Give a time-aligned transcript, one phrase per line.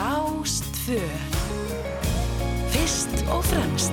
[0.00, 1.00] Rástfö
[2.72, 3.92] Fyrst og fremst.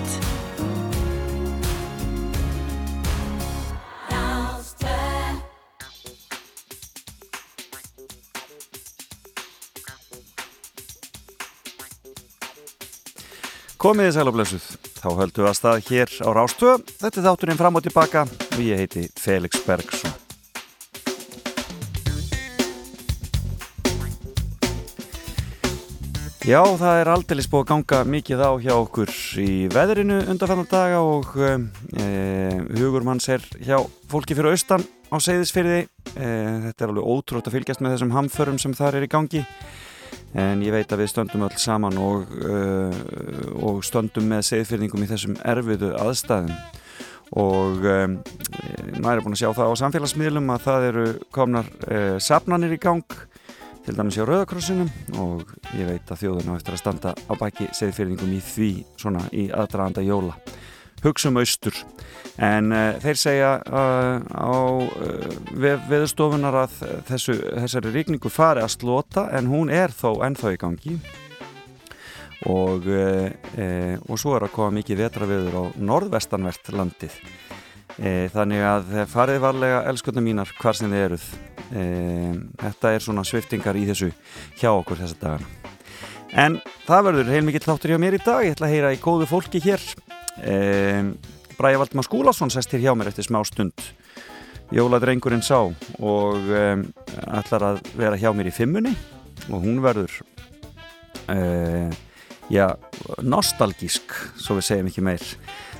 [13.77, 14.63] Komiði sæl og blessuð,
[14.95, 16.87] þá höldum við að stað hér á Rástöð.
[17.01, 18.23] Þetta er þátturinn fram og tilbaka.
[18.55, 20.26] Og ég heiti Felix Bergsson.
[26.47, 29.09] Já, það er aldrei búið að ganga mikið á hjá okkur
[29.43, 32.05] í veðrinu undanfannan daga og e,
[32.77, 35.81] hugur manns er hjá fólki fyrir austan á seyðisfyrði.
[36.15, 36.29] E,
[36.69, 39.43] þetta er alveg ótrútt að fylgjast með þessum hamförum sem þar er í gangi.
[40.39, 42.95] En ég veit að við stöndum öll saman og, uh,
[43.67, 46.53] og stöndum með segðfyrningum í þessum erfiðu aðstæðum.
[47.43, 48.19] Og um,
[49.03, 52.79] maður er búin að sjá það á samfélagsmiðlum að það eru komnar uh, safnanir í
[52.87, 53.19] gang
[53.87, 54.89] til dæmis á Rauðakrossinum
[55.23, 59.45] og ég veit að þjóðurna eftir að standa á baki segðfyrningum í því svona í
[59.47, 60.33] aðdraðanda jóla.
[61.05, 61.77] Hugsa um austur.
[62.43, 66.75] En uh, þeir segja uh, á uh, veðustofunar að
[67.07, 70.97] þessu, þessari ríkningu fari að slota en hún er þó ennþá í gangi.
[72.47, 77.15] Og, og svo er að koma mikið vetraveður á norðvestanvert landið
[77.97, 81.29] þannig að farið varlega elskunum mínar hvar sem þið eruð.
[82.61, 84.11] Þetta er svona sviftingar í þessu
[84.59, 85.47] hjá okkur þessa dagana.
[86.37, 88.43] En það verður heilmikið þáttur hjá mér í dag.
[88.45, 89.83] Ég ætla að heyra í góðu fólki hér.
[90.43, 91.15] Um,
[91.57, 93.85] Bræði Valdmar Skúlason sest hér hjá mér eftir smá stund.
[94.75, 98.91] Jóladrengurinn sá og ætlar að vera hjá mér í fimmunni
[99.47, 100.11] og hún verður
[102.51, 102.67] já,
[103.23, 105.23] nostalgísk svo við segjum ekki meir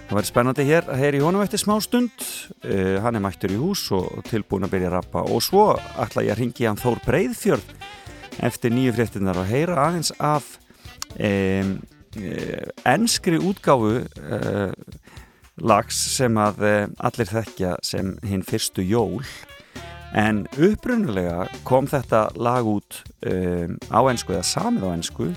[0.08, 2.26] það verður spennandi hér að heyra í honum eftir smá stund.
[2.64, 5.26] Uh, hann er mættur í hús og tilbúin að byrja að rappa.
[5.28, 5.68] Og svo
[6.00, 7.76] ætla ég að ringi hann Þór Breiðfjörð
[8.48, 10.56] eftir nýju fréttinnar og heyra aðeins af
[11.18, 11.78] um
[12.86, 14.72] ennskri útgáfu uh,
[15.58, 16.80] lags sem að uh,
[17.10, 19.26] allir þekkja sem hinn fyrstu jól.
[20.18, 25.32] En upprunulega kom þetta lag út uh, á ennsku eða samið á ennsku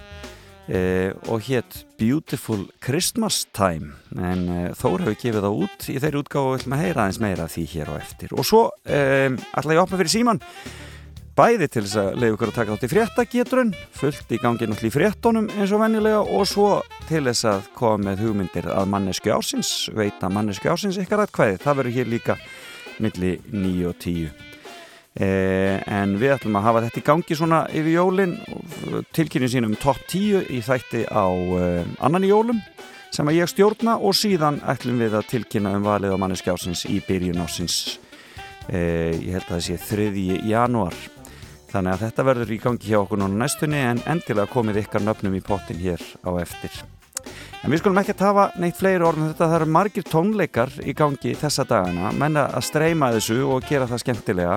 [0.70, 3.97] og hétt Beautiful Christmas Time.
[4.14, 4.44] En
[4.78, 7.48] Þór hefur gefið það út í þeirri útgáfu og við ætlum að heyra aðeins meira
[7.50, 8.36] því hér og eftir.
[8.36, 10.42] Og svo ætla ég að opna fyrir síman
[11.41, 14.91] bæði til þess að leiða ykkur að taka þátt í fréttagetrun fullt í gangi náttúrulega
[14.91, 16.69] í fréttonum eins og vennilega og svo
[17.09, 21.80] til þess að koma með hugmyndir að mannesku ásins veita mannesku ásins ykkar aðkvæði það
[21.80, 22.38] verður hér líka
[23.00, 24.50] milli 9 og 10 eh,
[25.20, 28.36] en við ætlum að hafa þetta í gangi svona yfir jólin
[29.12, 32.60] tilkynning sínum top 10 í þætti á eh, annan í jólum
[33.12, 36.86] sem að ég stjórna og síðan ætlum við að tilkynna um valið á mannesku ásins
[36.88, 37.98] í byrjun ásins
[38.69, 40.28] eh, ég held að það sé 3.
[40.48, 40.97] januar
[41.70, 45.36] Þannig að þetta verður í gangi hjá okkur núna næstunni en endilega komið ykkar nöfnum
[45.38, 46.80] í pottin hér á eftir.
[47.62, 49.47] En við skulum ekki að hafa neitt fleiri orðin þetta.
[49.53, 52.10] Það eru margir tónleikar í gangi þessa dagana.
[52.16, 54.56] Menna að streyma þessu og gera það skemmtilega.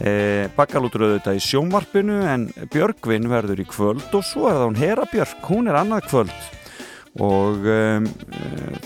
[0.00, 4.80] E, Bakkalútur auðvitað í sjónvarpinu en Björgvin verður í kvöld og svo er það hún
[4.80, 5.46] Hera Björg.
[5.50, 6.50] Hún er annað kvöld.
[7.20, 8.06] Og um,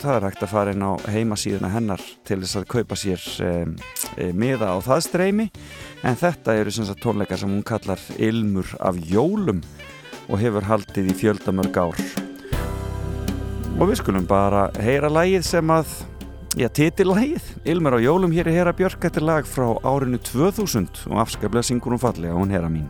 [0.01, 3.77] það er hægt að fara inn á heimasíðuna hennar til þess að kaupa sér um,
[4.35, 5.47] miða á það streymi.
[6.03, 9.63] En þetta eru sem sagt tónleikar sem hún kallar Ilmur af jólum
[10.27, 12.03] og hefur haldið í fjöldamörg ár.
[13.77, 15.95] Og við skulum bara heyra lægið sem að
[16.57, 21.05] já, titillægið Ilmur af jólum hér er Hera Björk þetta er lag frá árinu 2000
[21.11, 22.89] og afskaplega syngur hún fallega hún Hera mín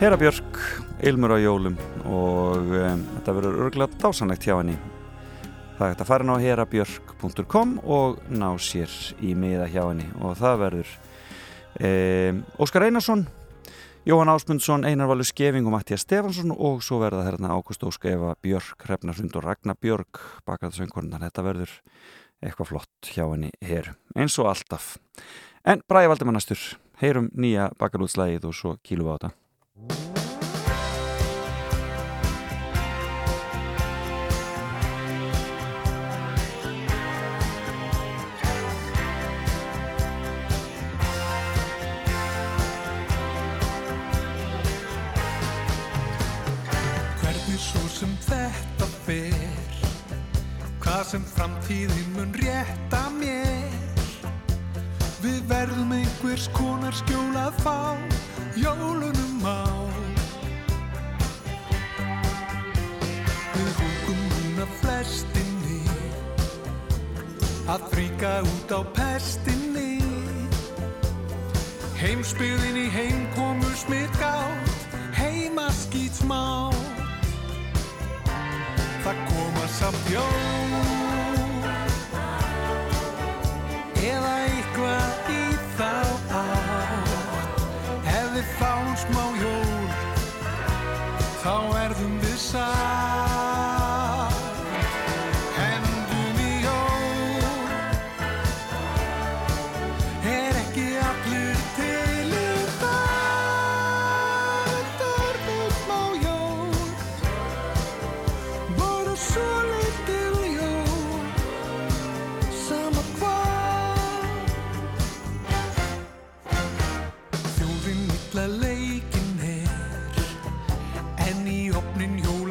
[0.00, 0.56] Hera Björk,
[1.04, 1.74] Ilmur á jólum
[2.08, 4.78] og um, þetta verður örgulega dásanlegt hjá henni.
[5.76, 10.06] Það er hægt að fara inn á herabjörk.com og ná sér í miða hjá henni
[10.24, 10.94] og það verður
[11.84, 13.26] um, Óskar Einarsson,
[14.08, 18.32] Jóhann Ásmundsson, Einar Valur Skeving og Mattias Stefansson og svo verða hérna Ágúst Óska Eva
[18.40, 21.26] Björk, Hrefnarsund og Ragnar Björk bakað söngkornar.
[21.26, 21.76] Þetta verður
[22.40, 24.94] eitthvað flott hjá henni hér, eins og alltaf.
[25.60, 26.64] En Bræði Valdimannastur,
[27.04, 29.34] heyrum nýja bakalútslægið og svo kílu á þetta.
[48.00, 49.72] Sem þetta fer.
[50.80, 53.74] Hvað sem framtíðin mun rétta mér.
[55.20, 57.76] Við verðum einhvers konar skjól að fá.
[58.56, 59.60] Jólunum á.
[63.58, 65.82] Við húkum núna flestinni.
[67.68, 70.00] Að fríka út á pestinni.
[72.00, 74.88] Heimsbyðin í heimkomu smitt gátt.
[75.20, 76.79] Heima skýt smá
[79.00, 80.99] Það koma samt jól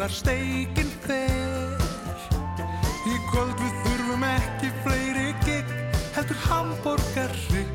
[0.09, 1.77] opnin jólar steikin fer.
[3.05, 5.65] Í kvöld við þurfum ekki fleiri gig
[6.13, 7.73] Heldur hamborgarrygg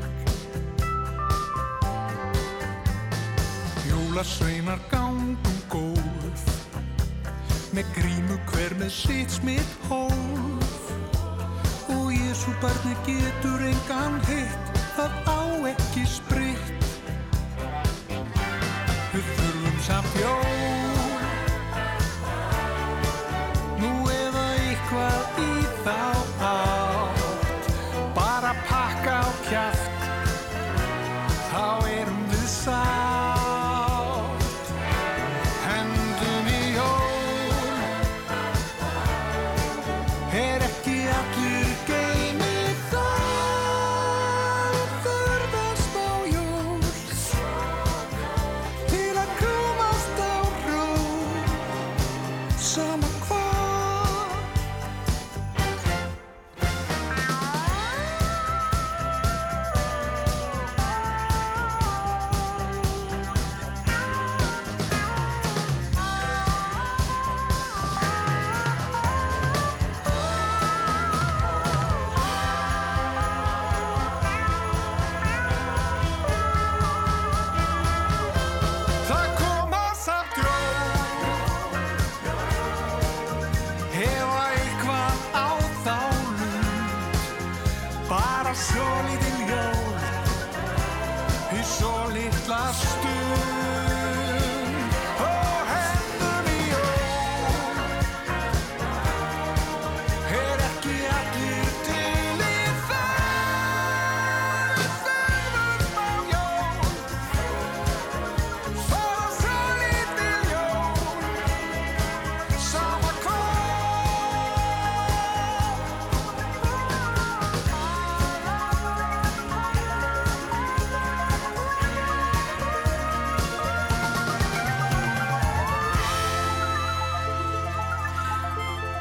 [3.89, 6.45] Jólasveinar gangum góð
[7.73, 10.91] Með grímu hver með sitt smitt hólf
[11.89, 16.85] Og Jésu barni getur engan hitt Það á ekki spritt.
[19.11, 20.44] Við þurfum samt jól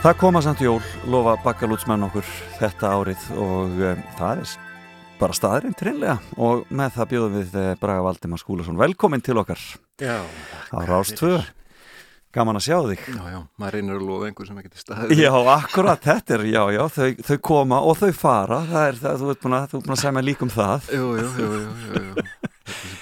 [0.05, 2.27] Það koma samt jól, lofa bakkalútsmenn okkur
[2.59, 4.51] þetta árið og um, það er
[5.17, 9.63] bara staðurinn treinlega og með það bjóðum við eh, Braga Valdimar Skúlason velkomin til okkar.
[10.05, 11.39] Já, á Rástvö
[12.37, 13.09] Gaman að sjá þig.
[13.15, 16.47] Já, já, maður reynir að lofa einhver sem ekki til staðið Já, akkurat, þetta er,
[16.53, 19.69] já, já, þau, þau koma og þau fara, það er það, þú ert búin að,
[19.71, 20.91] þú ert búin að segja mig líka um það.
[20.99, 22.44] Jú, jú, jú, jú, jú, jú.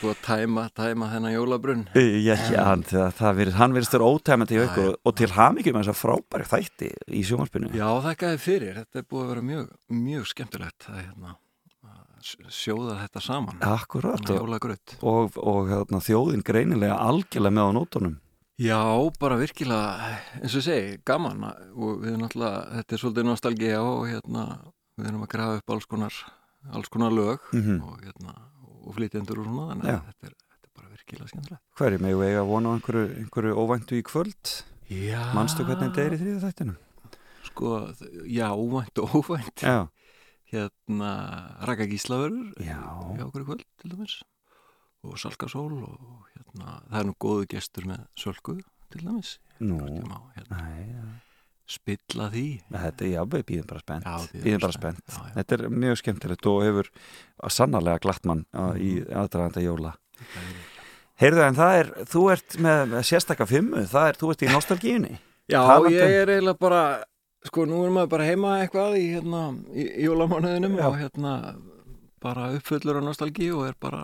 [0.03, 1.83] Er að tæma, tæma þennan jólabrunn.
[1.95, 5.93] Ekki, hann, það, verið, hann verið stöður ótæmandi í aukur og, til hamingjum með þess
[5.93, 7.71] að frábæri þætti í sjónvarpinu.
[7.79, 9.71] Já, þakka þið fyrir, þetta er búið að vera mjög,
[10.03, 11.37] mjög skemmtilegt að, hérna,
[12.51, 13.63] sjóða þetta saman.
[14.19, 14.43] Þannig
[15.03, 18.19] og, og, hérna, þjóðin greinilega algjörlega með á nótunum.
[18.63, 18.79] Já,
[19.19, 24.05] bara virkilega, eins og segi, gaman og við erum náttúrulega, þetta er svolítið nostalgía og
[24.11, 24.45] hérna,
[25.01, 26.19] við erum að grafa upp alls konar,
[26.71, 27.81] alls konar lög Mhm.
[27.83, 28.35] og hérna,
[28.87, 31.63] og flytjendur og svona, að þetta er, þetta er bara virkilega skemmtilegt.
[31.79, 34.53] Hverju megum við eiga vona á einhverju, einhverju óvæntu í kvöld?
[34.93, 35.23] Já.
[35.37, 36.79] Manstu hvernig þetta er í þriða þættinum?
[37.49, 37.71] Sko,
[38.29, 39.63] já, óvænt og óvænt.
[39.65, 39.89] Já,
[40.53, 41.11] Hérna,
[41.65, 42.77] Raka Gíslaverur Já.
[43.17, 44.19] hjá okkur í kvöld, til dæmis.
[45.03, 48.59] Og Salka Sól og hérna, það er nú góðu gestur með Sölku,
[48.93, 49.39] til dæmis.
[49.65, 51.07] nú hérna, já.
[51.73, 52.45] Spilla því.
[52.73, 55.35] Þetta er, já, við býðum bara spennt Já, Býðum bara spennt spennt, já, já.
[55.39, 56.91] Þetta er mjög skemmtilegt og hefur
[57.49, 59.13] sannarlega glatt mann á- í Mhm.
[59.23, 59.95] aðdraganda jóla
[61.23, 65.19] Heyrðu, en það er, þú ert með sérstakka fimmu, það er, þú ert í nostalgíunni
[65.51, 66.83] Já, Talandi ég um- er eiginlega bara,
[67.45, 69.43] sko, nú er maður bara heima eitthvað í, hérna,
[69.75, 70.87] í, í jólamánuðinum Já.
[70.89, 71.33] og hérna,
[72.23, 74.03] bara uppfullur á nostalgí og er bara,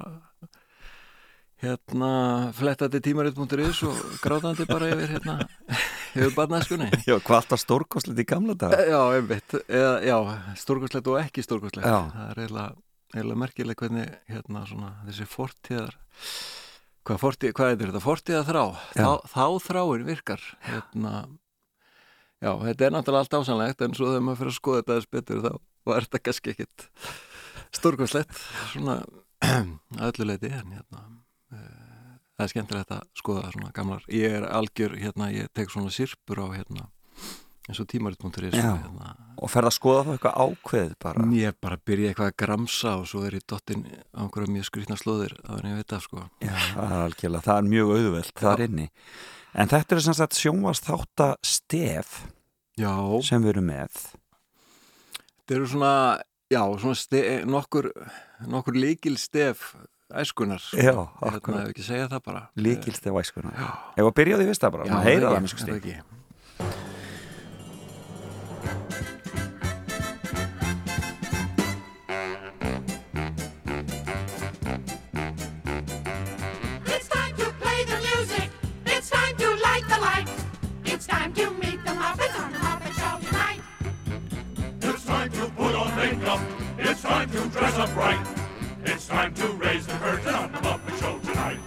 [1.62, 2.10] hérna,
[2.54, 5.38] flettandi tímarit.is og grátandi bara yfir, hérna,
[6.18, 6.90] yfir barnæskunni.
[7.02, 10.18] Já, hvað alltaf stórkostlegt í gamla dag Já, einmitt, eða, já,
[10.60, 11.88] stórkostlegt og ekki stórkostlegt.
[11.88, 11.98] Já.
[12.14, 15.98] Það er eiginlega, merkileg hvernig, hérna, svona, þessi fortíðar,
[17.08, 18.62] hvað, fortíð, hvað er þetta, fortíða þrá,
[18.94, 21.14] þá, þá þráin virkar, hérna,
[22.38, 25.14] já, þetta er náttúrulega allt ásanlegt, en svo þegar maður fyrir að skoða þetta aðeins
[25.16, 26.90] betur, þá var þetta kannski ekkit
[27.78, 28.42] stórkostlegt,
[28.74, 29.00] svona,
[29.98, 31.17] að öllu leiti, en hérna, eh,
[31.50, 36.42] það er skemmtilegt að skoða svona gamlar, ég er algjör, hérna, ég tek svona sirpur
[36.44, 36.86] á, hérna,
[37.68, 41.26] eins og tímarit.is hérna, og ferð að skoða það eitthvað ákveð bara?
[41.36, 45.00] Ég bara byrja eitthvað að gramsa og svo er ég dottinn á einhverja mjög skrýtna
[45.00, 46.24] slóðir að ég veit af sko.
[46.44, 48.88] Já, það er algjörlega, það er mjög auðvelt þar inni.
[49.58, 52.18] En þetta er sem sagt sjónvast þátta stef
[52.78, 52.94] Já,
[53.26, 54.02] sem við erum með.
[55.18, 55.92] Þetta eru svona,
[56.52, 57.88] já, svona ste, nokkur,
[58.46, 59.72] nokkur líkil stef
[60.14, 60.62] æskunar.
[60.72, 62.42] Já, Hérna, ef ekki segja það bara.
[62.56, 63.52] Líkilstef væskuna
[63.96, 66.98] Ef að byrja á því fyrsta bara, Já, maður heyra það það það stíl ekki.
[76.86, 78.50] It's time to play the music.
[78.86, 80.28] It's time to light the light.
[80.84, 83.60] It's time to meet the Muppets on the Muppet Show tonight.
[84.82, 86.40] It's time to put on makeup.
[86.78, 88.37] It's time to dress up right.
[88.98, 91.60] It's time to raise the curtain on the Muppet Show tonight.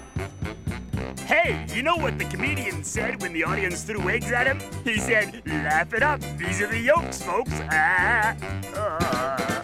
[1.22, 4.60] Hey, you know what the comedian said when the audience threw eggs at him?
[4.84, 6.20] He said, laugh it up.
[6.38, 7.54] These are the yolks, folks.
[7.72, 8.36] Ah,
[8.76, 9.64] ah.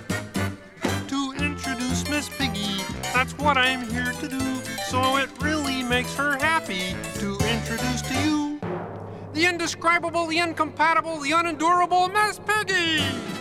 [1.10, 2.84] to introduce Miss Piggy.
[3.14, 4.62] That's what I'm here to do.
[4.88, 8.62] So it really makes her happy to introduce to you
[9.34, 13.37] the indescribable, the incompatible, the unendurable Miss Piggy.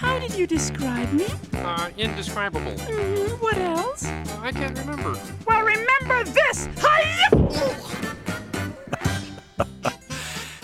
[0.00, 1.26] How did you describe me?
[1.54, 2.72] Uh, indescribable.
[2.72, 4.04] Mm, what else?
[4.40, 5.12] I can't remember.
[5.46, 6.68] Well, remember this.
[6.80, 7.04] Hi!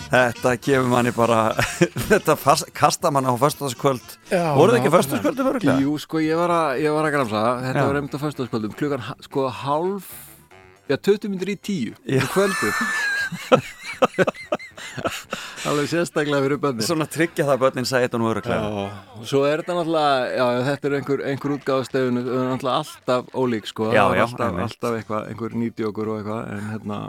[0.07, 1.51] Þetta gefur manni bara
[2.09, 5.75] Þetta fast, kasta manni á föstudagskvöld Voru það ekki föstudagskvöldum öruglega?
[5.83, 7.41] Jú, sko, ég var að, ég var að gramsa.
[7.65, 7.87] Þetta Já.
[7.89, 8.77] var einmitt á föstaskvöldum.
[8.79, 10.07] Klukkan, sko, hálf,
[10.87, 11.93] já, 20 minnir í tíu.
[12.07, 12.23] Já.
[12.23, 12.71] Í kvöldu.
[15.67, 16.85] Alveg sérstaklega fyrir bönni.
[16.85, 18.87] Svona tryggja það að börnin sagði þetta nú öruglega
[19.27, 23.69] svo er þetta náttúrulega, já, þetta er einhver, einhver útgáðstöðun, það er náttúrulega alltaf ólík,
[23.71, 27.01] sko, Já, já, alltaf, alltaf eitthvað, einhver nýti okkur og eitthvað, en hérna,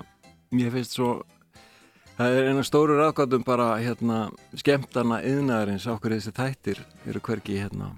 [0.58, 1.12] mér finnst svo,
[2.18, 4.20] það er einu stóru ráðgátum bara, hérna,
[4.58, 7.92] skemmtana yðnaðarins, okkur þessi þættir eru hvergi, hérna,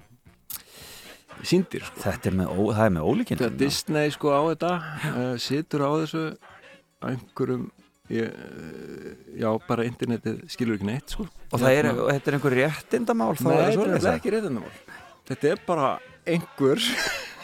[1.47, 2.03] síndir sko.
[2.05, 4.71] Þetta er með, ó, er með Þegar Disney sko á þetta
[5.11, 6.25] uh, situr á þessu
[7.01, 7.69] einhverjum
[8.11, 11.27] ég, uh, já, bara internetið skilur ekki neitt sko.
[11.51, 14.71] Og það er, og þetta er einhver réttindamál Nei, þetta er ekki reyðindamál
[15.31, 15.91] Þetta er bara
[16.27, 16.81] einhver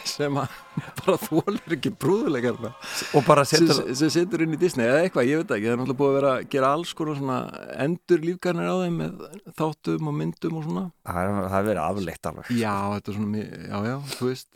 [0.08, 0.54] sem að
[1.02, 3.66] bara þólir ekki brúðuleikar Og bara sem,
[3.98, 6.30] setur inn í Disney eða eitthvað, ég veit ekki, það er náttúrulega búið að vera
[6.36, 7.38] að gera alls konar svona
[7.84, 9.26] endur lífgarnir á þeim með
[9.60, 10.84] þáttum og myndum og svona.
[11.08, 12.52] Það er- er verið afleitt alveg.
[12.56, 14.48] Já, þetta er svona, já, já, þú veist.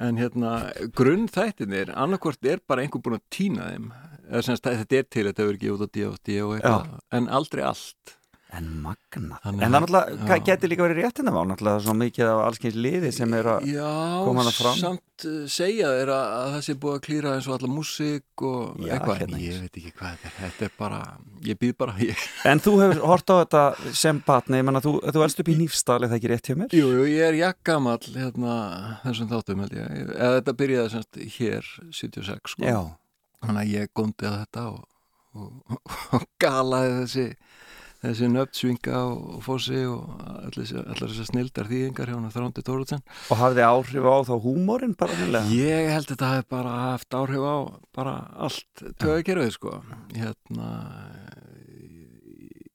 [0.00, 0.52] En hérna,
[0.96, 3.90] grunnþættinir annarkvort er bara einhver búin að týna þeim
[4.30, 6.40] eða sem sagt, þetta er til, þetta hefur ekki út á D.O.D.
[6.46, 8.16] og eitthvað, en aldrei allt
[8.50, 10.44] En magnað Þannig En það að- náttúrulega, já.
[10.48, 13.90] geti líka verið réttindamál Náttúrulega svo mikið af allskyns liði sem er að Já,
[14.26, 14.74] koma hana fram.
[14.80, 18.42] samt uh, segja þeir að, að það sé búið að klýra eins og alla músík
[18.50, 20.98] og Já, eitthvað, hérna ég veit ekki hvað þetta er þetta er bara,
[21.46, 23.62] ég býð bara ég, En þú hefur hort á þetta
[24.02, 26.74] sem batni, ég menna þú, þú elst upp í nýfstall eða ekki rétt hjá mér?
[26.74, 28.56] Jú, jú, ég er jakkamall hérna,
[29.06, 32.80] þessum þáttum held ég eða þetta byrjaði semst hér 76 sko, Já,
[33.44, 34.84] þannig að ég góndi að þetta og,
[35.34, 35.82] og,
[36.18, 37.26] og galaði þessi
[38.00, 43.66] þessi nöftsvinga og fósi og allar þessar snildar þýðingar hjá hann Þrándi Tóruðsen og hafði
[43.66, 45.52] áhrif á þá húmórin bara nýlega?
[45.52, 47.56] Ég held að þetta hef bara haft áhrif á
[47.98, 49.74] bara allt tögakerfið sko.
[50.16, 50.70] Hérna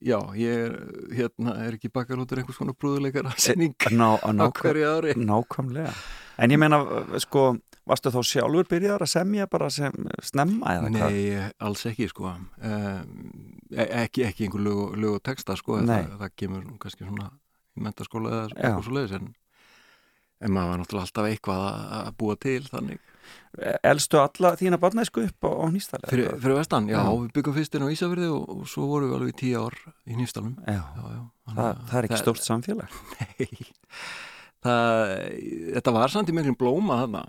[0.05, 0.75] já, ég er
[1.17, 5.15] hérna er ekki bakkar út úr einhvers konar brúðuleikar að senning Ná, á hverju ári.
[5.17, 5.93] nákvæmlega.
[6.37, 6.83] En ég meina,
[7.23, 9.93] sko, varstu þá sjálfur byrjar að semja bara sem
[10.25, 11.15] snemma eða hvað?
[11.15, 12.33] Nei, alls ekki sko.
[12.59, 17.31] Um, ekki, ekki einhver lög, lög og texta sko það, það kemur kannski svona
[17.75, 19.33] í mentaskóla eða eitthvað svo leiðis en,
[20.45, 23.03] en maður var náttúrulega alltaf eitthvað að, að búa til þannig.
[23.89, 26.01] Elstu alla þína barnæsku upp á, á nýstall?
[26.05, 27.07] fyrir, fyrir vestan, já, Já.
[27.23, 29.77] við byggum fyrst inn á Ísafyrði og, og svo vorum við alveg í tíu ár
[30.05, 31.21] í Nýfstalum Já, já,
[31.55, 32.99] að það er ekki stórt samfélag.
[33.17, 33.47] Nei,
[34.65, 35.13] það,
[35.77, 37.21] þetta var samt í miklum blóma þarna,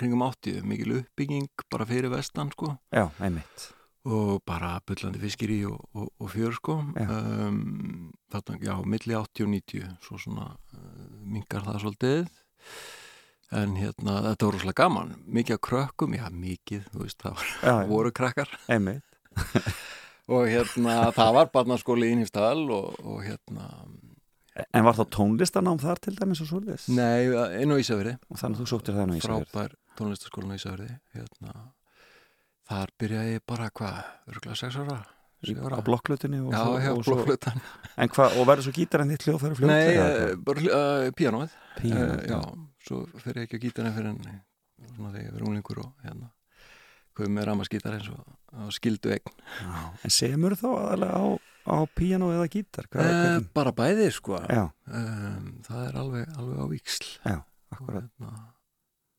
[0.00, 2.74] kringum 80, mikil uppbygging bara fyrir vestan sko.
[2.94, 3.68] Já, einmitt.
[4.02, 6.80] Og bara bullandi fiskiri og, og, og fjör sko.
[6.98, 12.34] Um, þarna, já, milli 80 og 90 svo svona uh, mingar það svolítið.
[13.52, 15.16] En hérna, þetta var rosalega gaman.
[15.28, 18.54] Mikið að krökkum, já mikið þú veist, það var, Já, voru krakkar.
[18.72, 19.04] Einmitt.
[20.32, 23.66] Og hérna, það var barnaskóli í Nýfstall og, og hérna
[24.52, 26.88] En var þá tónlistanám þar til dæmis og svoleiðis?
[26.92, 27.30] nei,
[27.62, 28.18] inn á Ísafirði.
[28.28, 31.54] Og þannig að þú sóttir það nú í Ísafjörð frábær tónlistaskólan á Ísafirði hérna,
[32.68, 34.98] þar byrjaði ég bara hvað, örgulega 6 ára?
[35.42, 37.56] Á blokklutinni og, já, já, blokkflutan
[37.98, 40.44] en hva, og verður svo gítarinn þitt hljóðfæri fljótt nei, eða uh, hvað?
[40.46, 41.56] bara uh, píanóið.
[41.80, 42.38] Píanóið, Eh, já,
[42.86, 44.22] svo fer ég ekki á gítarinn fyrir en
[44.92, 46.30] svona þegar ég verið unglingur og hérna
[47.16, 48.20] komið með ramaskítar eins og,
[48.64, 49.34] og skildu eign.
[49.60, 51.26] Já, en semur þá aðalega á,
[51.72, 52.88] á píanó eða gítar?
[52.92, 53.48] Hvað, eh, hvernig?
[53.54, 54.40] bara bæði sko.
[54.48, 57.10] Já, um, það er alveg, alveg á víksl
[57.72, 58.32] akkurat hérna,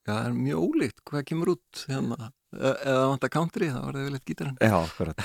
[0.06, 3.95] já, það er mjög ólíkt hvað kemur út hérna, E- eða vantar country, það var
[3.97, 4.58] það vel eitt gítarinn.
[4.62, 5.23] Já, akkurat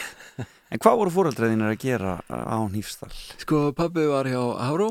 [0.73, 3.13] En hvað voru fóreldræðinir að gera á Nýfstall?
[3.43, 4.87] sko, pabbi var hjá Háró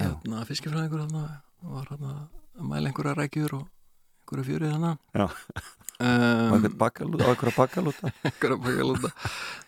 [0.00, 0.06] Já.
[0.08, 1.24] hérna, fiskifræðingur hérna,
[1.60, 2.14] var hérna
[2.56, 3.66] að mæla einhverja rækjur og
[4.32, 4.72] einhverja fjörið
[5.12, 5.26] Já.
[6.00, 7.28] um, Á eitthvað bakkalúta?
[7.32, 7.52] Eitthvað
[8.24, 9.10] einhverja bakkalúta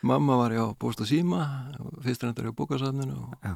[0.03, 1.43] mamma var hjá Bóst og Síma
[2.05, 3.55] fyrst reyndar hjá bókasafninu og Já.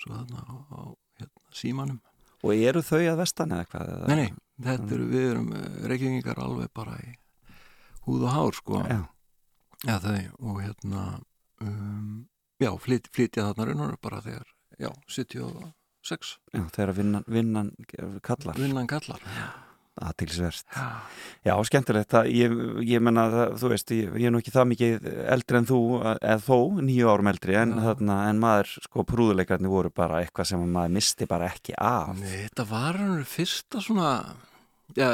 [0.00, 0.80] svo þarna á, á
[1.20, 2.00] hérna, Símanum
[2.46, 3.88] Og eru þau að vestan eða hvað?
[3.92, 4.08] Eða?
[4.08, 4.28] nei, nei,
[4.62, 5.48] þetta eru, við erum
[5.90, 7.14] reykjengingar alveg bara í
[8.06, 9.00] húð og hár sko, Já,
[9.84, 11.02] já þau og hérna
[11.66, 12.12] um,
[12.62, 14.46] já, flyt, flytja þarna raunar bara þegar,
[14.78, 17.72] já, 76 já þegar vinnan, vinnan
[18.22, 19.26] kallar vinnan kallar
[20.04, 20.66] aðtilsverst.
[20.74, 20.88] já,
[21.46, 22.12] Já, skemmtilegt.
[22.28, 25.06] Ég, ég menna, þú veist, ég, ég er nú ekki það mikið
[25.36, 25.78] eldri en þú,
[26.16, 30.66] eða þó, nýju árum eldri, en, þarna, en maður, sko, prúðuleikarnir voru bara eitthvað sem
[30.74, 32.12] maður misti bara ekki af.
[32.18, 34.12] Nei, þetta var hann fyrsta svona
[34.96, 35.08] já,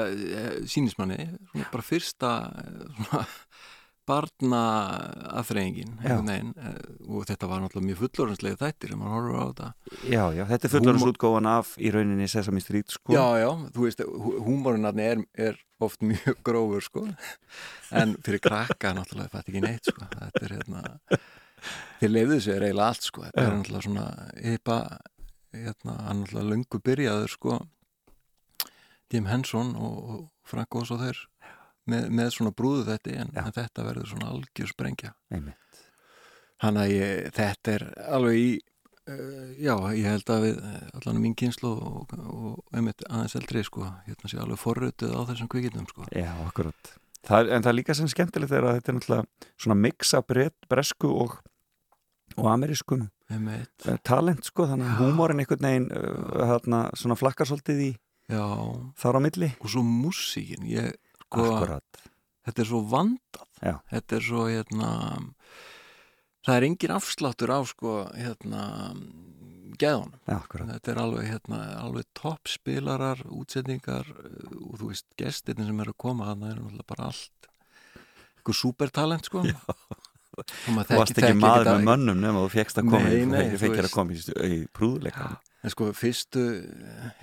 [0.70, 3.24] sínismanni svona bara fyrsta eh, svona
[4.08, 4.60] barna
[5.40, 6.16] aðþreyingin Já.
[7.08, 9.68] og þetta var náttúrulega mjög fullorðinslega þættir sem maður horfur á þetta.
[10.12, 13.14] Já, já, þetta er fullorðsútgóðan af í rauninni Sesame Street, sko.
[13.16, 17.06] Já, já, þú veist, hú- húmórinn þarna er, er oft mjög grófur, sko.
[17.92, 20.08] En fyrir krakka náttúrulega þetta ekki neitt, sko.
[20.14, 20.84] Þetta er hérna
[22.00, 23.24] þeir leiðu þessu er eiginlega allt, sko.
[23.28, 24.06] Þetta er náttúrulega svona
[24.54, 24.78] ypa,
[25.54, 27.60] hérna, náttúrulega löngu byrjaður, sko.
[29.12, 31.18] Jim Henson og, Frank Oss og þeir
[31.90, 35.14] með, með svona brúðu þetta en, en þetta verður svona algjör sprengja.
[36.62, 38.50] Þannig að ég, þetta er alveg í
[39.10, 43.64] uh, já, ég held að við eh, allan mín kynslu og, og einmitt aðeins eldri,
[43.66, 46.06] sko, hérna sé alveg forrötuð á þessum kvikindum, sko.
[46.14, 46.94] Já, akkurat.
[47.24, 50.56] Það, en það er líka sem skemmtilegt að þetta er náttúrulega svona mix af brett,
[50.68, 51.38] bresku og,
[52.36, 57.86] og amerískum eh, talent, sko, þannig að húmórin einhvern veginn uh, hérna, svona flakkar svolítið
[57.86, 57.92] í,
[58.32, 58.44] já,
[59.00, 59.50] þar á milli.
[59.60, 60.68] Og svo músíkin.
[60.68, 60.92] Ég,
[61.34, 62.02] sko, Akkurat,
[62.46, 63.50] þetta er svo vandað.
[63.64, 63.74] Já.
[63.92, 64.90] þetta er svo hérna
[66.44, 68.64] það er engin afsláttur á sko hérna
[69.80, 70.68] geðunum, já, akkurat.
[70.70, 76.00] Þetta er alveg hérna, alveg toppspilarar útsetningar uh, og þú veist gestirni sem eru að
[76.04, 77.48] koma þannig er náttúrulega bara allt
[78.36, 79.42] eitthvað supertalent sko.
[80.34, 83.86] Þú varst ekki maður með mönnum nema þú fegst að koma Nei, nei, þú fekir
[83.86, 85.28] að koma í, í prúðuleika
[85.64, 86.42] En sko, fyrstu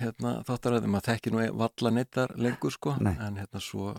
[0.00, 3.14] hérna, þáttaræði, maður þekki nú valla neittar lengur sko, Nei.
[3.22, 3.92] en hérna svo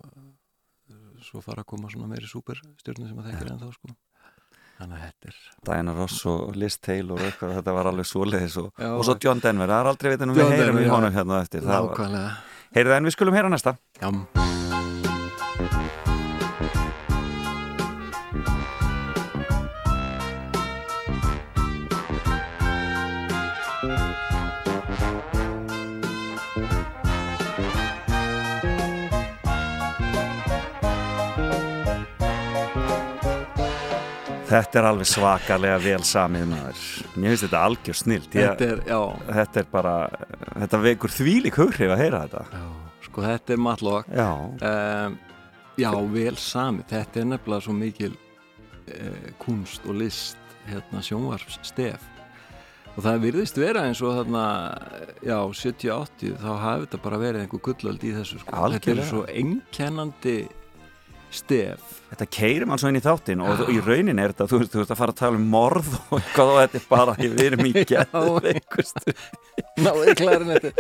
[1.24, 3.94] svo fara að koma svona meiri superstjörnum sem maður þekkir ennþá sko.
[4.74, 5.38] Þannig að þetta er
[5.70, 8.90] Diana Ross og Liz Taylor og eitthvað, þetta var alveg svoleiðis og, Já.
[8.98, 10.90] og svo John Denver, það er aldrei veitin um við heyrum já.
[10.96, 12.34] honum hérna eftir Það nákvæmlega.
[12.74, 14.10] Heyrðu en við skulum heyra næsta Já,
[34.54, 36.82] Þetta er alveg svakalega vel samið maður
[37.16, 38.82] Mér finnst þetta algjör snilt þetta er,
[39.40, 39.94] Þetta er bara,
[40.62, 42.66] þetta vekur þvílík hughrif að heyra þetta já,
[43.08, 44.14] sko þetta er matlokk.
[44.14, 44.30] Já,
[44.64, 45.18] Um,
[45.82, 46.84] já, vel sami.
[46.90, 50.38] Þetta er nefnilega svo mikil uh, kunst og list
[50.70, 52.04] hérna sjónvarps stef.
[52.94, 54.44] Og það virðist vera eins og þarna,
[55.26, 58.52] já, 70-80 þá hafi þetta bara verið einhver gullöld í þessu sko.
[58.54, 59.02] Þetta Algjörlega.
[59.02, 60.36] er svo einkennandi
[61.36, 62.00] stef.
[62.12, 64.82] þetta keirir mann svo inn í þáttin og í raunin er þetta, þú veist, þú
[64.82, 67.68] veist að fara að tala um morð og eitthvað og þetta er bara, við erum
[67.70, 69.18] í geðveikustu
[69.84, 70.72] Náði klarinetti.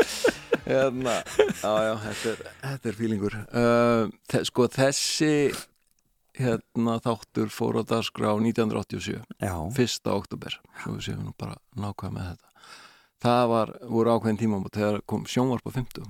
[0.63, 1.17] Hérna,
[1.59, 3.35] já, já, þetta er, þetta er fílingur.
[3.49, 5.33] Uh, sko þessi
[6.37, 9.19] hérna þáttur fór á dagskrá 1987.
[9.41, 12.53] Já, fyrsta oktober svo við séum nú bara nákvæm með þetta
[13.23, 16.07] það var, voru ákveðin tímamót þegar kom sjónvarp á 50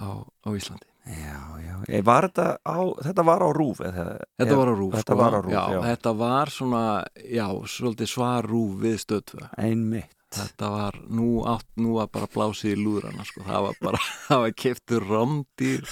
[0.00, 1.76] á, á Íslandi já, já.
[1.90, 4.04] Ég, var þetta, á, þetta var á rúf eða,
[4.38, 5.18] þetta var á rúf, Þetta sko.
[5.18, 6.82] var á rúf, já, já, þetta var svona,
[7.26, 10.12] já, svolítið svar rúf við stöðtvö Einmitt.
[10.32, 14.44] Þetta var, nú átt, nú var bara blásið í lúðrana, sko, það var bara það
[14.46, 15.82] var keftur rámdýr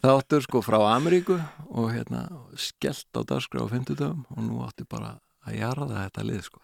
[0.00, 1.36] þáttur, sko, frá Ameríku
[1.74, 2.22] og hérna,
[2.54, 5.16] skellt á dagskrá á 50 dögum og nú átti bara
[5.48, 6.62] að jarða þetta lið, sko.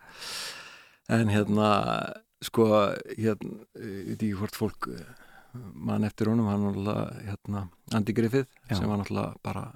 [1.13, 1.69] En hérna,
[2.47, 2.71] sko
[3.19, 5.05] hérna, ég veit ekki hvort fólk eh,
[5.75, 7.67] mann eftir honum, hann var náttúrulega hérna,
[7.97, 8.79] Andy Griffith, Já.
[8.79, 9.67] sem var náttúrulega bara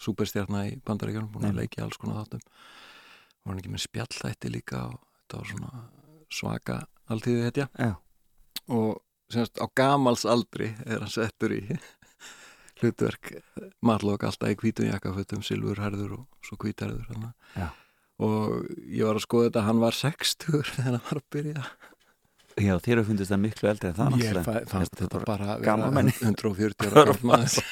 [0.00, 2.44] superstjarna í bandaríkjörnum búin að leikja alls konar þáttum
[3.40, 5.84] var hann ekki með spjallþætti líka og þetta var svona
[6.30, 6.78] svaka
[7.10, 7.94] alltíðu hetja Já.
[8.68, 9.00] og
[9.32, 11.62] semst á gamals aldri er hann settur í
[12.80, 13.34] hlutverk
[13.84, 16.56] marlokk alltaf í hvítum jakkafötum, silfurherður og svo.
[17.56, 17.68] Já.
[18.24, 21.66] og ég var að skoða þetta, hann var 60 þegar hann var að byrja
[22.58, 25.94] Já, þér hefur fundist það miklu eldri en það ég fannst Þetta bara gaman vera
[26.00, 26.14] menni.
[26.18, 27.64] 140 ára maður.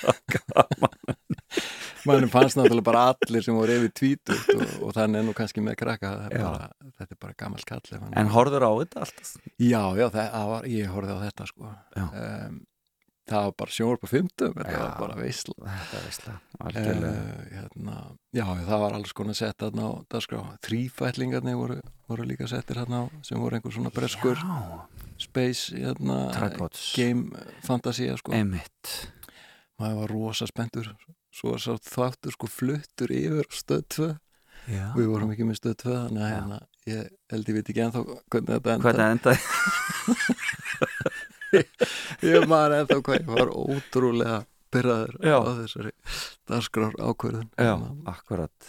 [2.09, 5.79] mannum fannst náttúrulega bara allir sem voru yfir tvítut og, og þannig nú kannski með
[5.83, 6.69] krakka er bara,
[7.01, 9.33] þetta er bara gammal kall En horður á þetta alltaf?
[9.59, 11.73] Já, já, það, var, ég horfði á þetta sko.
[11.99, 12.61] Um,
[13.29, 17.11] Það var bara sjónvarp á 50 þetta var bara Þetta veistlega, algjörlega.
[17.12, 17.97] uh, hérna,
[18.33, 20.41] Já, það var alls konar sett þarna á dagskrá.
[20.64, 24.88] Þrýfætlingarnir voru, voru líka settir þarna á sem voru einhver svona breskur Já,
[25.21, 26.19] space, hérna,
[26.97, 28.33] game fantasía sko.
[29.79, 30.88] Maður var rosa spenntur
[31.38, 34.09] svo sá þáttur sko fluttur yfir á stöð 2
[34.69, 34.87] Já.
[34.97, 38.03] við vorum ekki með stöð 2 þannig að hérna, ég held ég veit ekki ennþá
[38.09, 39.38] hvernig þetta enda Hvernig endaði?
[42.33, 44.39] ég maður ennþá hvað ég var ótrúlega
[44.75, 45.37] byrjaður Já.
[45.41, 45.93] á þessari
[46.49, 47.91] dagskrár ákvörðun Já, Hérna.
[48.13, 48.69] akkurat.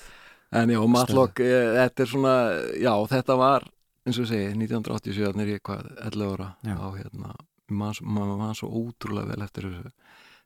[0.52, 2.36] en já, Matlock, eh, þetta er svona
[2.80, 3.68] já, þetta var,
[4.08, 6.76] eins og segi 1987, þannig er ég hvað, 11 ára Já.
[6.80, 7.34] á hérna,
[7.70, 9.92] maður man, man svo ótrúlega vel eftir þessu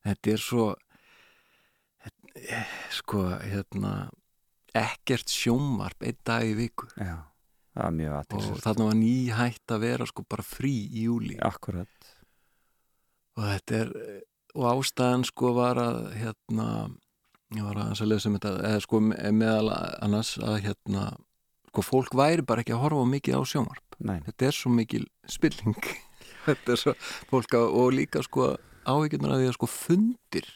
[0.03, 0.65] þetta er svo
[2.35, 3.93] eh, sko, hérna
[4.73, 7.21] ekkert sjómarp einn dag í viku Já,
[7.77, 12.02] og þarna var nýhætt að vera sko bara frí í júli Akkurat.
[13.37, 13.91] Og þetta er
[14.53, 16.67] og ástæðan sko var að hérna
[17.57, 21.05] ég var að lesa um þetta eða sko me- meðal annars að hérna
[21.71, 23.97] sko fólk væri bara ekki að horfa mikið á sjónvarp.
[24.05, 25.77] Nei, þetta er svo mikil spilling.
[26.43, 26.91] Þetta er svo
[27.31, 28.49] fólk að, og líka sko
[28.83, 30.49] áhyggjurnar að því að sko fundir.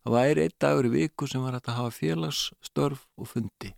[0.00, 3.74] Það væri einn dagur í viku sem var að hafa félagsstörf og fundi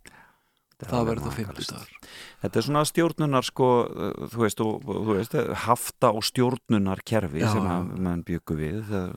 [0.83, 1.59] er það verður það makalegt.
[1.65, 2.13] fimmtudagur.
[2.43, 7.43] Þetta er svona stjórnunar sko, uh, þú veist, og, þú veist hafta og stjórnunar kerfi
[7.43, 8.81] Já, sem að mann byggu við.
[8.91, 9.13] Það,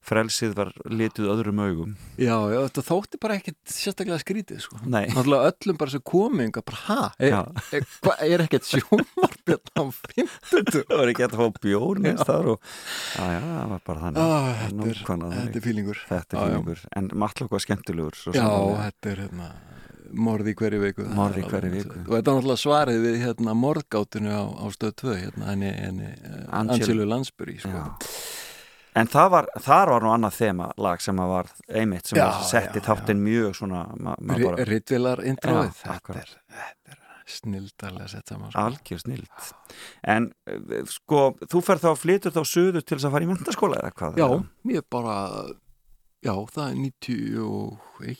[0.00, 1.90] frelsið var lituð öðrum augum.
[2.16, 4.78] Já, já, þetta þótti bara ekkit sérstaklega skrítið sko.
[4.88, 7.40] Öllum bara sem kominga bara, ha, er, Já.
[7.76, 7.86] er,
[8.24, 10.30] er ekkert sjónvarpið á 50
[10.88, 14.04] það var ekki hægt að fá bjór neins þar og já, já, það var bara
[14.06, 14.22] þannig.
[14.22, 16.04] Er þetta er, er fílingur.
[16.08, 18.48] Þetta er fílingur, en Matlock var skemmtilegur Já,
[18.86, 19.50] þetta er hérna
[20.12, 22.00] morð í hverju viku það Morð í hverri alveg- viku.
[22.00, 26.10] Og þetta er náttúrulega svarið við hérna morðgátinu á, á stöð 2 hérna, henni, henni
[26.50, 27.68] Angelu- Lansbury sko.
[27.68, 27.96] Já.
[29.00, 32.80] En það var, þar var nú annað þema lag sem var einmitt sem Já, setti
[32.80, 33.84] já, þáttinn mjög svona
[34.66, 36.34] Rittvilar intróið Já, þetta, er-
[36.90, 36.96] er
[37.30, 38.58] snildarlega sett saman sko.
[38.66, 39.52] algjör snilt
[40.02, 43.78] en eh, sko, þú fer þá flytur þá suður til þess að fara í mentaskóla
[43.78, 44.18] eða hvað?
[44.18, 44.28] Já,
[44.74, 45.16] ég bara
[46.26, 48.18] já, það er 91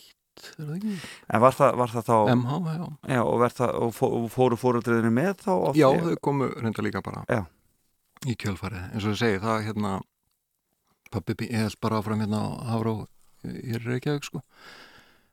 [0.49, 0.97] er það ekki?
[1.37, 4.29] En var það, var það þá MH, já já, og, var það, og, fó, og
[4.35, 5.53] fóru fóruðriðinu með þá?
[5.79, 6.05] Já, því?
[6.11, 7.41] þau komu reynda líka bara Já.
[8.27, 9.95] í kjölfarið, eins og ég segi það hérna
[11.11, 12.95] pappi, bí- ég held bara áfram hérna á Hafró
[13.45, 14.43] í Reykjavík sko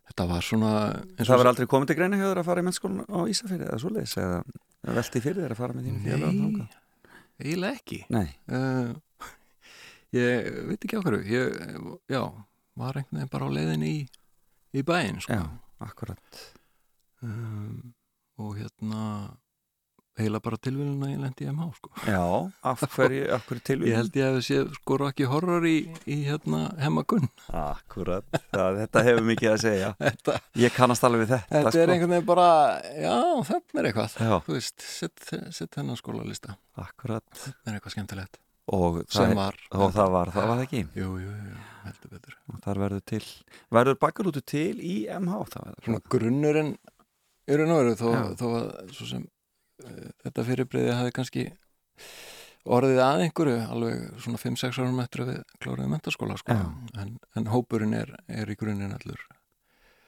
[0.07, 0.71] þetta var svona
[1.17, 3.19] eins Það og var aldrei komið til greina hjá þér að fara í mennskólan á
[3.27, 4.37] Ísafirði eða svoleiðis eða
[4.97, 6.69] velti fyrir þér að fara með þínu félagum Nei,
[7.43, 8.95] eiginlega ekki Nei, uh,
[10.15, 11.57] ég veit ekki á hverju ég,
[12.15, 12.21] já,
[12.79, 13.99] var einhvern veginn bara á leiðinni í,
[14.75, 15.37] í bæinn sko.
[15.37, 15.45] já,
[15.87, 16.41] akkurat.
[17.23, 17.93] Um,
[18.37, 19.03] og hérna
[20.17, 21.91] heila bara tilvíluna ég lendi í MH sko.
[22.09, 22.21] Já,
[22.65, 25.75] af hverju, af hverju tilvíð ég held ég að sé sko ekki horror í,
[26.09, 29.91] í hérna hemmagunn Akkurat, það, þetta hefur mikið að segja.
[30.07, 32.49] Þetta, Ég kannast alveg við þetta þetta er einhvern veginn bara
[32.97, 33.15] já,
[33.51, 34.17] þetta er eitthvað.
[34.17, 34.33] Já.
[34.47, 36.57] þú veist, sett, sett hennar skólalista.
[36.81, 37.25] Akkurat.
[37.37, 38.41] Þetta er eitthvað skemmtilegt.
[38.73, 40.81] Og það, sem var og það var, það var það ekki?
[40.97, 42.37] Jú, jú, jú, heldur betur.
[42.53, 43.23] Og þar verður til
[43.73, 45.59] verður bakalútu til í MH þá
[46.11, 46.75] grunnurinn
[47.47, 51.45] raun og veru þó, þó að svo sem uh, þetta fyrirbreyði hafi kannski
[52.67, 56.55] orðið að einhverju alveg svona 5-6 árum eftir að við kláruðum mentaskóla sko.
[56.99, 59.21] En, en hópurinn er, er í grunninn allur.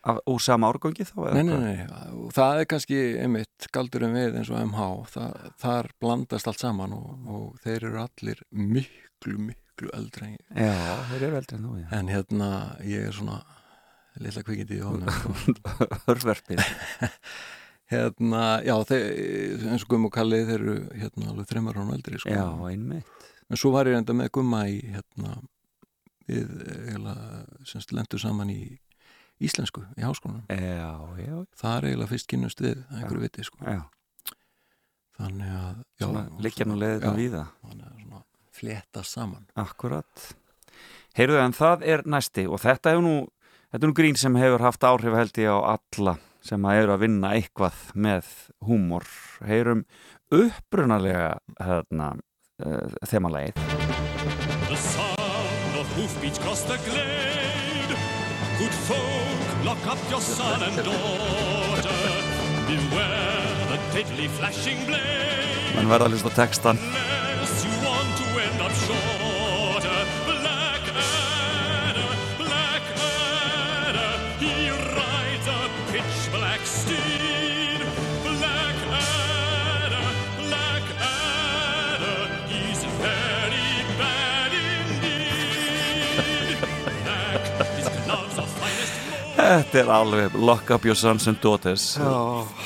[0.09, 4.37] Af- úr sama árgangi þá nei, nei, nei, og það er kannski einmitt galdurinn við
[4.39, 9.68] eins og MH það, þar blandast allt saman og, og þeir eru allir miklu, miklu
[9.95, 10.43] eldri en ég.
[10.67, 11.87] Já, þeir eru eldri en þú, já.
[11.97, 12.49] En hérna
[12.85, 13.37] ég er svona
[14.19, 15.31] litla kvikindi í hóðunum sko.
[16.07, 16.59] Hörverfið
[17.93, 19.05] hérna, já, þeir,
[19.71, 22.33] eins og Gumm og Kalli þeir eru hérna alveg þreymar án eldri sko.
[22.35, 23.29] Já, einmitt.
[23.49, 25.39] En svo var ég enda með Gumma í hérna
[26.29, 28.59] við eiginlega, semst lendur saman í
[29.41, 30.43] íslensku í háskólanum.
[30.51, 30.91] Já,
[31.23, 33.63] já, það er eiginlega fyrst kynnust við einhverju viti sko.
[33.65, 33.81] já.
[35.19, 37.41] Þannig að liggja nú leiðið já, um víða.
[37.65, 38.21] þannig að svona
[38.59, 40.29] fletta saman Akkurat
[41.17, 43.15] Heyrðu, en það er næsti og þetta er nú
[43.71, 46.95] þetta er nú grín sem hefur haft áhrif held ég á alla sem að eru
[46.95, 48.29] að vinna eitthvað með
[48.67, 49.07] húmor
[49.47, 49.83] heyrum
[50.31, 53.59] upprunalega hérna uh, þemalegið
[54.69, 57.95] The sound of hoofbeats cross the glade.
[58.59, 61.99] Good folk, lock up your son and daughter.
[62.69, 65.73] Beware the deadly flashing blade.
[65.75, 66.79] menn verða að hlusta textan
[89.49, 91.95] Þetta er alveg Lock up your sons and daughters.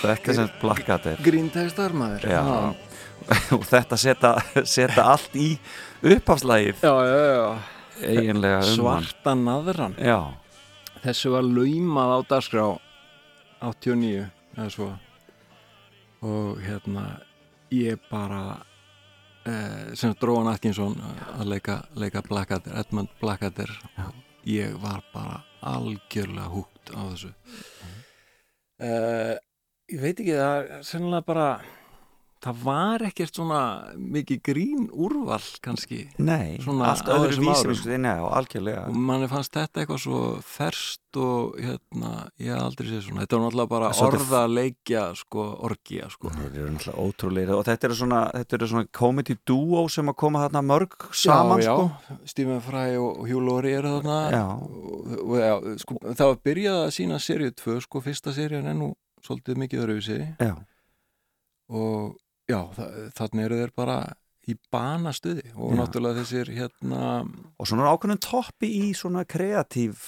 [0.02, 2.42] Þetta er sem plakkatir gríntekstar maður Já.
[3.56, 4.32] og þetta setja,
[4.68, 5.54] setja allt í
[6.04, 7.46] upphafslægið já, já, já.
[8.10, 9.96] eiginlega um svarta naðran.
[9.96, 10.36] Já,
[11.06, 12.66] þessu var laumað á dagskrá
[13.64, 14.26] 89
[14.58, 14.90] eða svo.
[16.28, 17.06] Og hérna
[17.72, 18.60] ég bara
[19.48, 21.00] eh, sem Dróan Atkinson
[21.38, 23.72] að leika, leika Blackadder, Edmund Blackadder
[24.44, 26.52] ég var bara algjörlega
[26.84, 27.32] húgt á þessu.
[28.84, 29.38] Eh,
[29.94, 31.48] ég veit ekki það er sennilega bara
[32.44, 33.62] það var ekkert svona
[33.96, 36.02] mikið grín úrval kannski?
[36.20, 38.02] Nei, Svona allt öðru vísi árum.
[38.04, 38.84] Nei, já, algjörlega.
[38.90, 43.24] Og manni fannst þetta eitthvað svo ferst og hérna, ég aldrei séð svona.
[43.24, 46.32] Þetta var náttúrulega bara orða leikja sko, orgía sko.
[46.34, 50.18] Þeir eru náttúrulega ótrúlega og þetta eru svona, þetta eru svona comedy duo sem að
[50.24, 51.88] koma þarna mörg saman já, sko.
[52.10, 54.20] Já, Stephen Fry og Hugh Laurie eru þarna.
[54.34, 54.44] Já.
[54.58, 55.54] og, og, já,
[55.86, 58.92] sko, það var byrjað að sína seríu 2 sko, fyrsta serían er nú
[59.24, 60.56] svolítið mikið öruvísi Já,
[61.72, 62.18] og
[62.50, 63.98] já, þa þannig eru þeir bara
[64.44, 65.78] í banastuði og Já.
[65.80, 70.02] náttúrulega þessir hérna og svona ákveðnum toppi í svona kreatív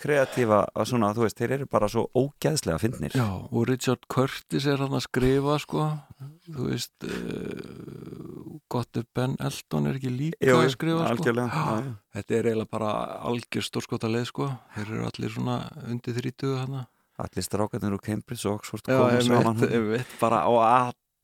[0.00, 4.64] kreatífa, að svona, þú veist, þeir eru bara svo ógæðslega fyndnir Já, og Richard Curtis
[4.70, 5.90] er hann að skrifa sko,
[6.48, 11.34] þú veist uh, Scott Ben Elton er ekki líka Jú, að skrifa sko.
[11.36, 11.82] já.
[12.16, 12.92] Þetta er eiginlega bara
[13.28, 14.48] algjör stórskota leið sko.
[14.72, 16.86] Þeir eru allir svona undir þrítugu hana.
[17.20, 20.52] Allir strákarnir úr Cambridge og Oxford Já, saman veit, veit, bara á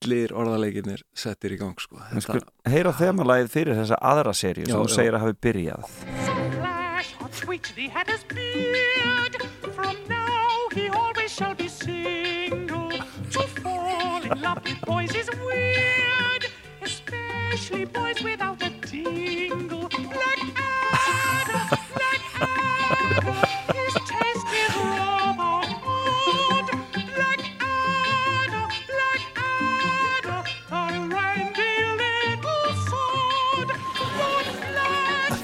[0.05, 1.99] allir orðaleginir settir í gang sko.
[2.13, 5.83] Við skulum heyra þemalægið fyrir þessa aðra seríu Já, sem þú segir að hafi byrjað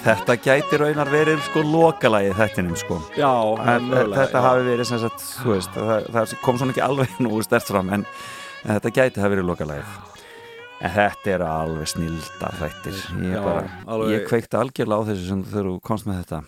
[0.04, 2.98] Þetta gæti raunar verið sko lokalægið þettinum sko.
[3.16, 3.30] Já,
[3.64, 7.70] En, þetta hafi verið sem sagt, veist, það, það kom svona ekki alveg nú stert
[7.70, 8.04] fram en,
[8.66, 9.94] en þetta gæti hafi verið lokalægið
[10.84, 12.98] en þetta eru alveg snildar þættir.
[13.24, 13.64] Ég, Já, bara,
[13.94, 14.12] alveg.
[14.12, 16.40] ég kveikti algjörlega á þessu sem þegar þú komst með þetta.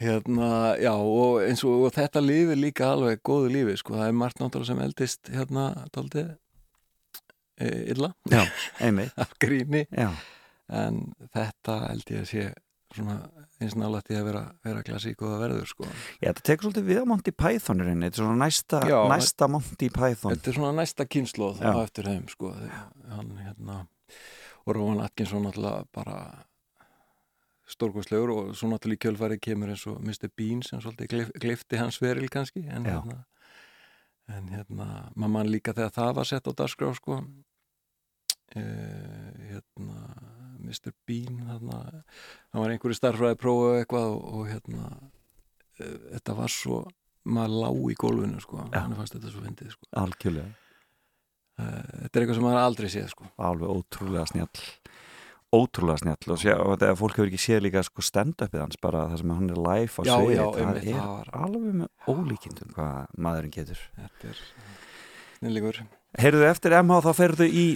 [0.00, 0.48] Hérna,
[0.82, 4.42] já, og eins og, og þetta lífi líka alveg góðu lífi, sko, það er margt
[4.42, 6.24] náttúrulega sem eldist hérna, tóldi
[7.62, 8.42] e, illa, Já,
[8.84, 9.14] einmitt.
[9.22, 9.86] Af gríni.
[9.94, 10.10] Já,
[10.82, 11.04] en
[11.36, 12.48] þetta held ég að sé
[12.96, 16.66] svona eins nálægt í að vera, vera klassík og það verður, sko ég, þetta tekur
[16.66, 20.58] svolítið við á Monty Pythonurinn þetta er svona næsta, Já, næsta Monty Python Þetta er
[20.58, 21.70] svona næsta kynnslóð Já.
[21.72, 22.52] á eftir þeim, sko
[23.12, 23.78] hann, hérna,
[24.66, 26.18] og Róhan Atkinson náttúrulega bara
[27.70, 30.28] stórkostlegur og svo náttúrulega í kjölfæri kemur eins og Mr.
[30.36, 32.98] Bean sem svolítið glif, glifti hans veril kannski en Já.
[32.98, 33.22] hérna
[34.26, 37.26] en hérna, maður mann líka þegar það var sett á dagskrá sko uh,
[38.56, 39.98] hérna
[40.66, 40.92] Mr.
[41.08, 41.80] Bean þarna,
[42.52, 46.82] hann var einhverju starfræði prófa eitthvað og, og hérna uh, þetta var svo
[47.26, 48.80] maður lá í gólfinu sko, Já.
[48.84, 49.88] hann fannst þetta svo fyndið sko.
[50.02, 50.52] Algjörlega,
[51.58, 53.30] uh, þetta er eitthvað sem maður aldrei séð sko.
[53.48, 54.66] Alveg ótrúlega snjall
[55.56, 56.32] ótrúlega snjall.
[56.34, 59.30] Og, sé, og þetta fólk hefur ekki séð líka sko stand-upið hans bara það sem
[59.36, 63.80] hann er live á já, það er það var- alveg með ólíkindum hvað maðurinn getur.
[63.96, 64.42] Þetta er
[65.38, 65.80] snillíkur
[66.20, 67.66] Heyrðu eftir MH þá ferðu í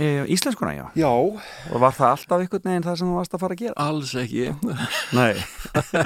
[0.00, 0.84] íslenskuna, já?
[0.96, 3.86] Já, og var það alltaf einhvern veginn það sem þú varst að fara að gera?
[3.90, 4.44] alls ekki.
[5.18, 5.34] Nei,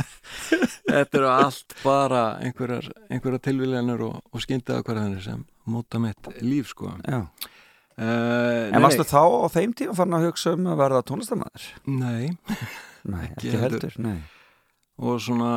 [0.89, 6.91] Þetta eru allt bara einhverjar, einhverjar tilviljanir og, og skyndaðakvarðanir sem móta mitt líf sko.
[7.07, 7.21] Já.
[7.95, 11.67] Uh, En varstu þá á þeim tíma farin að hugsa um að verða tónlistamæður?
[11.87, 12.33] Nei,
[13.15, 13.85] Nei, Ekki ekki heldur.
[13.85, 14.19] heldur, nei.
[15.05, 15.53] Og svona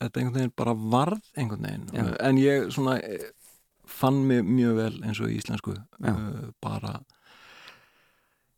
[0.00, 1.88] þetta einhvern veginn bara varð einhvern veginn.
[1.92, 2.06] Já.
[2.30, 2.96] en ég svona
[3.94, 6.98] fann mig mjög vel eins og í íslensku uh, bara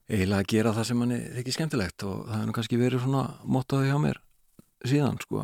[0.06, 3.24] eiginlega að gera það sem manni þykir skemmtilegt og það er nú kannski verið svona
[3.56, 4.20] mottoði hjá mér
[4.86, 5.42] síðan sko.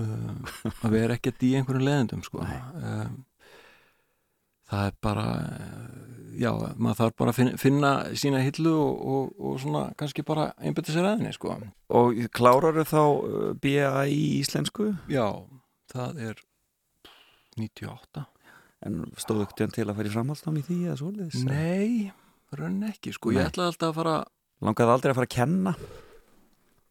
[0.00, 2.44] Uh, að vera ekkert í einhverjum leðendum sko.
[2.44, 3.18] Um,
[4.70, 9.30] það er bara uh, já, maður þarf bara að finna, finna sína hillu og, og,
[9.42, 11.58] og svona kannski bara einbytti sér aðinni sko.
[12.00, 14.92] Og klárar þá uh, BA í íslensku?
[15.10, 15.26] já,
[15.92, 16.44] það er
[17.58, 18.24] 98
[18.86, 21.38] En stóðu ekkert til að fara í framhaldsnám í því eða svoleiðis?
[21.48, 22.12] Nei,
[22.54, 23.48] raun ekki sko, ég Nei.
[23.50, 24.18] ætlaði alltaf að fara
[24.58, 25.72] Langaði aldrei að fara að kenna?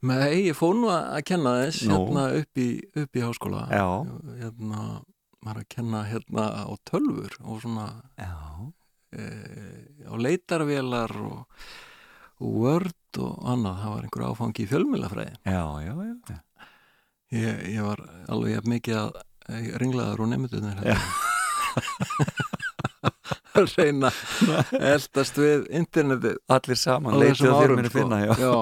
[0.07, 1.97] Nei, ég fór nú að kenna þess Nú.
[1.97, 2.67] hérna upp í,
[3.01, 3.85] upp í háskóla Já.
[4.43, 4.83] Hérna,
[5.43, 7.87] maður að kenna hérna á tölfur og svona
[8.19, 8.33] Já
[9.15, 9.27] e,
[10.07, 11.63] á leitarvélar og,
[12.43, 16.43] og Word og annað, það var einhver áfangi í fjölmjölafræði Já, já, já
[17.33, 19.23] ég, ég var alveg mikið að
[19.81, 20.99] ringlaður og nefndunir Já.
[23.57, 27.97] Að reyna að eldast við internetið Allir saman, á leitið að þér mér sko.
[27.97, 28.53] finna, já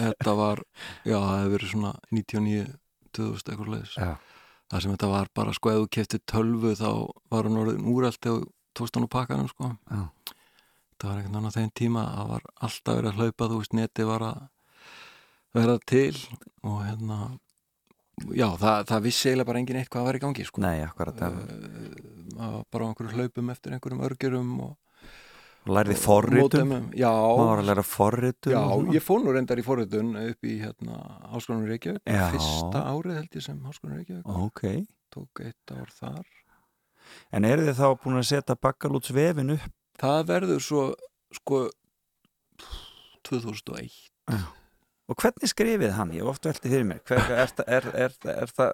[0.00, 0.62] þetta var
[1.06, 2.66] já, það hefur verið svona 99
[3.16, 4.10] 2000 eitthvað leis Já.
[4.70, 6.88] það sem þetta var bara sko, ef þú kefti tölvu þá
[7.34, 8.44] var hann orðin úrælt og
[8.78, 10.02] tókst hann úr pakkanum sko Já.
[11.00, 13.76] það var einhvern veginn á þeim tíma það var alltaf verið að hlaupa, þú veist,
[13.80, 14.40] neti var að
[15.58, 16.14] vera til
[16.62, 17.16] og hérna
[18.36, 20.60] já, það, það vissi eiginlega bara engin eitt hvað var í gangi sko.
[20.64, 21.40] Nei, akkurat það
[22.36, 24.76] það var bara á einhverju hlaupum eftir einhverjum örgjurum og
[25.68, 26.70] Lærði forritun.
[26.96, 28.62] já, Má var að læra forritun Já,
[28.96, 31.00] ég fór nú reyndar í forritun upp í hérna
[31.34, 32.30] Háskólanum Reykjavík Já.
[32.32, 34.30] fyrsta árið held ég sem Háskólanum Reykjavík.
[34.40, 34.62] Ok.
[35.12, 36.24] Tók eitt ár þar.
[37.36, 39.68] En eru þið þá búin að setja bakkalúts vefin upp?
[40.00, 40.86] það verður svo
[41.36, 41.58] sko
[43.28, 43.92] 2001
[45.10, 46.14] Og hvernig skrifið hann?
[46.14, 48.72] Ég hef oft veltið fyrir mér Hver, er, er, er, er, það,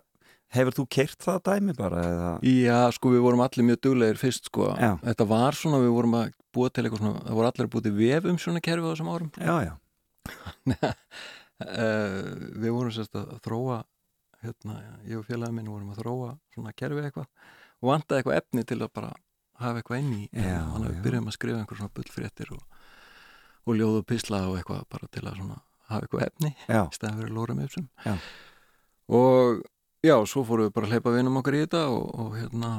[0.54, 2.02] Hefur þú keirt það dæmi bara?
[2.06, 2.32] Eða?
[2.46, 4.92] Já, sko við vorum allir mjög duglegir fyrst sko Já.
[5.02, 7.86] þetta var svona, við vorum að búa til eitthvað svona, það voru allir að búa
[7.86, 9.74] til vef um svona kerfi á þessum árum Já, já
[10.76, 12.22] uh,
[12.62, 13.82] við vorum sérst að þróa
[14.46, 14.78] hérna,
[15.08, 17.26] ég og félagið minn vorum að þróa svona kerfi eitthvað
[17.82, 19.12] og vantaði eitthvað efni til að bara
[19.60, 22.82] hafa eitthvað inn í þannig að við byrjum að skrifa einhver svona bullfréttir og,
[23.66, 25.58] og ljóð og pisla og eitthvað bara til að svona
[25.90, 28.14] hafa eitthvað efni Já, í stæðan fyrir þessum Já.
[29.08, 29.64] og
[30.06, 32.72] já, svo fórum við bara að hleypa vinum okkar í þetta og, og hérna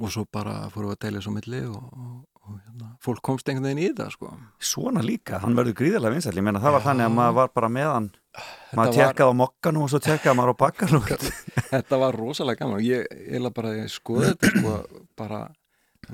[0.00, 2.16] og svo bara fórum við að deila svo milli og, og,
[2.46, 4.30] og hérna, fólk komst einhvern veginn í þetta sko.
[4.62, 6.86] svona líka, hann verður gríðarlega vinsæll ég meina það var Já.
[6.90, 9.98] þannig að maður var bara með hann Þetta maður var- tekkaði á mokkanum og svo
[10.06, 11.06] tekkaði maður á bakkanum
[11.72, 14.76] þetta var rosalega gaman ég eiginlega bara ég skoði þetta sko,
[15.18, 15.40] bara,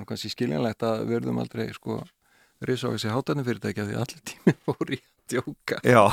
[0.09, 2.01] kannski skiljanlegt að verðum aldrei sko
[2.65, 5.81] risa á þessi hátarni fyrirtæki af því allir tími fór í að djóka.
[5.87, 6.05] Já,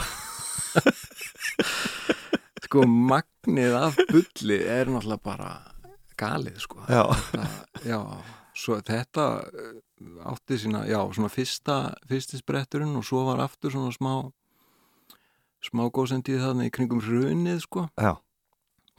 [2.65, 5.51] sko magnið af bulli er náttúrulega bara
[6.19, 6.83] galið sko.
[6.89, 7.47] Já, þetta,
[7.87, 7.99] já,
[8.57, 9.75] svo þetta eh,
[10.29, 11.77] átti sína, já, svona fyrsta
[12.09, 14.13] fyrsti spretturinn og svo var aftur svona smá
[15.63, 18.17] smá góðsendið þarna í kringum hrunið sko, já,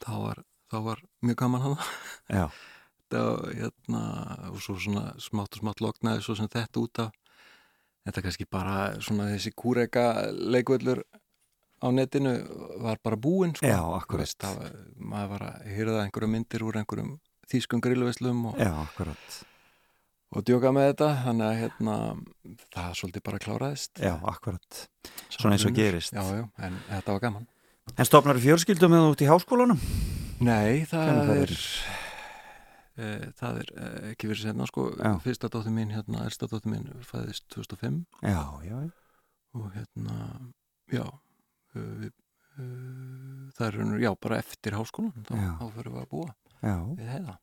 [0.04, 0.40] þá var,
[0.72, 1.76] þá var mjög gaman hann
[2.32, 2.46] já,
[3.04, 4.04] þetta hérna,
[4.50, 7.12] og svo svona smátt og smátt loknaði svo sem þetta út af
[8.04, 11.02] þetta kannski bara svona þessi kúreka leikvöllur
[11.84, 12.34] á netinu
[12.84, 13.66] var bara búinn sko.
[13.68, 14.24] Já, akkurat.
[14.24, 14.60] veist, það,
[14.96, 17.16] maður var að hýrða einhverja myndir úr einhverjum
[17.50, 19.40] þýskum grillveslum og, já, akkurat
[20.34, 21.96] og djóka með þetta þannig að hérna,
[22.74, 24.80] það svolítið bara kláraðist Já, akkurat
[25.28, 26.16] Svona eins og gerist.
[26.16, 27.46] já, já, en þetta var gaman
[28.00, 29.80] En stopnar fjörskildum með út í háskólanum?
[30.40, 31.58] Nei, það það er e,
[33.40, 35.12] það er e, ekki verið senna sko, Já.
[35.24, 38.76] fyrsta dóttir mín hérna, elsta dóttir mín fæðist 2005 Já, já,
[39.58, 40.18] og hérna,
[40.92, 42.12] já uh, við,
[43.56, 45.34] það er raunur, já, bara eftir háskólan þá,
[45.74, 46.30] fyrir við að búa
[46.62, 46.76] já.
[46.94, 47.36] við heiða.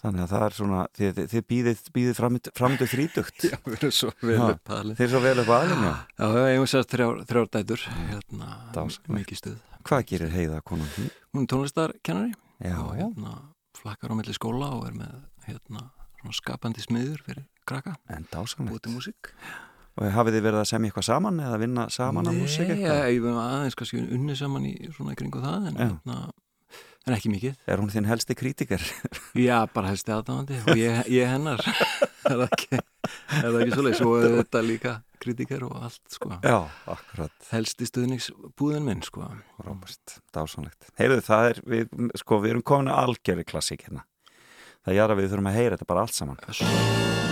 [0.00, 2.20] Þannig að það er svona, þið, þið- býðið, býðið
[2.56, 3.42] framöndu þrítugt.
[3.52, 5.90] Já, við erum svo vel upp aðlið Þið er svo vel upp aðeins, já.
[6.16, 9.10] Já, við eigum sér þrjár, þrjár dætur hérna, Dásamlegt.
[9.18, 9.58] mikið stuð.
[9.90, 11.10] Hvað gerir heiða konan þín?
[11.36, 12.32] Hún er tónlistarkennari.
[12.64, 13.34] Já, já, hérna,
[13.80, 15.16] flakkar á milli skóla og er með
[15.48, 15.86] hérna,
[16.36, 18.90] skapandi smiður fyrir krakka, en dásamlegt
[20.00, 23.00] Og hafið þið verið að semja eitthvað saman eða vinna saman á músík Nei, eitthvað?
[23.10, 26.20] ég við aðeins kannski unni saman í svona kringu það en, Já.
[27.06, 27.58] En ekki mikið.
[27.70, 28.84] Er hún þinn helsti krítiker?
[29.48, 31.64] Já, bara helsti aðdáðandi og ég, ég hennar.
[32.30, 32.78] Er það ekki,
[33.40, 34.00] er ekki svoleiðis?
[34.04, 34.90] Og þetta líka
[35.24, 36.28] kritiker og allt sko.
[36.44, 36.58] Já,
[36.92, 37.32] akkurat.
[37.48, 39.24] Helsti stuðningsbúðin minn sko.
[39.64, 40.92] Rómast, dásamlegt.
[41.00, 44.04] Heyrðu, það er, við, sko, við erum komin að algjörði klassík hérna.
[44.84, 46.40] Það er að við þurfum að heyra þetta bara allt saman.
[46.46, 47.29] L'infini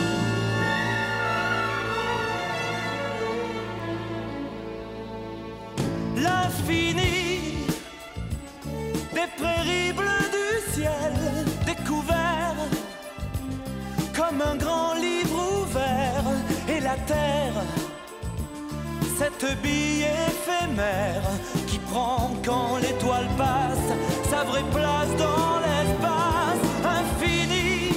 [19.19, 21.29] cette bille éphémère
[21.67, 23.89] qui prend quand l'étoile passe
[24.31, 26.65] sa vraie place dans l'espace
[27.01, 27.95] infini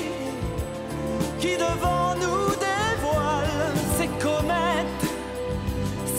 [1.40, 5.12] qui devant nous dévoile ses comètes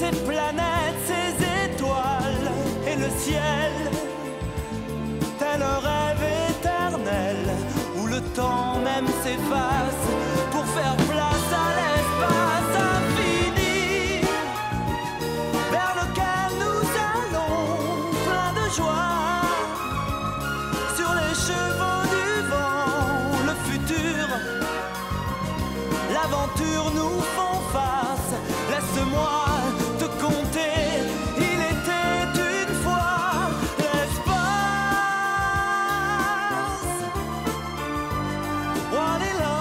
[0.03, 1.33] ces planètes, ces
[1.67, 2.51] étoiles
[2.87, 3.73] et le ciel,
[5.39, 7.37] tel un rêve éternel
[7.99, 9.92] où le temps même s'efface
[26.23, 28.33] l'aventure nous font face.
[28.71, 29.45] Laisse-moi
[29.99, 30.79] te compter,
[31.37, 34.31] il était une fois l'espace.
[38.95, 39.57] Walila,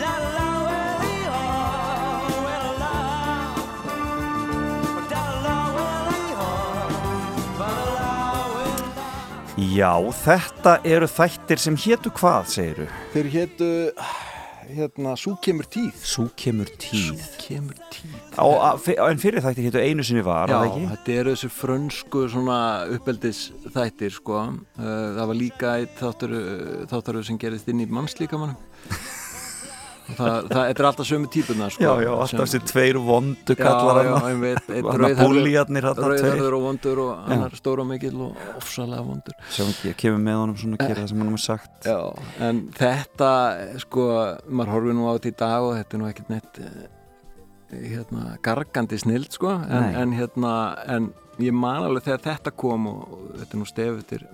[0.00, 1.42] la la, walila,
[2.46, 2.94] walila,
[5.14, 6.48] walila, walila,
[7.46, 9.04] walila.
[9.76, 9.94] Já,
[10.24, 12.86] þetta eru þættir sem hétu hvað, segiru?
[13.14, 13.68] Þeir hétu
[14.74, 15.94] hérna, Sú kemur tíð.
[16.02, 17.22] Sú kemur tíð.
[17.40, 18.16] Kemur tíð.
[18.36, 20.58] Á, að, en fyrir þættir hétu einu sinni var, Já,
[20.96, 22.58] þetta eru þessu frönsku svona
[22.96, 24.42] uppeldis þættir sko.
[24.76, 24.86] Uh,
[25.16, 26.36] það var líka þáttur,
[26.92, 28.58] þáttur sem gerist inn í mannslíkamannum
[30.14, 34.00] það, það, er alltaf sömu típuna sko, Já, já, alltaf þessi tveir vondu kallar
[35.96, 39.38] Rauðarður og vondur og annar stór og mikill og ofsalega vondur.
[39.54, 41.90] Sem kemur með honum svona gera það sem hann er sagt.
[41.90, 41.98] Já,
[42.48, 43.32] en þetta
[43.82, 44.08] sko,
[44.46, 46.80] maður horfir nú á þetta í dag og þetta er nú ekkert neitt eh,
[47.96, 53.04] hérna, gargandi snild sko, en, en hérna en ég man alveg þegar þetta kom og,
[53.12, 54.26] og þetta er nú stef eftir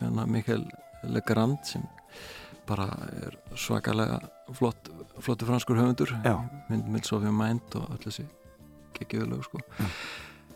[0.00, 0.66] hérna, Mikael
[1.08, 1.86] Legrand sem
[2.68, 2.86] bara
[3.24, 4.20] er svakalega
[4.54, 4.90] flott,
[5.24, 6.14] flottu franskur höfundur
[7.06, 8.26] Sofía Mind og öll þessi
[8.98, 9.60] geggjöðulegu sko.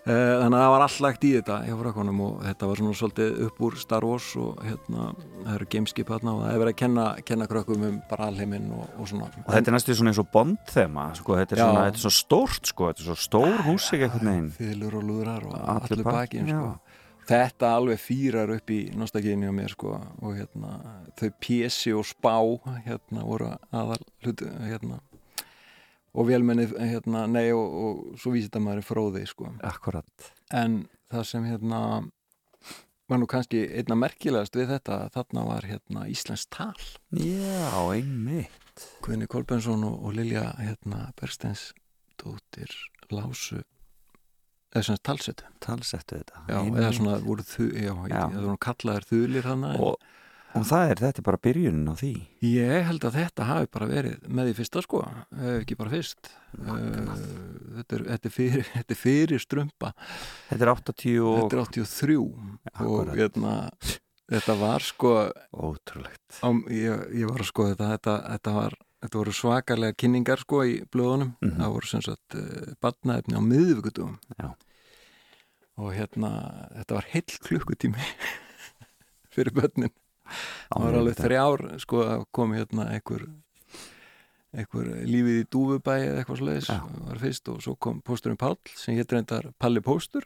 [0.04, 2.96] Eh, Þannig að það var allt lagt í þetta hjá frakkonum og þetta var svona
[2.98, 5.06] svolítið upp úr Star Wars og hérna,
[5.46, 8.66] það eru gameskip hérna og það er verið að kenna, kenna krökkum um bara alheiminn
[8.76, 9.30] og, og svona.
[9.46, 12.12] Og þetta er næstu svona eins og bond-þema sko, þetta er svona, þetta er svo
[12.18, 14.50] stórt sko, þetta er svo stór músík einhvern veginn.
[14.58, 16.68] Fylur og lúðrar og allir pakkinn, bakinn sko.
[17.24, 20.76] Þetta alveg fýrar upp í nostalgínu á mér sko og hérna
[21.16, 22.36] þau pjessi og spá
[22.84, 25.00] hérna voru aðal hlutu hérna
[26.14, 29.50] og velmennið hérna nei og, og svo vísita maður fróði sko.
[29.66, 30.28] Akkurat.
[30.54, 31.80] En það sem hérna
[33.10, 36.76] var nú kannski einna merkilegast við þetta þarna var hérna Íslands tal.
[37.18, 38.88] Já, einmitt.
[39.04, 41.72] Guðni Kolbensson og, og Lilja hérna Berstens
[42.20, 42.72] dóttir
[43.12, 43.62] Lásu
[44.74, 45.46] eða svona talsetu.
[45.64, 46.42] Talsettu þetta.
[46.50, 46.80] Já, Einmitt.
[46.82, 48.20] eða svona voru þu, já, já.
[48.34, 50.06] Það voru kallaðir þulir hann og,
[50.54, 52.12] og það er, þetta er bara byrjunin á því.
[52.50, 55.02] Ég held að þetta hafi bara verið með því fyrsta sko,
[55.54, 56.30] ekki bara fyrst.
[56.54, 57.14] Uh,
[57.80, 59.92] þetta, er, þetta, er fyrir, þetta er fyrir strömpa
[60.52, 63.16] Þetta er 80 og þetta er 83 og Akkúrat.
[63.18, 63.54] hérna
[64.30, 65.14] þetta var sko
[65.52, 66.38] Ótrúlegt.
[66.42, 70.62] Á, ég, ég var að sko þetta, þetta, þetta var Þetta voru svakalega kynningar sko
[70.64, 71.34] í blöðunum.
[71.44, 71.58] Mhm.
[71.60, 74.14] Það voru sem sagt uh, badnaefni á miðvíkudum.
[74.38, 74.48] Já.
[75.74, 76.30] Og hérna,
[76.78, 78.08] þetta var heill klukkutími
[79.34, 79.92] fyrir börnin.
[80.70, 83.26] Það var alveg þrjár, sko, að kom hérna einhver,
[84.54, 86.78] einhver lífið í Dúfubæ eða eitthvað Já.
[87.10, 90.24] var fyrst og svo kom pósturinn Páll sem hétt reyndar Palli Póstur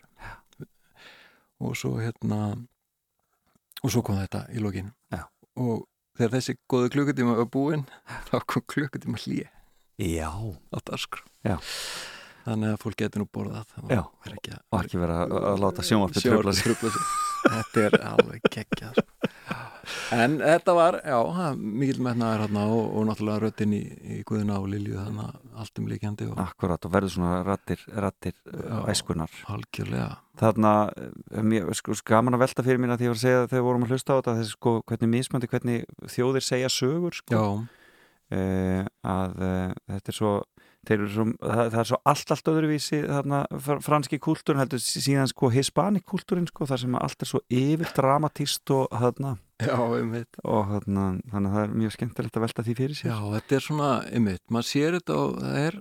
[1.58, 2.54] og svo hérna
[3.82, 5.24] og svo kom þetta í lokin Já.
[5.58, 5.88] og
[6.18, 7.86] þegar þessi góðu klukkutíma var búinn,
[8.30, 9.48] þá kom klukkutíma hlýja
[9.98, 10.78] Já, á
[11.42, 11.56] Já.
[12.44, 13.72] þannig að fólk getur nú borðað.
[13.82, 16.70] Og ekki að ekki vera að, láta sjónvarpið tröfla sig
[17.44, 19.32] þetta er alveg geggjað sko.
[20.12, 21.18] en þetta var, já,
[21.56, 25.80] mikil metnaður hérna og, og náttúrulega röddinn í, í Guðina og Lilju þannig að allt
[25.80, 28.82] um líkjandi og Akkurat og verður svona rattir, rattir Já.
[28.92, 33.18] æskunar algjörlega Þarna, eh, mér, sko, gaman að velta fyrir mér að því ég var
[33.18, 36.70] að segja þegar vorum að hlusta á þetta þessi sko, hvernig mismöndi, hvernig þjóðir segja
[36.70, 40.32] sögur sko, já, eh, að eh, þetta er svo
[40.86, 45.50] svo, það, það er svo allt, allt öðruvísi þarna fr- franski kúltúrin heldur síðan sko
[45.52, 49.34] hispanik kúltúrin sko, þar sem allt er svo yfir dramatíst og þarna.
[49.58, 50.38] Já, einmitt.
[50.46, 53.10] Og þarna, þannig að það er mjög skemmtilegt að velta því fyrir sér.
[53.10, 55.80] Já, þetta er svona, einmitt, maður sér þetta og það er,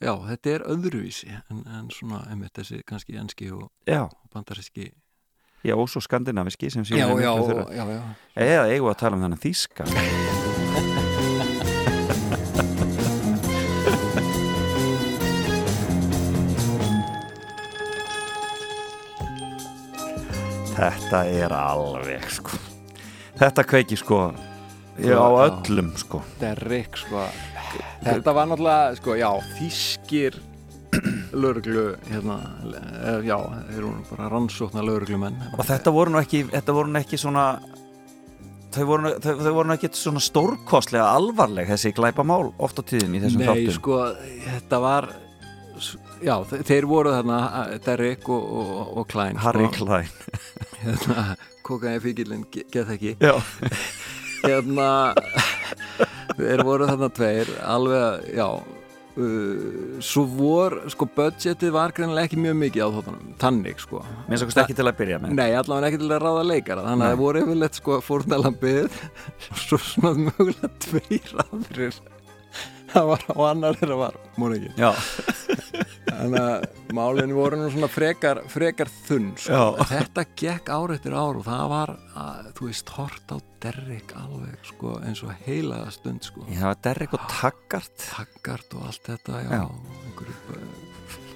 [0.00, 4.88] já, þetta er öðruvísi en, en svona, einmitt, þessi kannski enski og Já, bandaríski.
[5.60, 7.66] Já og svo skandinaviski sem já, síðan er já, þeirra.
[7.76, 8.02] já, já,
[8.48, 11.08] eða eigum við að tala um þannig þýska
[20.80, 22.56] Þetta er alveg sko.
[23.40, 24.20] Þetta kveiki sko
[25.00, 26.20] Já, á öllum sko.
[26.40, 27.22] Derrick sko.
[28.04, 29.28] Þetta var náttúrulega sko já
[29.58, 30.38] þýskir
[31.36, 33.36] lauruglu hérna eh, já
[33.70, 37.44] þeir nú bara rannsóknar lauruglumenn Og þetta voru nú ekki, þetta voru nú ekki svona
[38.70, 43.16] Þau voru, þau, þau voru nú ekki svona stórkostlega alvarleg þessi glæpamál oft á tíðin
[43.18, 43.76] í þessum Nei þáttum.
[43.78, 43.96] sko
[44.46, 45.08] þetta var
[46.24, 47.38] já þe- þeir voru þarna
[47.84, 50.10] Derrick og, og, og Klein Harry sko, Klein.
[50.82, 51.24] Hérna,
[51.66, 53.34] kokaði fíkilinn get ekki Já,
[54.46, 54.90] hérna
[56.38, 62.56] þeir voru þarna tveir alveg já uh, svo vor sko budgetið var greinilega ekki mjög
[62.62, 64.00] mikið á þáttunum tannig sko.
[64.30, 65.34] Minnst okkur ekki til að byrja með.
[65.36, 67.10] Nei, allavega ekki til að ráða leikara þannig að Nei.
[67.12, 68.96] það voru yfirleitt sko fórnalambið
[69.66, 72.00] svo svona mögulega tveir aðrir.
[72.90, 74.70] Það var og annar þeirra var múr ekki.
[74.80, 74.88] Já,
[76.10, 79.62] þannig að málinu voru nú svona frekar, frekar þunn sko.
[79.90, 81.94] Þetta gekk ár eftir ár og það var
[82.24, 86.44] að, þú veist, hort á Derrick alveg sko eins og heilaða stund sko.
[86.48, 87.96] Ég hafa Derrick og Taggart.
[88.06, 89.66] Taggart og allt þetta já, Já.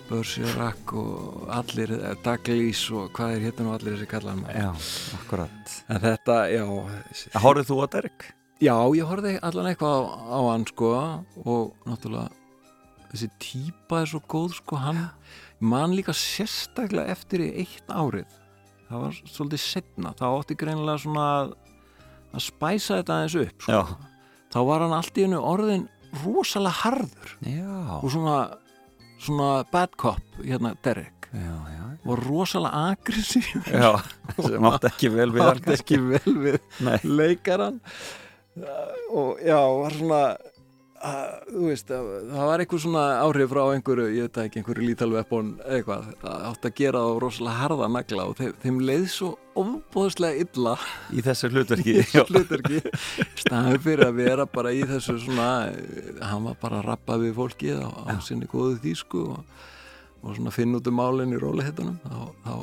[0.05, 4.59] Börsjörak og allir eh, Douglas og hvað er hérna og allir þessi maður?
[4.61, 4.71] Já,
[5.17, 5.77] akkurat.
[5.89, 6.65] En þetta, já.
[7.41, 8.27] Hárið þú á Derrick?
[8.63, 10.91] Já, ég horfði allan eitthvað á, á hann sko
[11.45, 12.44] og náttúrulega
[13.15, 15.05] þessi típa er svo góð sko hann,
[15.63, 18.41] mann líka sérstaklega eftir í eitt árið.
[18.89, 21.55] Það var svolítið setna þá átti greinilega svona að,
[22.43, 23.85] spæsa þetta aðeins upp sko.
[24.55, 25.89] Þá var hann allt í hennu orðin
[26.23, 27.33] rosalega harður.
[27.47, 28.37] Já, og svona,
[29.23, 31.31] svona bad cop hérna Derek.
[31.35, 31.85] Já, já.
[32.05, 33.97] var rosalega aggressív Já,
[34.39, 37.81] sem átti ekki vel við átti ekki vel við leikaran
[39.11, 40.21] og já, var svona
[41.05, 44.87] að, þú veist, að, það var eitthvað svona áhrif frá einhverju, ég veit ekki, einhverju
[44.89, 49.31] lítalvepon eitthvað, það átti að gera á rosalega harða nagla og þeim, þeim leið svo
[49.65, 50.75] ofbóðslega illa.
[51.15, 51.97] Í þessu hlutverki
[52.33, 52.81] hlutverki.
[53.45, 55.49] Staðið fyrir að vera bara í þessu svona
[56.25, 59.67] hann var bara að rappa við fólkið á, á sinni góðu þýsku og,
[60.25, 62.55] og svona finna út um málinn í rólihettunum þá, þá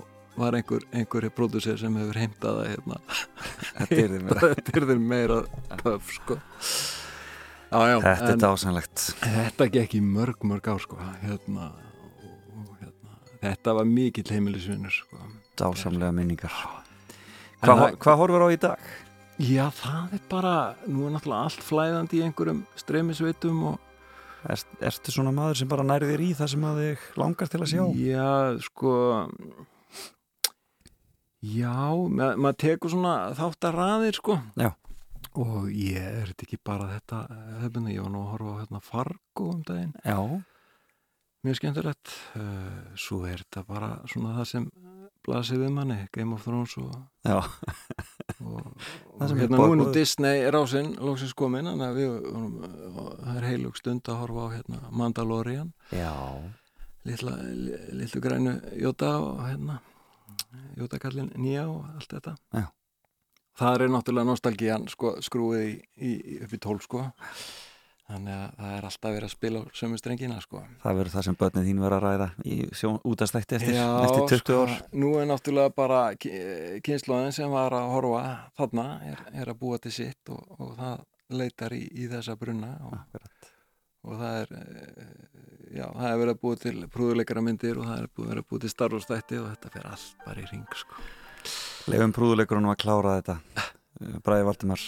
[0.42, 3.00] var einhver, einhverju pródusser sem hefur heimtað að hérna,
[3.76, 4.40] Þetta meira.
[4.56, 5.40] þetta yrði meira
[5.84, 6.38] töf sko
[7.72, 11.70] já, Þetta er dásanlegt þetta gekk í mörg mörg ár sko hérna,
[12.82, 15.22] hérna, þetta var mikill heimilisvinnur sko.
[15.60, 16.56] Dásamlega minningar
[17.62, 18.92] Hvað hva horfur á í dag?
[19.42, 20.56] já það er bara
[20.86, 23.80] nú er náttúrulega allt flæðandi í einhverjum streymisveitum og
[24.42, 27.68] Er, ertu svona maður sem bara nærðir í það sem að þig langar til að
[27.70, 27.82] sjá?
[27.94, 28.30] Já,
[28.66, 28.94] sko
[31.46, 31.74] Já,
[32.10, 34.72] ma maður tekur svona þáttar raðir, sko Já.
[35.40, 37.22] Og ég er þetta ekki bara þetta
[37.62, 40.18] hefðbunni, ég var nú að horfa á hérna Fargo um daginn, Já,
[41.48, 42.12] mjög skemmtilegt.
[42.36, 44.66] Uh, Svo er þetta bara svona það sem
[45.24, 46.96] blasir við manni, Game of Thrones og,
[47.30, 47.46] og,
[49.22, 49.94] og hérna nú nú boðið.
[50.00, 52.10] Disney rásinn, lóksins komin þannig að við,
[52.92, 55.72] og það er heilug stund að horfa á hérna Mandalorian.
[57.08, 59.80] Litla, li- litlu grænu Jóta og hérna
[60.78, 62.36] Jótakallin nýja og allt þetta.
[62.54, 62.68] Já.
[63.60, 66.14] Það er náttúrulega nostalgían sko, skrúið í, í,
[66.46, 67.04] upp í tólf sko.
[68.12, 70.64] þannig að það er alltaf verið að spila á sömu strengina sko.
[70.82, 74.26] Það verður það sem börnið þín verður að ræða í sjón, útastætti eftir, Já, eftir
[74.34, 74.74] 20 sko, ár
[75.04, 78.26] nú er náttúrulega bara kynnslóðin sem var að horfa
[78.60, 82.74] þarna er, er að búa til sitt og, og það leitar í, í þessa brunna
[82.90, 83.24] og,
[84.08, 85.16] og það er eh,
[85.78, 88.64] já, það er verið að búa til prúðuleikara myndir og það er verið að búa
[88.64, 91.04] til starfstætti og þetta fer allt bara í ring sko.
[91.90, 93.36] Leifum prúðuleikurunum að klára þetta
[94.26, 94.84] Bræði Valdimar,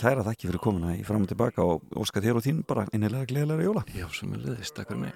[0.00, 3.28] kæra þakki fyrir komuna í fram og tilbaka og óska þér og þín bara innilega
[3.30, 5.14] gleðilega jóla Já, sem er liðist, takk fyrir mig.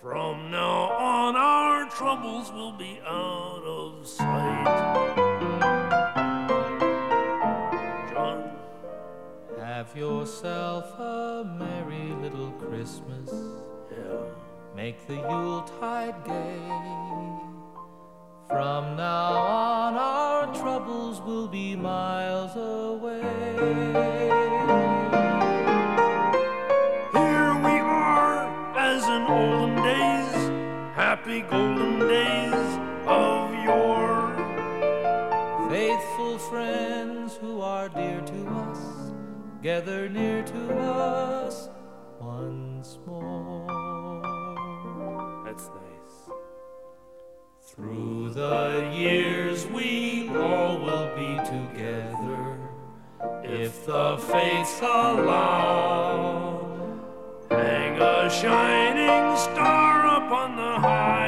[0.00, 4.64] From now on, our troubles will be out of sight.
[8.14, 8.40] John,
[9.60, 13.28] Have yourself a merry little Christmas.
[14.74, 17.49] Make the Yuletide gay.
[18.50, 23.22] From now on, our troubles will be miles away.
[27.14, 30.34] here we are, as in olden days,
[30.96, 34.34] happy golden days of yore.
[35.70, 39.12] Faithful friends who are dear to us,
[39.62, 41.68] gather near to us
[42.18, 43.79] once more.
[47.80, 52.58] Through the years we all will be together
[53.42, 56.60] if the fates allow.
[57.48, 61.19] Hang a shining star upon the highest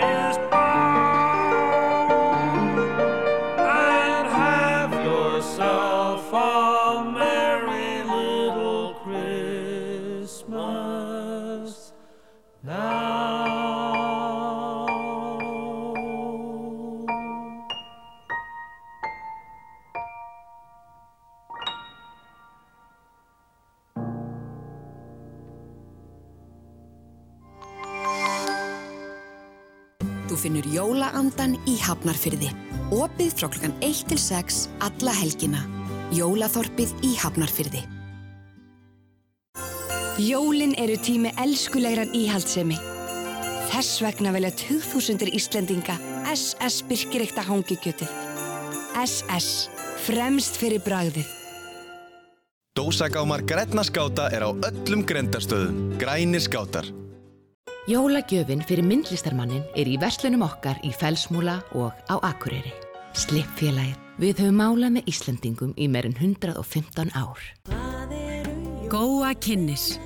[30.83, 32.51] jólaandan í Hafnarfyrði.
[32.93, 35.63] Opið frá klukkan 1 til 6 alla helgina.
[36.13, 37.83] Jólaþorpið í Hafnarfyrði.
[40.21, 42.77] Jólin eru tími elskulegrar íhaldsemi.
[43.73, 45.97] Þess vegna velja 2000 Íslendinga
[46.29, 48.11] SS Birkireikta hangikjötið.
[49.01, 49.71] SS.
[50.03, 51.31] Fremst fyrir bragðið.
[52.77, 55.95] Dósagámar grænna skáta er á öllum grendastöðum.
[56.01, 56.89] Grænir skátar.
[57.91, 62.71] Jólagjöfin fyrir myndlistarmannin er í verslunum okkar í Felsmúla og á Akureyri.
[63.19, 63.97] Slippfélagið.
[64.23, 67.41] Við höfum málað með Íslandingum í meirinn 115 ár.
[68.93, 69.97] Góa kynnis.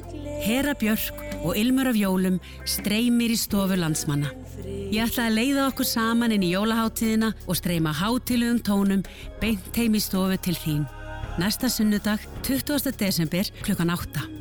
[0.41, 4.33] Hera Björk og Ilmur af Jólum streymir í stofu landsmanna.
[4.65, 9.05] Ég ætla að leiða okkur saman inn í jólaháttíðina og streyma hátilugum tónum
[9.43, 10.89] beint heim í stofu til þín.
[11.37, 12.97] Næsta sunnudag, 20.
[12.97, 14.36] desember, klukkan 8.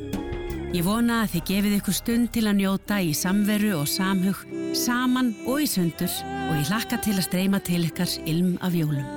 [0.76, 4.42] Ég vona að þið gefið ykkur stund til að njóta í samveru og samhug,
[4.76, 6.12] saman og í sundur
[6.50, 9.08] og ég hlakka til að streyma til ykkar ilm af jólum.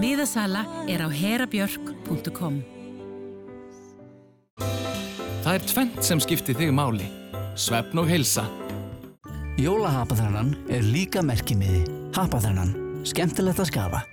[0.00, 2.62] Miðasala er á herabjörk.com
[5.44, 7.12] Það er tvent sem skiptir þig máli.
[7.58, 8.46] Svefn og heilsa.
[9.60, 11.84] Jólahapaþrannan er líka merkimiði.
[12.16, 12.72] Hapaþrannan.
[13.04, 14.06] Skemmtilegt að skafa.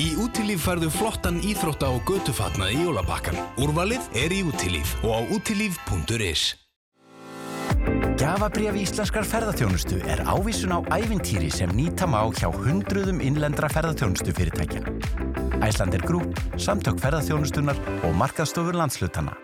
[0.00, 3.36] Í Útilíf færðu flottan íþrótta og götufatnað í jólapakkan.
[3.60, 6.44] Úrvalið er í Útilíf og á útilíf.is.
[8.20, 14.80] Gjafabrif íslenskar ferðarþjónustu er ávísun á ævintýri sem nýta má hjá hundruðum innlendra ferðarþjónustu fyrirtækja.
[15.68, 19.36] Æslandir Grúp, Samtök ferðarþjónustunar og markaðstofur landslutana.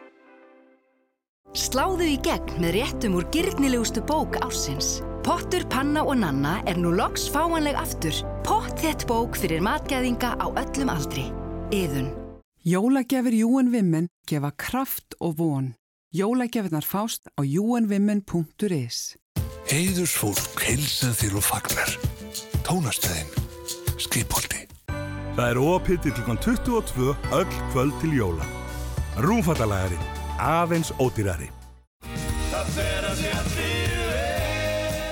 [1.53, 5.03] Sláðu í gegn með réttum úr gyrnilegustu bók ársins.
[5.27, 8.15] Pottur, panna og nanna er nú loks fáanleg aftur.
[8.47, 11.25] Potthett bók fyrir matgæðinga á öllum aldri.
[11.75, 12.13] Yðun.
[12.63, 15.73] Jólagjafir Júen Vimmen gefa kraft og von.
[16.15, 19.17] Jólagjafirnar fást á júenvimmen.is
[19.67, 21.91] Heiðursfólk heilsað þér og fagnar.
[22.63, 23.27] Tónastöðin.
[23.99, 24.63] Skipholti.
[25.35, 28.47] Það er opið til klukkan 22 öll kvöld til jóla.
[29.19, 29.99] Rúmfattalagari.
[30.39, 31.51] Aðeins ódýrari.
[32.55, 33.36] Það fer að sé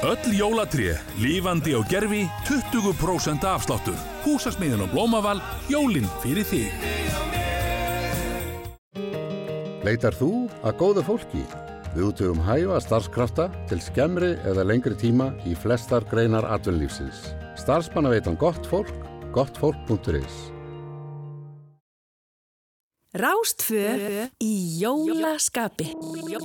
[0.05, 3.96] Öll jólatré, lífandi og gerfi, 20% afsláttur.
[4.26, 5.40] Húsasmiðin og blómaval,
[5.72, 6.68] jólinn fyrir þig.
[9.86, 10.30] Leitar þú
[10.61, 11.44] að góða fólki?
[11.94, 17.30] Við útöfum hæfa starfskrafta til skemmri eða lengri tíma í flestar greinar atvinnlífsins.
[17.57, 18.92] Starfsmanna veitan gott fólk,
[19.32, 20.53] gottfólk.is
[23.15, 25.93] Rástfö í jólaskapi.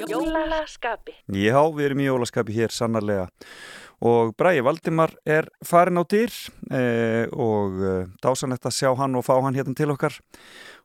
[0.05, 1.15] Jólaskapi.
[1.33, 3.25] Já, við erum í jólaskapi hér sannarlega
[4.05, 6.29] og Bræði Valdimar er farin á dýr
[6.69, 10.15] eh, og eh, dásanlegt að sjá hann og fá hann hérna til okkar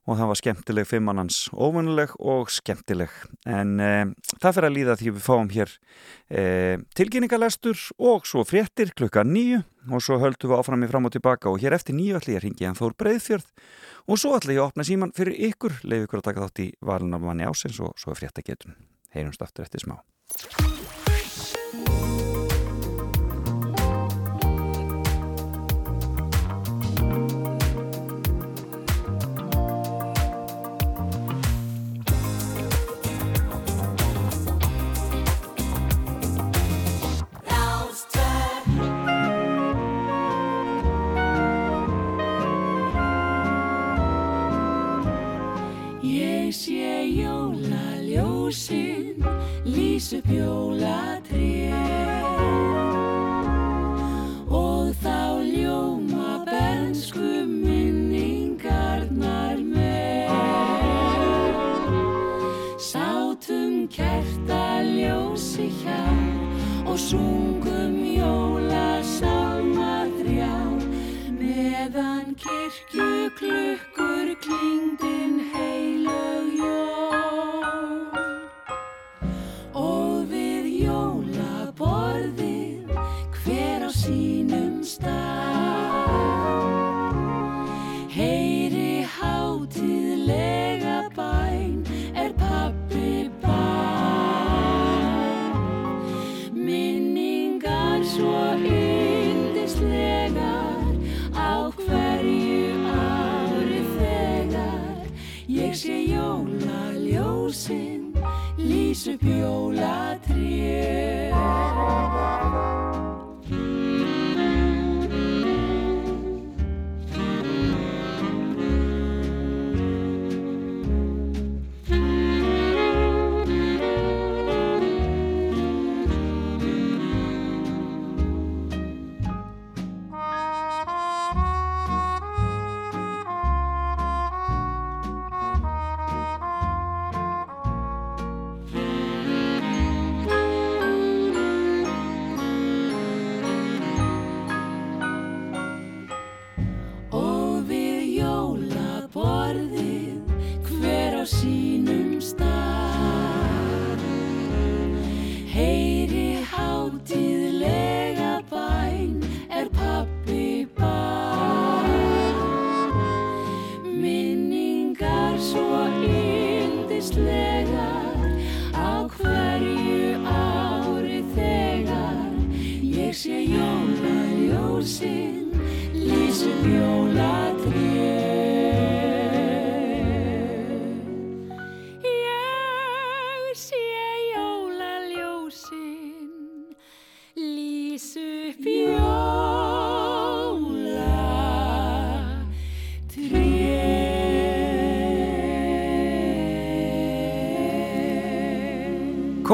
[0.05, 3.13] og það var skemmtileg fimmannans, óvunnuleg og skemmtileg.
[3.49, 5.73] En eh, það fyrir að líða því við fáum hér
[6.29, 11.15] eh, tilkynningalestur og svo fréttir klukka nýju og svo höldum við áfram í fram og
[11.17, 13.49] tilbaka og hér eftir nýju ætla ég að ringi hann Þór Breiðfjörð
[14.09, 16.69] og svo ætla ég að opna síman fyrir ykkur leif ykkur að taka þátt í
[16.85, 18.77] valunarmanni ásins og svo er fréttagetun
[19.17, 20.01] heyrumst aftur eftir smá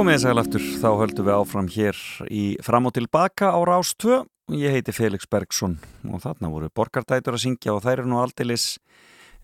[0.01, 1.98] Komið þess að aftur, þá höldum við áfram hér
[2.32, 4.22] í fram og tilbaka á Rás 2.
[4.57, 5.74] Ég heiti Felix Bergsson
[6.09, 8.78] og þarna voru borgardætur að syngja og þær eru nú aldeilis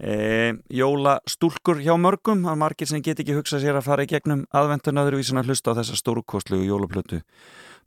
[0.00, 2.46] e, jólastúlkur hjá mörgum.
[2.48, 5.74] Er margir sem get ekki hugsað sér að fara í gegnum aðventun öðruvísin að hlusta
[5.76, 7.18] á þessa stórkostlugu jólaplötu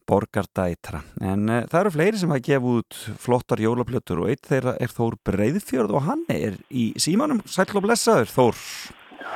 [0.06, 1.02] borgardætra.
[1.26, 4.94] En e, það eru fleiri sem hafa gefið út flottar jólaplötur og eitt þeirra er
[4.94, 7.42] Þór Breiðfjörð og hann er í símanum.
[7.50, 8.62] Sæll og blessaður, Þór.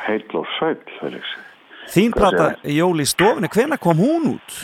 [0.05, 1.34] Heill og sæll, Felix.
[1.91, 4.57] Þín plata Jól í stofinni, hvena kom hún út?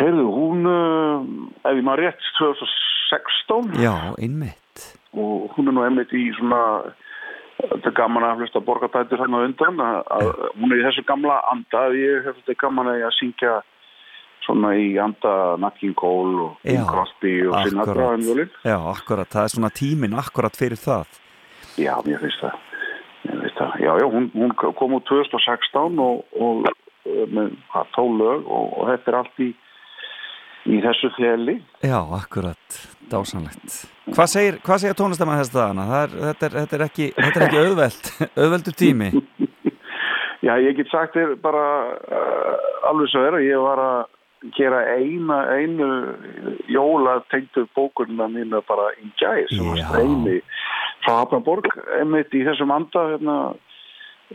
[0.00, 1.24] Heyrðu, hún, uh,
[1.68, 4.86] ef ég maður rétt, 2016 Já, einmitt.
[5.12, 6.60] og hún er nú einmitt í svona,
[7.58, 11.88] þetta er gaman að hlusta borgatættur hérna undan, að, hún er í þessu gamla anda,
[11.98, 13.58] ég hef þetta gaman að ég að syngja
[14.46, 18.50] svona í anda Nat King Cole og Bing Crosby og Sinatra um jólinn.
[18.64, 21.20] Já, akkurat, það er svona tíminn akkurat fyrir það.
[21.80, 22.56] Já, mér finnst það.
[23.26, 23.69] Mér finnst það.
[23.80, 27.56] Já, já, hún, hún kom úr 2016 og, og uh, með
[27.96, 29.48] tólög og, og þetta er allt í,
[30.68, 31.56] í þessu þeli.
[31.80, 32.80] Já, akkurat,
[33.12, 33.80] dásanlegt.
[34.10, 35.88] Hvað segir, segir tónlistamann þess dagana?
[36.02, 38.12] Er, þetta, þetta er ekki, þetta er ekki auðveld,
[38.44, 39.10] auðveldur tími.
[40.46, 41.64] Já, ég get sagt þér bara
[42.00, 44.00] uh, alveg svo er að ég var að
[44.56, 45.88] gera eina, einu
[46.72, 50.38] jóla tengdu bókunna mínu bara í gæð sem var streymi
[51.04, 51.68] frá Hafnaborg
[51.98, 53.36] einmitt í þessum anda hérna,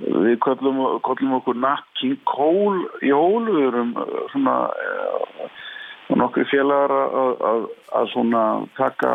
[0.02, 5.46] við köllum, köllum okkur Nat King Cole jól við erum uh, svona uh,
[6.16, 7.70] nokkri félagar að, að,
[8.00, 8.44] að svona
[8.80, 9.14] taka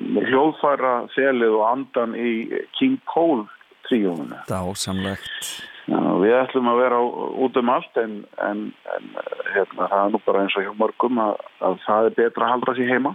[0.00, 2.30] hljóðfæra þelið og andan í
[2.78, 3.48] King Cole
[3.88, 7.00] tríunum Dásamlegt við ætlum að vera
[7.44, 8.62] út um allt en, en,
[8.94, 9.10] en
[9.54, 11.34] hérna, það er nú bara eins og hjá mörgum að,
[11.66, 13.14] að það er betra að halda sér heima.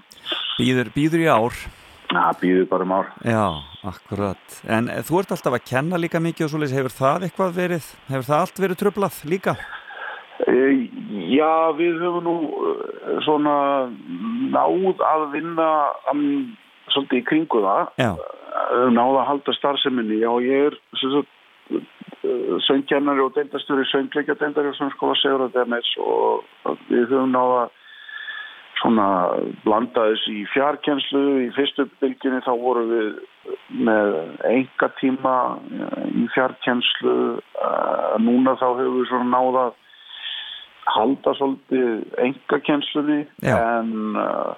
[0.58, 1.60] Býður, býður í ár?
[2.12, 3.10] Já, býður bara um ár.
[3.26, 3.46] Já,
[3.88, 4.60] akkurat.
[4.70, 8.28] En þú ert alltaf að kenna líka mikið og svolítið, hefur það eitthvað verið, hefur
[8.30, 9.56] það allt verið tröflað líka?
[10.46, 10.56] E,
[11.32, 12.74] já, við höfum nú e,
[13.26, 13.56] svona
[14.54, 15.70] náð að vinna
[16.12, 16.26] um,
[16.94, 17.94] svolítið í kringu það.
[18.04, 18.12] Já.
[18.96, 20.22] Náð að halda starfseminni.
[20.24, 21.26] Já, ég er svona
[22.66, 27.34] söngjannari og deildastur í söngleikja deildari og söngskóla segur að það með og við höfum
[27.34, 27.66] náða
[28.82, 29.08] svona
[29.64, 33.16] blandaðis í fjarkjenslu í fyrstu bylginni þá vorum við
[33.88, 34.16] með
[34.50, 35.36] enga tíma
[36.12, 37.16] í fjarkjenslu
[38.26, 39.66] núna þá höfum við svona náða
[40.96, 44.54] halda svolítið enga kjenslunni en uh,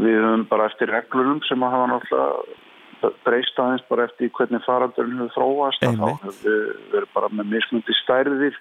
[0.00, 5.22] við höfum bara eftir reglunum sem að hafa náttúrulega breyst aðeins bara eftir hvernig faraldurinn
[5.22, 8.58] hefur þróast þá hefur við verið bara með mismundi stærðir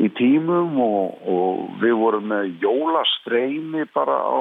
[0.00, 4.40] í tímum og, og við vorum með jólastreimi bara á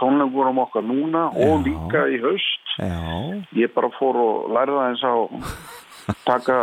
[0.00, 1.48] tónleikunum okkar núna Já.
[1.48, 2.74] og líka í haust.
[2.76, 3.00] Já.
[3.56, 5.14] ég bara fór og lærða eins á
[6.28, 6.58] taka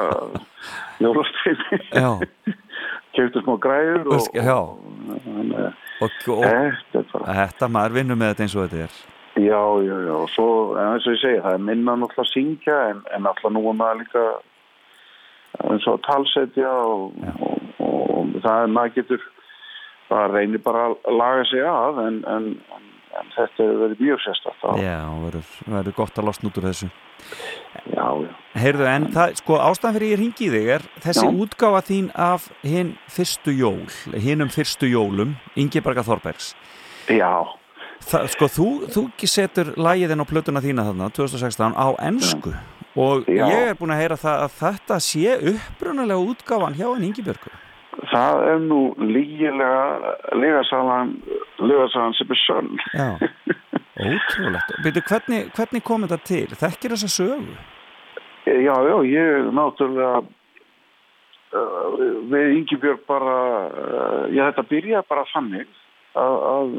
[1.02, 1.82] jólastreimi
[3.14, 4.22] kjöftu smá græður og,
[6.02, 9.02] og, og þetta maður vinnur með þetta eins og þetta er.
[9.34, 12.76] Já, já, já, og svo, eins og ég segi, það er minna náttúrulega að syngja
[12.92, 14.26] en, en náttúrulega nú er maður líka
[15.72, 17.83] eins og að talsetja og, og
[18.44, 19.28] það er maður getur,
[20.10, 22.50] það reynir bara að laga sig að en, en,
[23.20, 24.84] en þetta hefur verið mjög sérstaklega.
[24.84, 26.92] Já, það verður gott að losna út úr þessu.
[27.94, 28.30] Já, já.
[28.60, 31.34] Heyrðu, en það, sko, ástæðan fyrir ég ringi þig er þessi já.
[31.46, 33.82] útgáfa þín af hinn fyrstu jól,
[34.14, 36.54] hinn um fyrstu jólum, Ingi Barga Þorbergs.
[37.12, 37.32] Já.
[38.04, 42.52] Það, sko, þú, þú setur lægiðinn á plötuna þína þarna, 2016, á ennsku
[43.00, 43.48] og Já.
[43.50, 47.54] ég er búin að heyra það að þetta sé upprunalega útgáfan hjá enn Ingibjörgu.
[48.14, 51.16] Það er nú lígilega legasalan
[52.18, 52.76] sem er sönn.
[52.94, 53.10] Já,
[54.10, 54.76] ótrúlegt.
[54.86, 56.46] Byrju, hvernig, hvernig kom þetta til?
[56.62, 57.58] Þekkir þessa sögu?
[58.46, 60.22] Já, já, ég náttúrulega
[61.58, 62.00] uh,
[62.30, 63.38] við Ingibjörg bara,
[63.72, 65.70] uh, já þetta byrja bara þannig
[66.20, 66.74] að,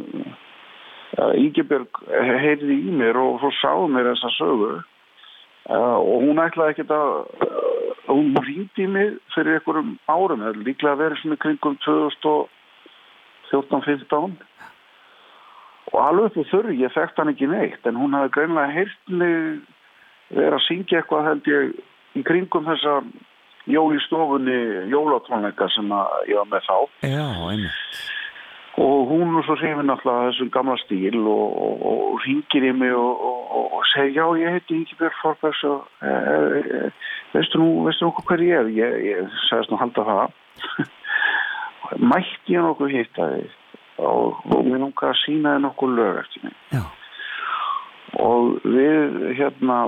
[1.19, 2.03] að Ígebjörg
[2.45, 7.74] heyrði í mér og svo sáðu mér þessa sögu uh, og hún ætlaði ekkert að
[8.15, 8.35] uh, hún
[8.79, 11.75] í mig fyrir einhverjum árum það er líklega verið svona kringum
[13.51, 14.35] 2014-15
[15.93, 19.05] og alveg upp og þurri ég þekkt hann ekki neitt en hún hafði greinlega heyrt
[19.09, 19.37] mig
[20.31, 21.63] verið að syngja eitthvað held ég
[22.15, 22.95] í kringum þessa
[23.71, 24.59] jól í stofunni
[24.93, 25.89] jólatónleika sem
[26.29, 26.77] ég var með þá.
[27.09, 28.14] Já, einmitt
[28.77, 32.73] og hún og svo segir við náttúrulega þessum gamla stíl og, og, og ringir í
[32.75, 33.21] mig og,
[33.79, 36.81] og segir já ég heiti Íkibjörg Forbergs og e, e,
[37.37, 38.73] veistu nú veistu nú hvað ég er?
[38.75, 40.35] Ég, ég sagðist nú halda það.
[42.11, 43.61] Mætti ég nokkuð hitt að þið
[44.05, 46.59] og mér núngar að sína þið nokkuð lög eftir mig.
[46.75, 46.83] Já.
[48.25, 49.79] og við hérna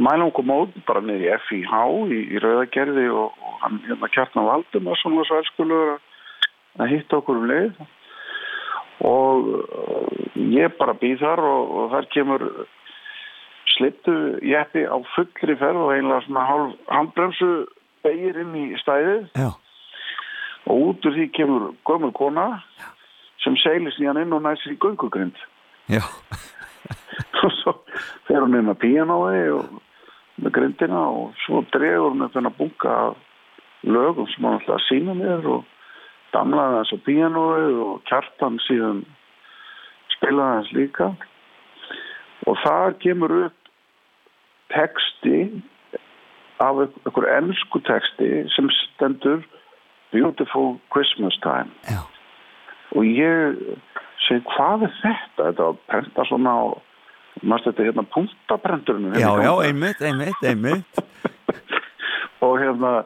[0.00, 1.80] mælum okkur mót bara niður í FIH
[2.12, 6.09] í, í Rauðagerði og hann hérna kjartna valdum að svona svo elskulögur að
[6.80, 7.80] að hitta okkur um leið
[9.06, 12.46] og uh, ég bara býð þar og, og þar kemur
[13.76, 14.14] slittu
[14.44, 17.50] jætti á fullri ferð og einlega svona hálf handbremsu
[18.04, 19.50] begir inn í stæðið Já.
[20.66, 22.48] og út úr því kemur gömur kona
[22.80, 22.88] Já.
[23.44, 25.38] sem seglis nýjan inn og næsir í göngugrind
[27.44, 27.76] og svo
[28.28, 29.80] fer hún inn að píanói og
[30.40, 32.96] með grindina og svo dregur hún upp þennan bunga
[33.84, 35.64] lögum sem hann ætlaði að sína mér og
[36.34, 39.02] damlaði hans á píanóið og kjartan síðan
[40.16, 41.10] spilaði hans líka.
[42.48, 43.72] Og það kemur upp
[44.74, 45.38] texti
[46.60, 49.42] af einhver ennsku texti sem stendur
[50.12, 51.70] Beautiful Christmas Time.
[51.88, 52.02] Já.
[52.90, 53.58] og ég
[54.26, 55.44] segi hvað er þetta?
[55.44, 56.64] Þetta var prenta svona á
[57.46, 61.02] maður þetta hérna punktaprenturinn Já, já, einmitt, einmitt, einmitt.
[62.44, 63.04] Og hérna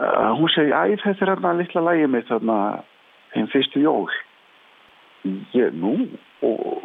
[0.00, 2.56] uh, hún segi, æ, þetta er hérna litla lægi mitt þarna
[3.34, 4.10] einn fyrstu jól.
[5.54, 5.94] Ég, nú?
[6.44, 6.82] Og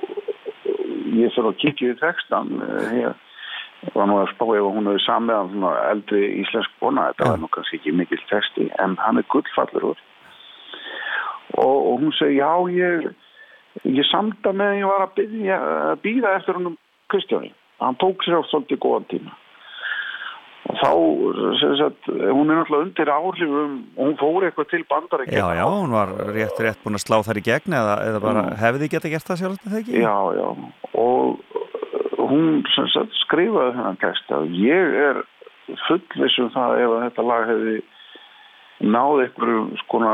[1.18, 5.05] ég fyrir að kikja í textan uh, ég var nú að spá ef hún hefur
[5.05, 9.28] samið af eldri íslensk kona þetta var nú kannski ekki mikill texti en hann er
[9.32, 10.05] gullfallur úr.
[11.57, 13.10] Og, og hún segi, já, ég
[13.88, 15.22] ég samta með að ég var að
[15.60, 16.80] að býða eftir húnum
[17.10, 17.53] Kristjáni.
[17.80, 19.38] Hann tók sér á svolítið góðan tíma
[20.70, 20.89] þá
[21.59, 25.65] sem sagt, hún er náttúrulega undir áhrifum og hún fór eitthvað til bandar Já, já,
[25.65, 28.55] hún var rétt, rétt búin að slá þar í gegn eða, eða bara Mm.
[28.61, 29.99] hefði þið geta gert það sjálf þetta ekki?
[30.03, 30.47] já, já
[30.93, 31.39] og
[32.30, 35.22] hún sem sagt, skrifaði þennan text að ég er
[35.88, 37.76] fullvissum það ef að þetta lag hefði
[38.80, 40.13] náð einhverju skona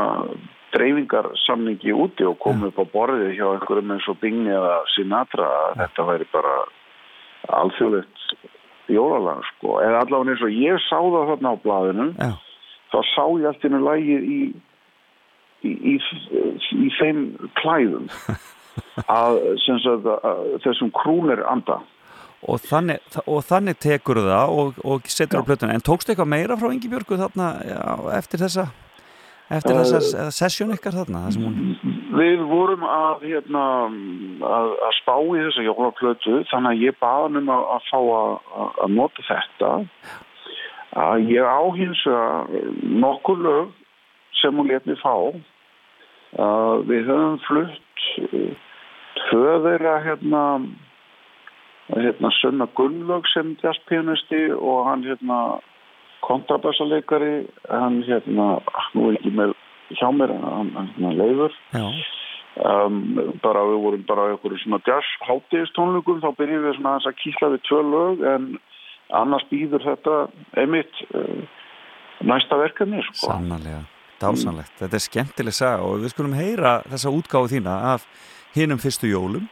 [0.76, 5.78] dreifingarsamningi úti og komið upp á borðið hjá einhverjum eins og Bing eða Sinatra að
[5.82, 6.56] þetta væri bara
[7.60, 8.24] alþjóðlegt
[8.92, 12.30] jólalag sko, eða allavega eins og ég sá það þarna á blaðinu Já.
[12.92, 14.40] þá sá ég allt innu lagið í
[15.64, 17.26] í, í, í þeim
[17.60, 18.08] klæðum.
[19.08, 21.78] Að, sagt, að þessum krúnir anda.
[22.44, 25.76] Og þannig, og þannig tekur það og, og setur á plötuna.
[25.76, 27.80] En tókstu eitthvað meira frá Ingi Björgu þarna já,
[28.18, 28.66] eftir þessa
[29.46, 31.76] eftir Eh, þessa sessjón ykkar þarna hún,
[32.06, 33.62] Við vorum að, hérna,
[34.46, 37.98] að, að spá í þessa jólaplötu þannig að ég baði hann um að, að fá
[37.98, 39.70] að, að- að nota þetta.
[41.06, 42.54] Að ég á hins að
[43.02, 43.72] nokkur lög
[44.40, 45.14] sem hún let mig fá.
[46.46, 48.54] Að við höfum flutt eh,
[49.26, 50.42] tvö þeirra hérna
[51.96, 55.40] hérna Sunna Gunnlaug sem jazzpianisti og hann hérna
[56.26, 58.56] kontrabassaleikari hann hérna,
[58.96, 59.55] nú ekki með
[59.94, 60.72] hjá mér, hann,
[61.18, 61.54] leifur.
[62.56, 63.02] Um,
[63.44, 67.66] bara við vorum bara einhverju svona jazz hátíðistónlugum þá byrjum við svona að kýsla við
[67.68, 68.46] tvö lög en
[69.18, 70.14] annars býður þetta
[70.62, 71.42] einmitt uh,
[72.24, 73.26] næsta verkefni sko.
[73.26, 73.82] sannarlega
[74.22, 78.06] dásanlegt, þetta er skemmtileg saga og við skulum heyra þessa útgáfu þína af
[78.56, 79.44] hinum fyrstu jólum.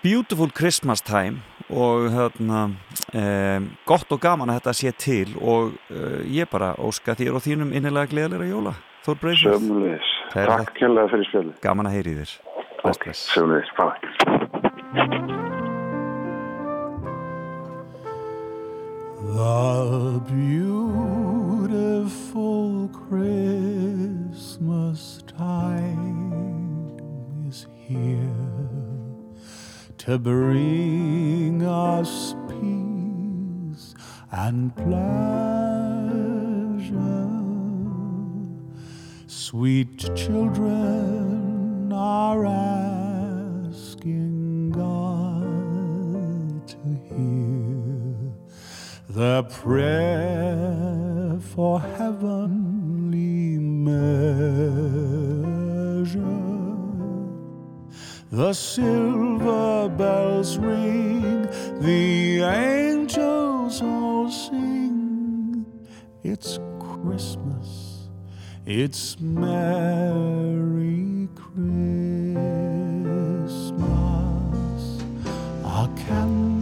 [0.00, 2.68] Beautiful Christmas Time og hérna
[3.12, 7.42] eh, gott og gaman að þetta sé til og eh, ég bara óska þér og
[7.42, 8.76] þínum innilega gleðilega jóla
[9.06, 12.30] Þór Breifjörð Sömulegis, takk kjærlega fyrir spjölu Gaman að heyri þér.
[12.82, 13.20] Bless.
[13.30, 13.94] Sömulegis, bye.
[19.36, 21.30] The beautiful
[23.06, 26.34] Christmas time
[27.46, 28.26] is here
[29.98, 33.94] to bring us peace
[34.32, 35.76] and pleasure.
[39.38, 42.46] Sweet children are
[43.66, 48.32] asking God to hear
[49.10, 54.06] their prayer for heavenly measure.
[58.32, 61.42] The silver bells ring,
[61.82, 65.66] the angels all sing.
[66.24, 67.85] It's Christmas,
[68.66, 70.58] it's Merry
[71.36, 71.86] Christmas.
[75.64, 76.55] Our candles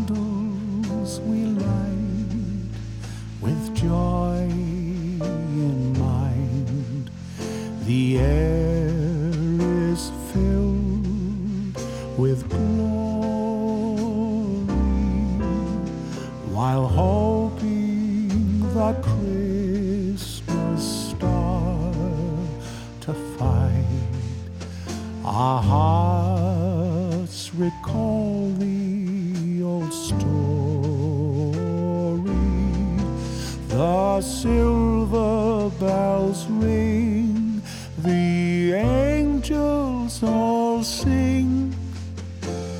[34.45, 37.63] silver bells ring,
[37.97, 41.75] the angels all sing.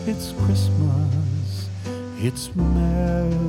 [0.07, 1.71] It's Christmas,
[2.19, 3.44] it's Merry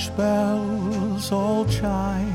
[0.00, 2.29] church bells all chime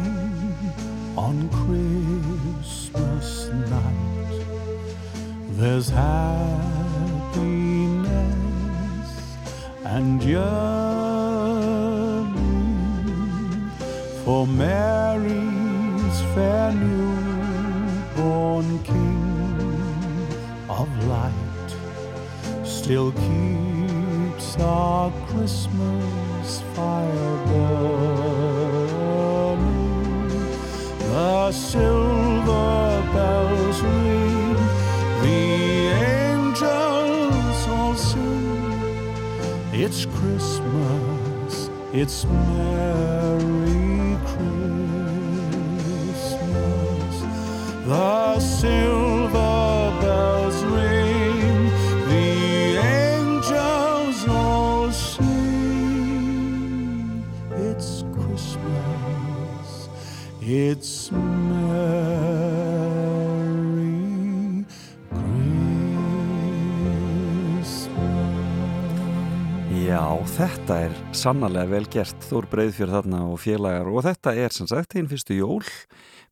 [70.35, 73.87] þetta er sannarlega vel gert Þór Breiðfjörð þarna og félagar.
[73.87, 75.61] Og þetta er sem sagt einn fyrstu jól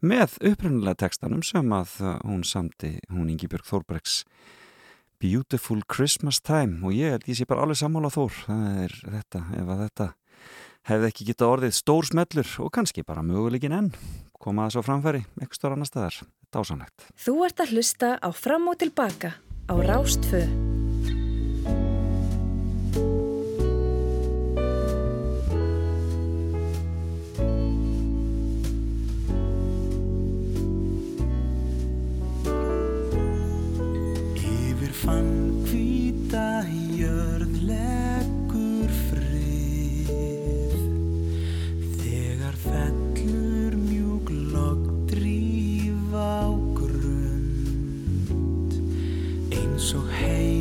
[0.03, 1.93] með upprunnilega tekstanum sem að
[2.25, 4.23] hún samti, hún Ingi Björg Þórbregs
[5.23, 6.81] Beautiful Christmas Time.
[6.83, 10.09] Og ég held ég sé bara alveg sammála Þór, það er þetta ef að þetta
[10.91, 13.91] hefði ekki geta orðið stór smellur og kannski bara möguleikin enn.
[14.35, 16.19] Koma það svo framfæri, eitthvað stór annar staðar.
[16.53, 17.07] Dásanlegt.
[17.15, 19.37] Þú ert að hlusta á Fram og Tilbaka
[19.71, 20.43] á Rástfö.
[35.03, 36.63] Fann hvíta
[36.95, 40.77] jörð leggur frið.
[41.99, 48.71] Þegar fellur mjúk logg dríf á grund
[49.51, 50.52] Eins og heimurinn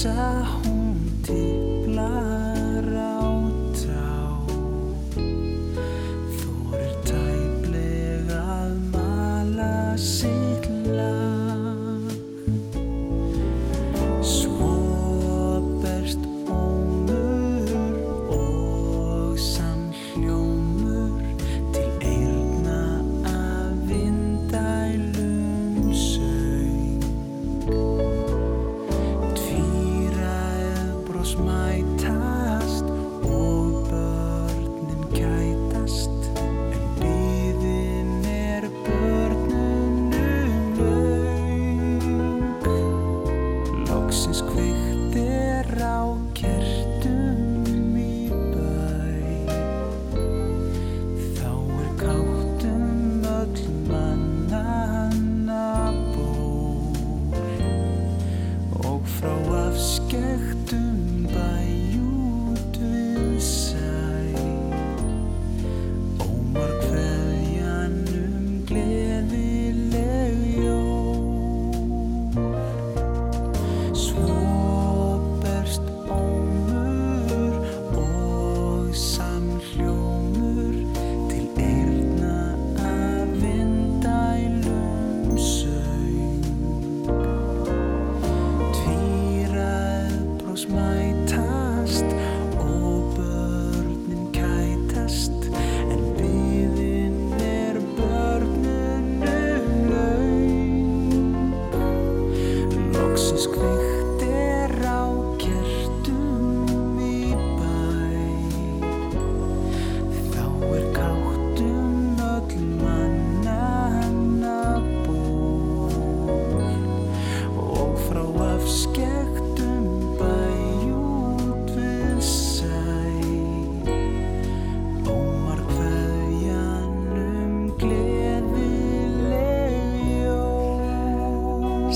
[0.00, 0.79] kísa hún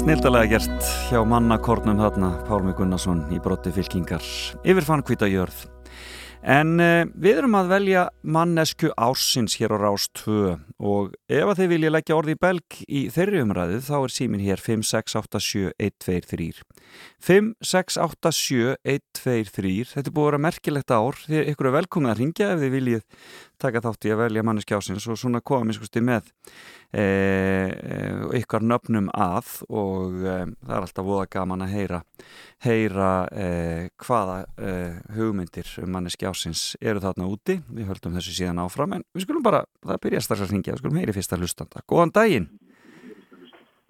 [0.04, 4.20] Snildalega gert hjá mannakornum þarna Pálmi Gunnarsson í brotti fylkingar
[4.60, 5.64] yfir fann hvita jörð.
[6.44, 11.56] En uh, við erum að velja mannesku ársins hér á Rás 2 og ef að
[11.62, 16.60] þið vilja leggja orði í belg í þeirri umræðu þá er símin hér 5687123
[17.24, 21.16] 5687123 Þetta er búið að vera merkilegt ár.
[21.24, 23.08] Þið ykkur er velkomið að ringja ef þið viljið
[23.56, 26.28] taka þátt í að velja mannesku ársins og svona miskusti með
[26.94, 32.00] ykkar nöfnum að og e, það er alltaf voða gaman að heyra
[32.64, 33.08] heyra
[34.00, 34.36] hvaða
[35.16, 37.58] hugmyndir um manneski ásins eru þarna úti.
[37.66, 40.84] Við höldum þessu síðan áfram en við skulum bara, það byrja strax að ringja við
[40.84, 42.48] skulum heyri fyrsta hlustanda, góðan daginn.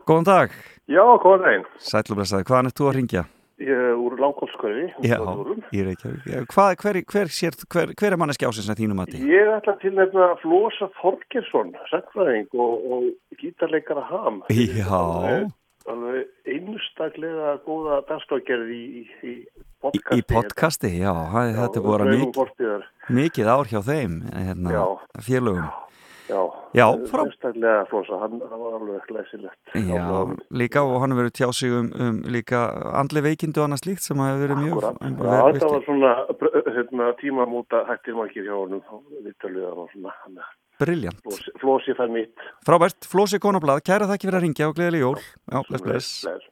[0.04, 0.58] Góðan dag.
[0.90, 1.70] Já, góðan daginn.
[1.80, 3.24] Sælublesaði, hvaðan er þú að ringja?
[3.54, 4.16] Úr
[6.50, 9.20] hvað, hver, hver, sér, hver, hver er manneski ásins að þínum að því?
[9.30, 14.42] Ég ætla til nefna Flosa Þorgersson sagfræðing og, og gítarleikara ham.
[14.50, 15.46] Já.
[16.48, 19.34] einstaklega góða dagskágerð í, í, í
[19.84, 22.86] podcasti Í podcasti, já, já þetta er að mikið,
[23.20, 24.84] mikið ár hjá þeim hérna,
[25.22, 25.66] félögum.
[26.32, 27.22] Já, já frá...
[27.22, 29.58] einstaklega Flosa, hann, hann var alveg glæsilegt.
[29.78, 30.02] Já,
[30.50, 32.64] líka og hann hefur verið tjáð sig um, um líka
[32.98, 36.12] andli veikindu og annað slíkt sem hafi verið mjög um, Já, þetta var svona
[36.74, 38.82] hérna, tímamóta hættir margir hjá honum
[39.22, 40.50] vittalviðan og svona
[40.82, 42.34] Briljant Flósi, Flósi fær mitt.
[42.66, 45.20] Frábært, Flósi Konablad, kæra þakki fyrir að ringja og gleðileg jól.
[45.46, 46.48] Já, bless, bless.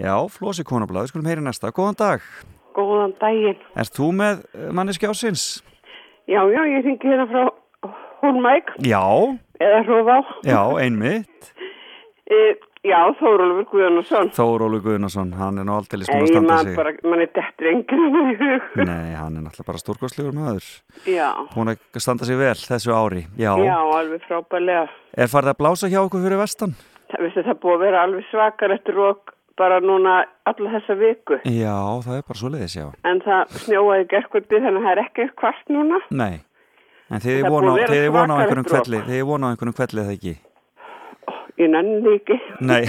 [0.00, 1.68] Já, Flósi Konablad, við skulum heyri næsta.
[1.76, 2.24] Góðan dag.
[2.72, 3.60] Góðan daginn.
[3.76, 5.60] Er þú með manneski ásins?
[6.24, 7.50] Já, já, ég ringi hérna frá
[8.22, 9.02] Hólmæk Já.
[9.62, 11.52] Eða Hrófá Já, einmitt.
[12.32, 12.54] E,
[12.86, 16.76] Já, Þórólfur Guðnarsson Þórólfur Guðnarsson, hann er nú aldrei lístum að standa sig.
[16.78, 18.06] bara, Man er dettur enginn
[18.88, 20.68] Nei, hann er náttúrulega bara stórkostlegur maður.
[21.06, 21.28] Já.
[21.52, 25.58] Hún er að standa sig vel þessu ári Já, Já alveg frábælega Er farið að
[25.60, 26.72] blása hjá okkur fyrir vestan?
[27.12, 30.14] Það, veistu, það búið að vera alveg svakar eftir og bara núna
[30.48, 31.36] alla þessa viku.
[31.44, 31.76] Já,
[32.06, 32.86] það er bara svo leiðis, já.
[33.04, 36.00] En það snjóaði gerðkvöldi þannig að það er ekki kvart núna.
[36.08, 36.40] Nei
[37.12, 40.32] En þið er vona á einhvernum kvelli, þið er vona á einhvernum kvelli eða ekki?
[41.60, 42.38] Ég nenni ekki.
[42.64, 42.86] Nei,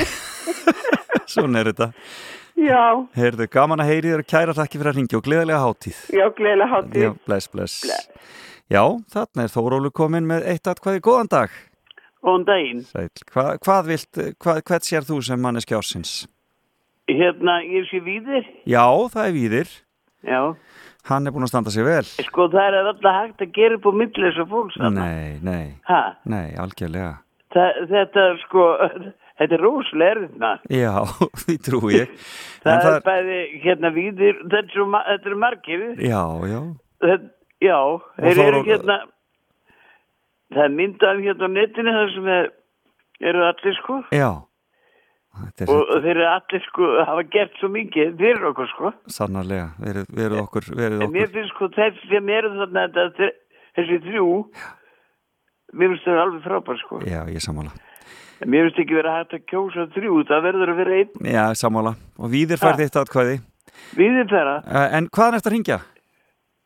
[1.33, 1.89] svona er þetta.
[2.63, 2.83] Já.
[3.17, 6.01] Heyrðu, gaman að heyri þér og kæra þakki fyrir að ringja og gleðilega hátíð.
[6.13, 7.03] Já, gleðilega hátíð.
[7.03, 7.77] Já, bless, bless.
[7.83, 8.09] bless.
[8.71, 11.01] Já, þarna er Þórólu komin með eitt atkvæði.
[11.03, 11.57] Góðan dag.
[12.23, 12.83] Góðan daginn.
[12.87, 13.09] Sæl.
[13.33, 16.13] Hva, hvað vilt, hvað, hvert sér þú sem manneski ársins?
[17.11, 18.47] Hérna, ég sé Víðir.
[18.69, 19.73] Já, það er Víðir.
[20.23, 20.39] Já.
[21.09, 22.05] Hann er búin að standa sig vel.
[22.30, 24.77] Sko það er alltaf hægt að gera upp á milli þessar fólks.
[24.95, 25.65] Nei, nei.
[25.89, 25.99] Hæ?
[26.31, 27.17] Nei, algjörlega.
[27.53, 28.67] Þa, þetta sko,
[29.41, 30.51] þetta er róslega erfiðna.
[30.71, 30.93] Já,
[31.43, 32.13] því trú ég.
[32.63, 35.85] það, það er bæði hérna víðir, þetta eru, þetta eru margir.
[35.99, 36.21] Já,
[36.53, 36.61] já.
[37.03, 37.27] Það,
[37.67, 37.77] já,
[38.23, 38.97] þeir eru hérna,
[40.55, 42.51] það er myndað hérna á netinu þar sem er,
[43.34, 43.99] eru allir sko.
[44.15, 44.30] Já.
[45.34, 48.91] Er og þeir eru allir sko hafa gert svo mikið fyrir okkur sko.
[49.10, 51.07] Sannarlega, verið, verið okkur, verið okkur.
[51.07, 53.30] En mér finnst sko þessi sem eru þarna þetta,
[53.80, 54.27] þessi þrjú
[55.73, 57.01] mér finnst það alveg frábær sko.
[57.10, 57.73] Já, ég samála
[58.43, 61.11] Mér finnst ekki verið að hægt að kjósa þrjú það verður að vera einn.
[61.34, 63.39] Já, samála og Víðir færði eitt aðkvæði
[63.97, 64.55] Víðir færa
[64.99, 65.80] En hvaðan eftir að ringja?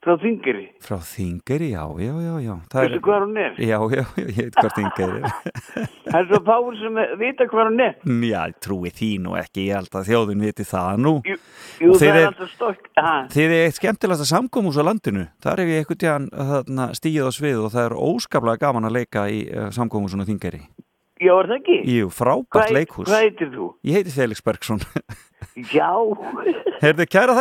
[0.06, 2.54] Frá Þingari Frá Þingari, já, já, já, já.
[2.74, 3.56] Veistu hvað hún er?
[3.58, 5.32] Já, já, ég veit hvað Þingari er.
[6.08, 7.96] Það er svo fáur sem vita hvað hún er.
[8.30, 11.14] Já, trúi þín og ekki ég held að þjóðin viti það nú.
[11.28, 11.38] Jú,
[11.82, 12.90] jú það er alltaf stokk
[13.34, 15.28] Þið er eitt skemmtilegast samkómus á landinu.
[15.44, 19.26] Þar hef ég eitthvað tíðan stíð á svið og það er óskaplega gaman að leika
[19.28, 20.64] í uh, samkómusun og Þingari
[21.18, 21.78] Já, er það ekki?
[21.90, 23.08] Jú, frábært leikhús.
[23.10, 23.72] Hvað heitir þú?
[23.90, 24.84] Ég heiti Felix Bergson.
[25.74, 25.90] Já.
[26.84, 27.34] Herði, kæra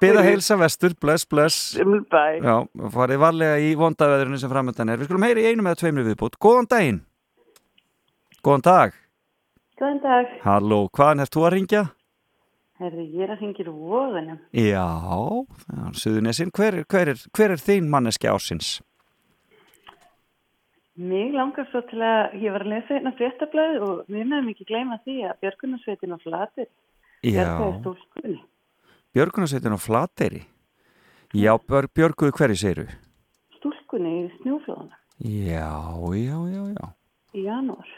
[0.00, 1.76] Beða heilsa vestur, bless, bless.
[2.10, 2.40] Bye.
[2.42, 2.56] Já,
[2.94, 4.98] farið varlega í vondaveðurinu sem framöndan er.
[5.00, 7.00] Við skulum heyri einu með tveimri viðbútt Góðan daginn.
[8.42, 8.98] Góðan dag.
[9.80, 10.36] Góðan dag.
[10.44, 11.86] Halló, hvaðan er þú að ringja?
[12.80, 14.84] Herri, ég er að ringja úr voðunum Já,
[16.00, 18.78] Suðunesin hver, hver, hver er þín manneski ásins?
[21.00, 24.48] Mér langar svo til að ég var að lesa einn af fréttablaði og við meðum
[24.52, 26.70] ekki gleyma því að Björgunarsveitin á Flatir
[27.24, 27.44] Já.
[27.80, 28.40] stúlkunni
[29.16, 30.44] Björgunarsveitin á Flateri
[31.34, 32.86] Já, Björguðu hverju segiru?
[33.58, 35.68] Stúlkunni í snjúflóðana Já,
[36.16, 36.86] já, já, já.
[37.36, 37.88] Í janúar.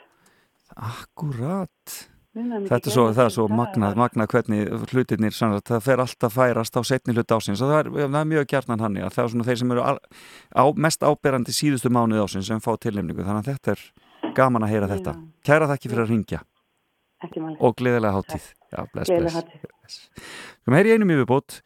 [0.74, 1.92] Akkurat.
[2.32, 6.78] Þetta er svo, það er svo magnað, magnað hvernig hlutirnir, svona, það fer alltaf færast
[6.80, 9.60] á setni hlut ásins það er, það er mjög gjarnan hann það er svona þeir
[9.60, 13.20] sem eru á, mest áberandi síðustu mánuð ásins sem fá tilnefningu.
[13.20, 14.94] Þannig að þetta er gaman að heyra Já.
[14.96, 15.14] þetta
[15.44, 16.42] Kæra þakki fyrir að ringja
[17.60, 19.98] og gleðilega hátíð Já, bless, bless
[20.66, 21.60] Við heyri einum yfirbútt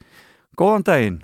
[0.59, 1.19] Góðan daginn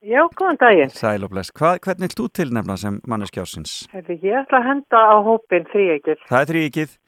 [0.00, 3.84] Já, góðan daginn Sæl og bless, Hva, hvernig þú tilnefna sem manneskjásins?
[3.94, 6.98] Ég ætla að henda á hópin þrýegið Það er þrýegið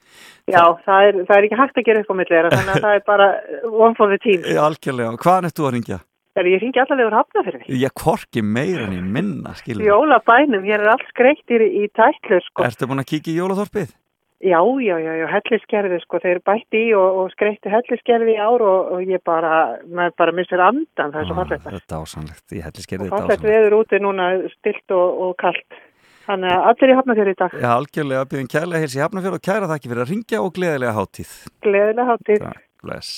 [0.53, 2.97] Já, það er, það er ekki hægt að gera upp á millera þannig að það
[2.99, 3.29] er bara
[3.71, 5.99] one for the team Algjörlega, hvaðan ert þú að ringja?
[6.33, 7.65] Er ég ringi allavega úr hafnafyrði?
[7.77, 9.85] Ég korki meira en ég minna, skilur.
[9.85, 12.65] Jólabænum, hér er allt skreitt í, í tætlur, sko.
[12.65, 13.91] Ertu búin að kíkja í jólaþorpið?
[14.43, 18.41] Já, já, já, já, helliskerði, sko, þeir eru bætt í og, og skreitti helliskerði í
[18.43, 21.63] ár og, og ég bara, maður bara missir andan, það er svo fallegt.
[21.63, 23.49] Þetta er dásannlegt, ég helli skerði Fallegt dásannlegt.
[23.53, 25.79] veður úti núna, stilt og, og kallt.
[26.27, 27.55] Þannig að allir í hafnafyrði í dag.
[27.63, 30.93] Já, algjörlega byrjum kærlega heils í Hafnarfjörð og kæra þakki fyrir að ringja og gleðilega
[30.99, 31.33] hátíð.
[31.65, 32.45] Gleðilega hátíð.
[32.83, 33.11] Bless.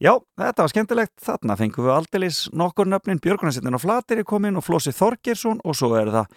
[0.00, 1.16] Já, þetta var skemmtilegt.
[1.26, 3.22] Þarna fengum við aldeilis nokkur nöfnin.
[3.22, 6.32] Björgunarsittin á Flateri kominn og Flossi Þorgersson og svo er það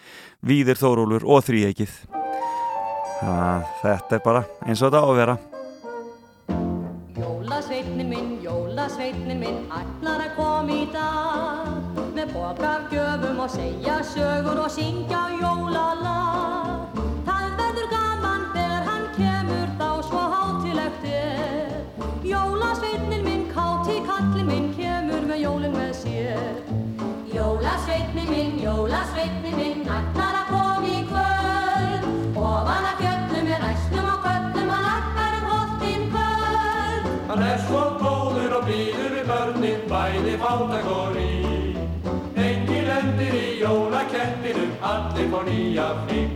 [0.50, 2.23] Víðir Þórólur og
[3.24, 3.74] Þríeikið.
[3.80, 5.36] Þetta er bara eins og þetta á að vera.
[7.14, 14.00] Jólasveitnin minn, jólasveitnin minn, ætlar að koma í dag Með boka af gjöfum og segja
[14.04, 16.98] sögur og syngja jólalag
[17.28, 21.78] Það verður gaman þegar hann kemur þá svo hátilegt er
[22.28, 26.60] Jólasveitnin minn, káti kallin minn, kemur með jólin með sér
[27.34, 30.13] Jólasveitnin minn, jólasveitnin minn, ætlar að koma
[41.14, 41.76] rík.
[42.36, 46.30] Engin lendir í jólakettinum, allir fór nýja flík.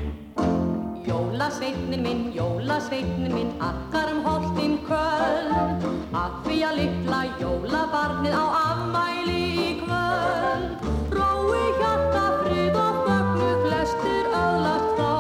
[1.08, 9.38] Jólasveitnin minn, jólasveitnin minn, akkar um holtinn kvöld Að því að litla jólabarnið á afmæli
[9.64, 10.84] í kvöld
[11.16, 15.12] Rói hjarta, frið og fögnu, flestir öðlast þá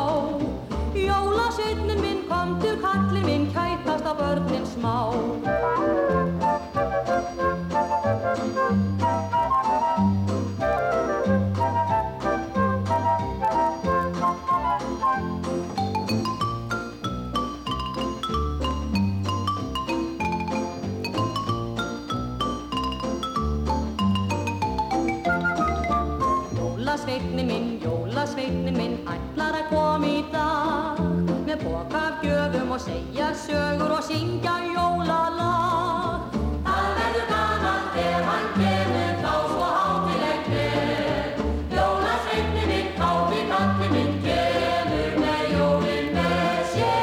[1.06, 5.47] Jólasveitnin minn, komdu kallin minn, kætast á börnin smá
[29.70, 31.00] koma í dag
[31.48, 36.36] Með boka af gjöfum og segja sögur og syngja jólalag
[36.66, 41.42] Það verður gaman þegar hann kemur þá svo hátilegt er
[41.72, 46.98] Jólasveitnin minn, káti kallin minn, kemur með jólin með sér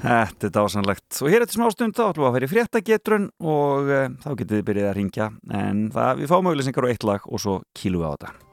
[0.00, 1.08] Þetta er dásanlegt.
[1.20, 4.68] Og hér eftir smástund þá ætlum við að fyrir fréttagetrun og uh, þá getið þið
[4.70, 5.32] byrjað að ringja.
[5.54, 8.49] En það, við fáum auðlýsingar á eitt lag og svo kílum við á þetta.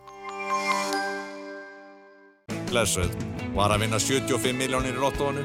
[2.68, 3.14] Blessuð,
[3.56, 5.44] var að vinna 75 miljónir í lottónu?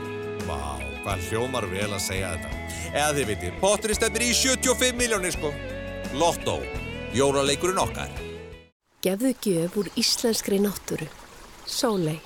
[0.48, 2.58] Vá, hvað hljómar vel að segja þetta.
[2.92, 5.52] Eða þið vitið, potturinn stefnir í 75 miljónir sko.
[6.18, 6.58] Lottó,
[7.14, 8.10] jólaleikurinn okkar.
[9.02, 11.06] Gefðu gjöf úr íslenskri náttúru.
[11.66, 12.18] Sólei.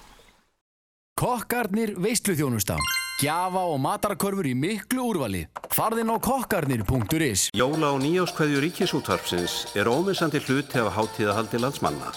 [1.16, 2.76] Kokkarnir veistluþjónusta.
[3.20, 5.46] Gjafa og matarakörfur í miklu úrvali.
[5.72, 12.12] Farðinn á kokkarnir.is Jóla og nýjáskveðju ríkisútvarpsins er ómissandi hluti af hátíðahaldi landsmanna.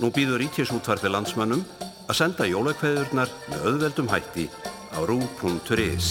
[0.00, 1.60] Nú býður ríkisútvarpi landsmannum
[2.08, 4.48] að senda jólakveðurnar með auðveldum hætti
[4.92, 6.08] á rú.is.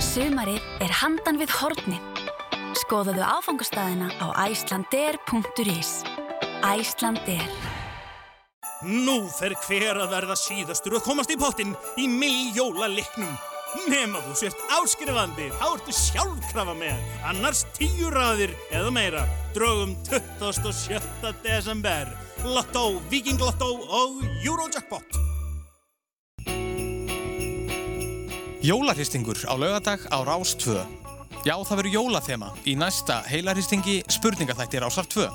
[0.00, 2.06] Sumarið er handan við hornin.
[2.84, 5.92] Skoðaðu áfangastæðina á æslander.is.
[6.64, 7.44] Æslander.
[8.80, 13.34] Nú fer hver að verða síðastur að komast í pottin í milljóla liknum.
[13.86, 17.04] Nefn að þú sért áskrifandi, þá ertu sjálfkrafa með.
[17.28, 19.26] Annars tíu raðir eða meira.
[19.54, 20.98] Drögum 27.
[21.44, 22.10] desember.
[22.44, 25.04] Lotto, Viking Lotto og Eurojackpot.
[28.64, 30.80] Jólahristingur á laugadag á Rás 2.
[31.44, 35.28] Já, það verður jólathema í næsta heilarhistingi spurningaþættir Rásar 2.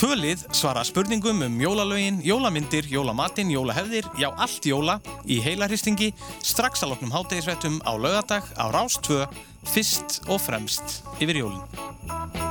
[0.00, 6.94] Tvölið svara spurningum um jólalögin, jólamyndir, jólamatinn, jólahefðir, já allt jóla í heilarhistingi strax að
[6.94, 9.26] loknum hátegisvettum á laugadag á Rás 2
[9.72, 12.49] fyrst og fremst yfir jólin.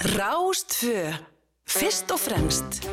[0.00, 1.12] Rástfö.
[1.66, 2.90] Fyrst og fremst.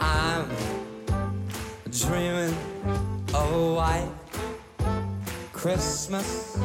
[0.00, 0.48] I'm
[1.90, 2.56] dreaming
[3.34, 4.08] of a white
[5.52, 6.58] Christmas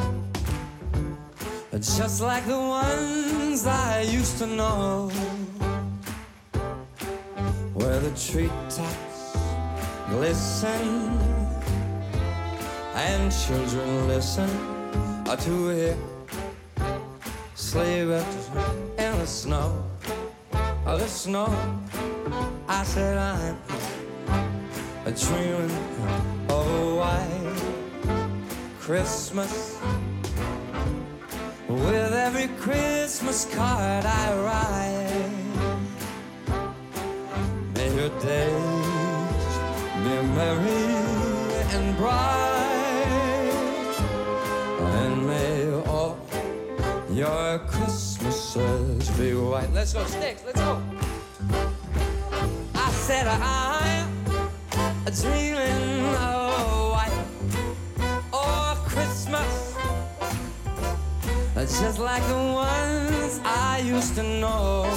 [1.73, 5.10] Just like the ones I used to know
[7.73, 9.38] Where the treetops
[10.10, 11.49] glisten
[13.02, 14.50] And children listen
[15.24, 15.98] to hear.
[17.56, 18.50] Sleigh bells
[18.98, 19.86] in the snow.
[20.86, 21.48] Oh, the snow.
[22.68, 23.58] I said I'm
[25.06, 25.72] a dreaming
[26.50, 27.60] of a white
[28.82, 29.78] Christmas.
[31.70, 35.32] With every Christmas card I write,
[37.76, 39.54] may your days
[40.04, 40.84] be merry
[41.76, 42.59] and bright,
[47.20, 49.70] your Christmases be white.
[49.74, 50.82] Let's go, Sticks, let's go.
[52.76, 54.08] I said I'm
[55.12, 57.18] dreaming of a white
[58.32, 59.76] oh Christmas,
[61.82, 64.88] just like the ones I used to know.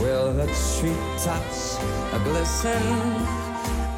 [0.00, 1.78] Will the treetops
[2.22, 2.82] glisten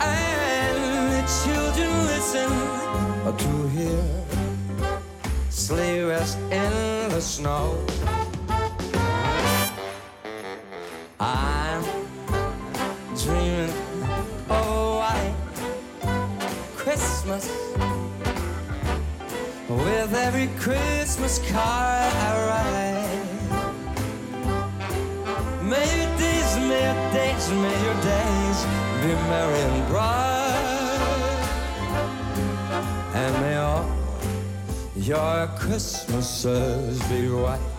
[0.01, 2.51] and the children listen
[3.37, 4.34] to hear
[5.69, 7.87] sleigh rest in the snow.
[11.19, 11.83] I'm
[13.17, 13.73] dreaming
[14.51, 15.35] oh, of a white
[16.77, 17.45] Christmas
[19.71, 23.25] with every Christmas card I write.
[25.63, 28.59] May your days, may your days, may your days
[29.01, 30.34] be merry and bright,
[35.07, 37.74] your Christmases be white.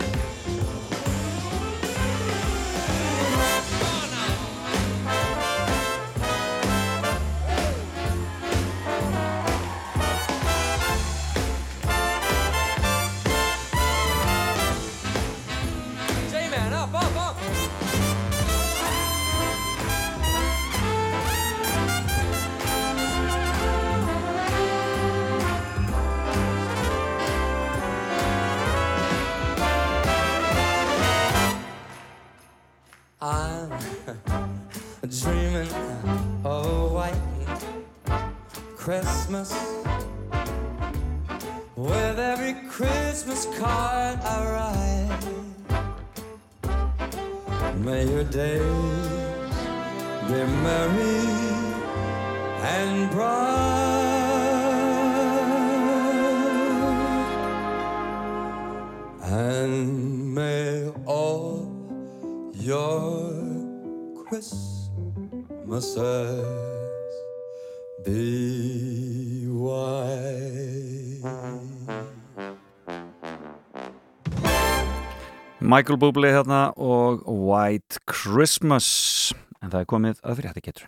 [75.75, 79.33] Michael Bublé hérna og White Christmas.
[79.59, 80.85] En það er komið að fyrir hætti getur.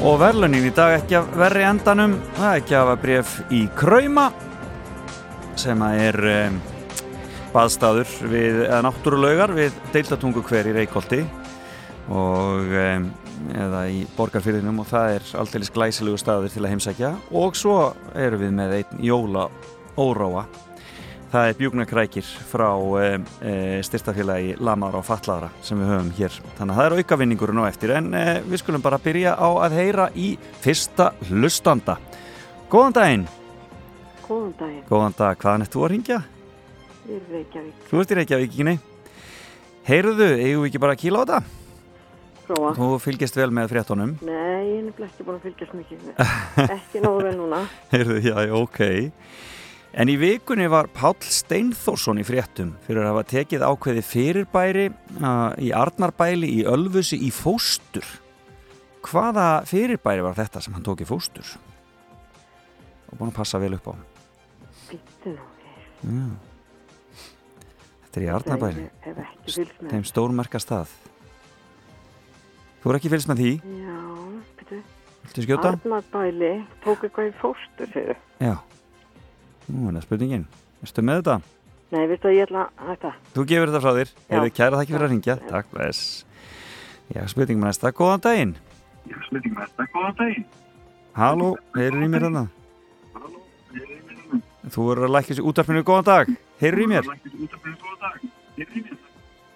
[0.00, 3.58] Og verðlunin í dag ekki að verri endanum, það er ekki að hafa bref í
[3.76, 4.30] Krauma
[5.60, 6.56] sem að er um,
[7.52, 11.20] baðstaður við, eða náttúrulaugar við deildatungu hver í Reykjóldi
[12.16, 13.10] og um,
[13.52, 17.12] eða í borgarfyrðinum og það er alltaf glæsilegu staður til að heimsækja.
[17.36, 17.76] Og svo
[18.16, 19.50] erum við með einn jóla
[20.00, 20.46] óráa
[21.30, 23.10] það er bjúknarkrækir frá e,
[23.46, 23.52] e,
[23.86, 27.94] styrstafélagi Lamar og Fallara sem við höfum hér þannig að það er aukavinningurinn á eftir
[27.94, 30.32] en e, við skulum bara byrja á að heyra í
[30.64, 32.00] fyrsta hlustanda
[32.70, 33.28] Góðan daginn
[34.26, 36.20] Góðan daginn, Góðan dag, hvaðan ert þú að ringja?
[37.10, 37.86] ég er Reykjavík.
[37.90, 38.76] Þú ert í Reykjavíkinni
[39.86, 41.40] Heyrðu, eigum við ekki bara að kýla á þetta?
[42.50, 42.74] Prófa.
[42.74, 46.10] Þú fylgist vel með fréttonum Nei, ég er nefnilega ekki búin að fylgjast mikið.
[46.76, 47.62] ekki nógu vel núna.
[47.94, 48.80] Heyrðu, já, já, ok
[49.90, 54.84] En í vikunni var Páll Steinþórsson í fréttum fyrir að hafa tekið ákveði fyrirbæri
[55.18, 58.06] uh, í Arnarbæli í Ölfusi í fóstur.
[59.02, 61.56] Hvaða fyrirbæri var þetta sem hann tók í fóstur?
[63.10, 63.94] Og búin að passa vel upp á.
[65.26, 65.34] Nú.
[66.06, 66.22] Já.
[68.04, 68.88] Þetta er í Arnarbæli.
[69.90, 70.94] Þeim stórmerka stað.
[72.80, 73.52] Þú er ekki fylgst með því?
[73.82, 73.98] Já.
[75.26, 75.74] Viltu skjóta?
[75.74, 78.20] Arnarbæli tók eitthvað í fóstur, segðu.
[78.38, 78.54] Já.
[79.68, 80.46] Nú er það spurningin.
[80.80, 81.36] Erstu með þetta?
[81.90, 83.10] Nei, veistu að ég ætla að þetta.
[83.34, 84.10] Þú gefur þetta frá þér.
[84.14, 84.30] Já.
[84.30, 85.36] Hefur kæra þakki fyrir að ringja.
[85.50, 86.02] Takk, bless.
[87.10, 87.90] Já, spurningum næsta.
[87.98, 88.54] Góðan daginn.
[89.10, 89.86] Já, spurningum næsta.
[89.94, 90.46] Góðan daginn.
[91.18, 92.44] Halló, heyrur í mér þarna?
[94.70, 95.84] Þú verður að lækja sér útarpinu.
[95.90, 96.32] Góðan dag.
[96.62, 97.10] Heyrur í mér?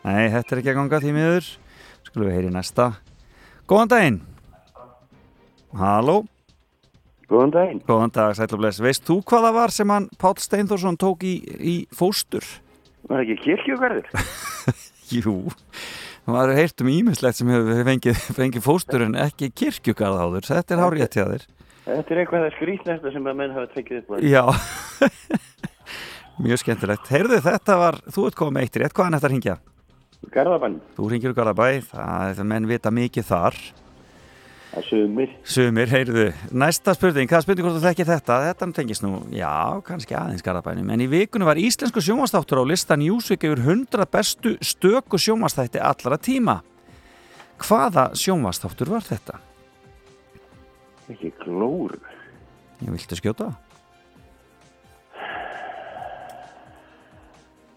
[0.05, 1.51] Nei, þetta er ekki að ganga því miður.
[2.05, 2.91] Skulum við heyri næsta.
[3.71, 4.21] Góðan daginn.
[5.79, 6.25] Halló.
[7.31, 7.81] Góðan daginn.
[7.89, 8.83] Góðan dag, sætla bless.
[8.85, 12.45] Veist þú hvað það var sem hann Páll Steinþórsson tók í, í fóstur?
[13.09, 14.09] Var ekki kirkjugarður?
[15.15, 15.35] Jú,
[16.25, 20.49] það var heyrt um ímislegt sem hefur fengið, fengið fóstur en ekki kirkjugarð áður.
[20.49, 21.47] Þetta er hárið til þér.
[21.85, 24.15] Þetta er eitthvað það skrýtnesta sem að menn hafa tekið upp á.
[24.25, 24.45] Já,
[26.45, 27.07] Mjög skemmtilegt.
[27.13, 29.55] Heyrðu, þetta var, þú ert komið með eitt rétt, hvaðan þetta hringja?
[30.35, 30.79] Garðabæn.
[30.97, 33.59] Þú hringir úr Garðabæ, það er það menn vita mikið þar.
[34.83, 35.31] Sumir.
[35.47, 36.25] Sumir, heyrðu.
[36.51, 38.39] Næsta spurning, hvað spurning hvort þú þekkir þetta?
[38.49, 40.91] Þetta tengist nú, já, kannski aðeins Garðabænum.
[40.91, 46.19] En í vikunum var íslensku sjómanstáttur á lista Newsweek yfir 100 bestu stöku sjómanstætti allra
[46.19, 46.59] tíma.
[47.63, 49.39] Hvaða sjómanstáttur var þetta?
[51.13, 52.01] Ekki glóru.
[52.83, 53.53] Ég viltu skjóta?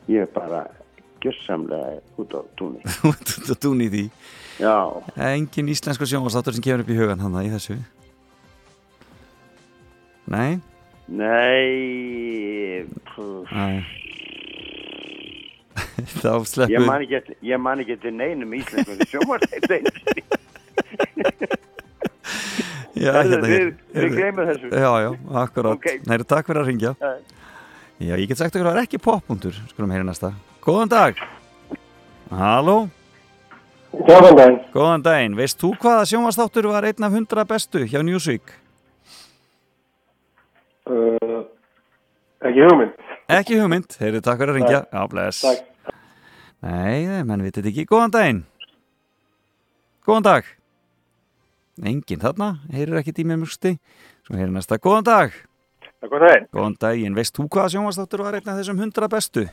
[0.07, 0.65] Ég er bara
[1.21, 2.81] gjössamlega út á túnni.
[3.09, 4.05] Út á túnni því.
[4.59, 7.77] Engin íslensku sjómanstáttur sem kemur upp í hugan hann í þessu.
[10.33, 10.57] Nei?
[11.07, 12.87] Nei.
[13.53, 13.75] Nei.
[16.17, 19.67] Þá sleppum Ég man ekki ég man ekki eftir neinum íslenskum sjómarstætt.
[22.97, 24.69] Já, Herðu, hérna, við- við gleymum þessu.
[24.73, 25.09] Já, já,
[25.43, 25.75] akkurat.
[25.77, 25.85] Ok.
[26.09, 26.91] Nei, takk fyrir að ringja.
[28.01, 29.59] Já, ég get sagt okkur að það er ekki poppundur.
[29.69, 30.31] Skulum heyra næsta.
[30.65, 31.21] Góðan dag.
[32.33, 32.77] Halló.
[33.93, 34.57] Góðan daginn.
[34.73, 35.35] Góðan daginn.
[35.37, 38.51] Veist þú hvaða sjónvastáttur var einn af hundra bestu hjá Newsweek?
[40.87, 41.43] Uh,
[42.47, 42.93] ekki hugmynd.
[43.37, 43.97] Ekki hugmynd.
[43.99, 44.81] Heyrðu, takk fyrir að ringja.
[44.91, 45.41] Já, bless.
[45.43, 45.95] Takk.
[46.67, 47.87] Nei, menn vitið þetta ekki.
[47.89, 48.41] Góðan daginn.
[50.07, 50.47] Góðan dag.
[51.83, 52.49] Engin þarna.
[52.73, 53.75] Heyrir ekki tímið mjögsti.
[54.27, 54.79] Svo heyrir næsta.
[54.81, 55.35] Góðan dag.
[56.01, 56.49] Góðan daginn.
[56.55, 57.17] Góðan daginn.
[57.17, 59.47] Veist þú hvaða sjónvastáttur var einn af þessum hundra bestu?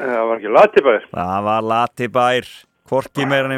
[0.00, 1.04] Það var ekki latibæður.
[1.14, 2.48] Það var Latibær,
[2.88, 3.48] hvorki meira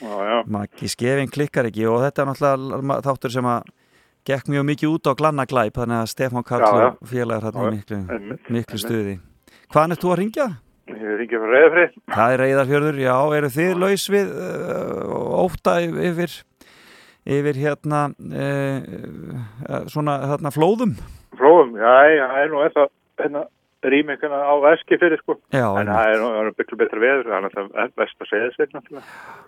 [0.00, 0.42] já.
[0.46, 3.72] Maggi skefin klikkar ekki og þetta er náttúrulega þáttur sem að
[4.26, 8.00] gekk mjög mikið út á glanna glæp þannig að Stefán Karl félagar í miklu,
[8.50, 9.18] miklu stuði.
[9.72, 10.48] Hvaðan er þú að ringja?
[10.86, 11.94] Ég ringi frá reyðafrið.
[12.14, 16.36] Það er Reyðarfjörður, já, eru þið laus við uh, óta yfir,
[17.36, 20.94] yfir hérna uh, svona hérna flóðum?
[21.36, 21.90] Flóum, já,
[22.22, 22.86] það er nú eða
[23.22, 23.42] hérna
[23.92, 25.36] rými einhverna á veski fyrir sko.
[25.54, 28.70] Já, En það er er nú byggur betra veður, það er vest að segja sér
[28.74, 29.04] náttúrulega.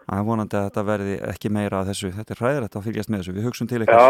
[0.09, 3.10] Það er vonandi að þetta verði ekki meira að þessu, þetta er hræðilegt að fylgjast
[3.15, 3.85] með þessu, við hugsum til.
[3.89, 4.05] Já.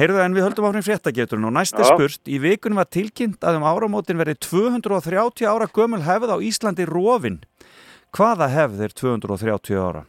[0.00, 1.90] Heyrðu en við höldum áfram fréttageturinn og næst er Já.
[1.92, 6.86] spurt, í vikunum var tilkynnt að um áramótin verði 230 ára gömul hefð á Íslandi
[6.88, 7.40] rofin.
[8.16, 10.04] Hvaða hefð er 230 ára?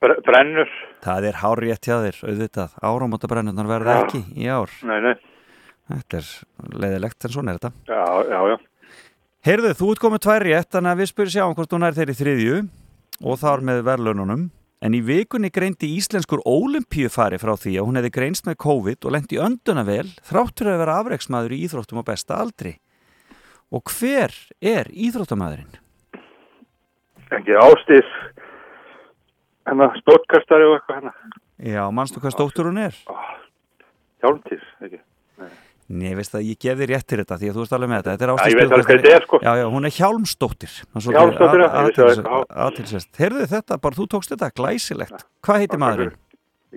[0.00, 0.68] Bre- Brennur.
[1.04, 2.74] Það er hár rétt hjá þér, auðvitað.
[2.82, 4.70] Áramótabrennunar verða ekki í ár.
[4.86, 5.14] Nei, nei.
[5.90, 6.28] Þetta er
[6.84, 7.72] leiðilegt en svona er þetta.
[7.90, 8.56] Já, já, já.
[9.46, 12.16] Heyrðu, þú ert komið tvær rétt, þannig að við spyrum sjáum hvort hún er þeirri
[12.18, 12.56] þriðju
[13.24, 14.48] og þar með verðlaununum.
[14.80, 19.12] En í vikunni greindi íslenskur ólimpíufari frá því að hún hefði greinst með COVID og
[19.12, 22.78] lendi öndunavel þráttur að vera afreiksmaður í íþróttum á besta aldri.
[23.68, 24.32] Og hver
[24.64, 25.76] er íþróttamæðurinn?
[27.36, 28.08] Ekki ástís,
[29.68, 31.12] hérna stótkastari og eitthvað hérna.
[31.60, 32.96] Já, manstu hvað stóttur hún er?
[34.24, 35.04] Hjálmtís, ekki.
[35.90, 37.98] Nei, veist það, ég gef þér rétt til þetta því að þú veist alveg með
[38.00, 38.12] þetta.
[38.12, 39.40] Þetta er Já, Ásdís ég veit alveg hvað þetta er, sko.
[39.42, 40.74] Já, já, hún er Hjálmsdóttir.
[40.94, 42.44] Hjálmsdóttir, já, ég vissi það já.
[42.66, 43.10] Aðtilsest.
[43.18, 45.24] Heyrðu þetta, bara þú tókst þetta, glæsilegt.
[45.42, 46.14] Hvað heitir maðurinn?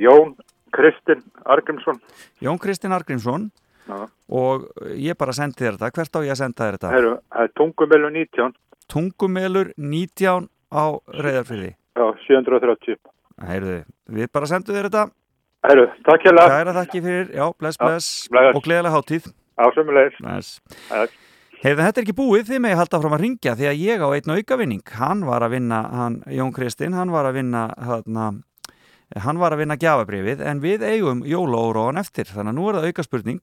[0.01, 0.33] Jón
[0.73, 2.01] Kristinn Argrimsson.
[2.41, 3.51] Jón Kristinn Argrímsson
[3.85, 4.07] Já.
[4.33, 4.65] og
[4.97, 5.93] ég bara sendi þér þetta.
[5.93, 6.93] Hvert á ég að senda þér þetta?
[6.95, 8.53] Herru, það er tungumelu 19.
[8.89, 11.75] Tungumelur 19 á reyðarfyrði.
[11.93, 12.97] Já, 730.
[13.43, 13.77] Heyrðu,
[14.09, 15.05] við bara sendum þér þetta.
[15.63, 16.45] Herru, takk hérna.
[16.51, 18.55] Kæra þakki fyrir, já, bless, Já, bless bless.
[18.57, 19.27] og gleðilega hátíð.
[19.55, 20.17] Á sömulegis.
[20.19, 20.49] Bless.
[21.63, 24.33] Heyrðu, þetta ekki búið, þið megið halda fram að ringja því að ég á einn
[24.35, 24.81] aukavinning.
[24.99, 28.41] Hann var að vinna, hann, Jón Kristinn, hann var að vinna, hann,
[29.23, 32.89] hann var að vinna gjafabrifið en við eigum jólaóróan eftir, þannig að nú er það
[32.91, 33.41] auka spurning.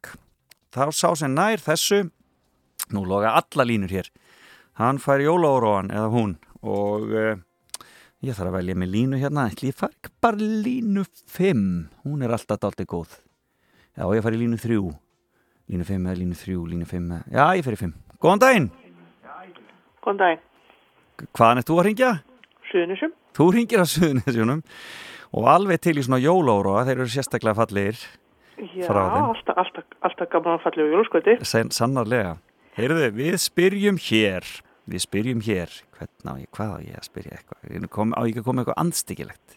[0.76, 2.02] Þá sá sem nær þessu,
[2.92, 4.10] nú loga alla línur hér,
[4.76, 7.32] hann fær jólaóróan eða hún og uh,
[8.26, 10.36] ég þarf að velja með línu hérna, ætli ég ekki bara
[10.66, 11.64] línu 5,
[12.04, 13.14] hún er alltaf dálítið góð.
[13.96, 14.80] Já, ég fær í línu 3,
[15.72, 17.94] línu 5 eða línu 3, línu 5 eða, já, ég fer í 5.
[18.20, 18.68] Góðan daginn,
[20.04, 20.42] Góðan daginn.
[21.36, 22.10] hvaðan er þú að ringja?
[22.70, 23.12] Suðunisum.
[23.36, 24.62] Þú ringir á Suðunisjónum
[25.36, 27.98] og alveg til í svona jólaóróa, þeir eru sérstaklega fallegir
[28.60, 29.26] Já, frá þeim.
[29.32, 31.36] alltaf, alltaf, alltaf gaman að falla á jólaskvöti.
[31.48, 32.36] Sen, sannarlega.
[32.76, 34.44] Heyrðu, við spyrjum hér,
[34.90, 37.88] við spyrjum hér, hvernig á ég, hvað á ég að spyrja eitthvað?
[37.94, 39.56] Kom, á ég að koma eitthvað andstyggilegt?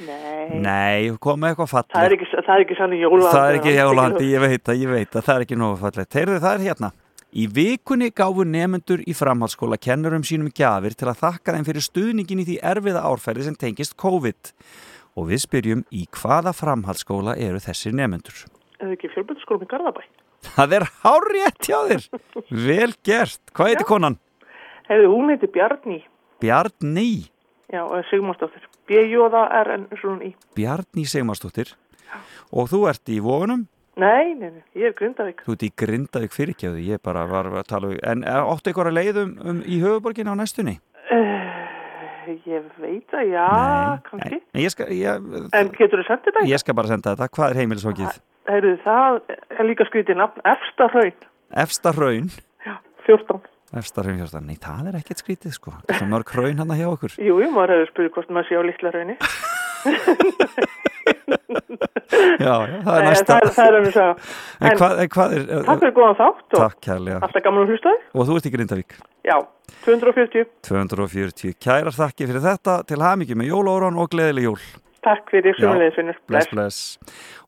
[0.00, 0.60] Nei.
[0.64, 1.92] Nei, koma eitthvað fallegt.
[1.92, 3.36] Það er ekki, það er ekki sannig jólahandi.
[3.36, 6.16] Það er ekki jólandi, ég veit að, ég veit að það er ekki nógu fallegt.
[6.16, 6.90] Heyrðu, það er hérna.
[7.30, 12.40] Í vikunni gáfu nefendur í framhaldsskóla kennurum sínum gjafir til að þakka þeim fyrir stuðningin
[12.42, 14.50] í því erfiða árferði sem tengist COVID.
[15.20, 18.40] Og við spyrjum í hvaða framhaldsskóla eru þessir nefendur?
[18.80, 20.02] Er það ekki fjölbjörnskólum í Garðabæ?
[20.48, 22.04] Það er hárétt hjá þér.
[22.48, 23.40] Vel gert.
[23.52, 24.18] Hvað heitir konan?
[24.90, 26.00] Hefði hún heiti Bjarni.
[26.42, 27.10] Bjarni.
[27.70, 28.64] Já, Sigmarsdóttir.
[28.90, 30.32] B-J-A-R-N-S-O-N-I.
[30.58, 31.76] Bjarni Sigmarsdóttir.
[32.50, 33.68] Og þú ert í vógunum?
[34.00, 35.42] Nei, nei, nei, ég er Grindavík.
[35.46, 38.88] Þú ert í Grindavík fyrirgjöðu, ég bara var að tala um, en eh, áttu ykkur
[38.90, 40.76] að leiðum um, í höfuborgin á næstunni?
[41.10, 43.46] Uh, ég veit að já,
[44.08, 44.40] kannski.
[44.54, 46.46] En ég skal, ég, En getur þú sendið þetta?
[46.50, 48.20] ég skal bara senda þetta, hvað er heimilisvokið?
[48.50, 49.20] Heyrðu, það
[49.58, 51.26] er líka skrítið nafn, Efsta Hraun,
[51.66, 52.30] Efsta hraun?
[53.06, 53.42] 14.
[53.70, 56.88] Efsta hraun 14, nei það er ekkert skrítið sko, það er mörg hraun hann hjá
[56.90, 57.12] okkur.
[57.22, 59.16] Jú, jú, maður hefur spurðið hvort maður sé á litla hraunni.
[62.40, 63.36] Já, já, það er næsta.
[63.36, 65.44] það það er en hvað er...
[65.66, 67.18] Takk fyrir góðan þátt og Takk kærlega.
[67.26, 68.04] alltaf gaman að hlusta þig.
[68.14, 68.96] Og þú ert í Grindavík?
[69.26, 69.36] Já,
[69.86, 70.46] 240.
[70.66, 71.54] 240.
[71.62, 74.58] Kærar þakki fyrir þetta, til hamingi með jólaóran og gleðileg jól.
[75.04, 76.18] Takk fyrir Já, sumulegðisvinnur.
[76.28, 76.78] Bless, bless.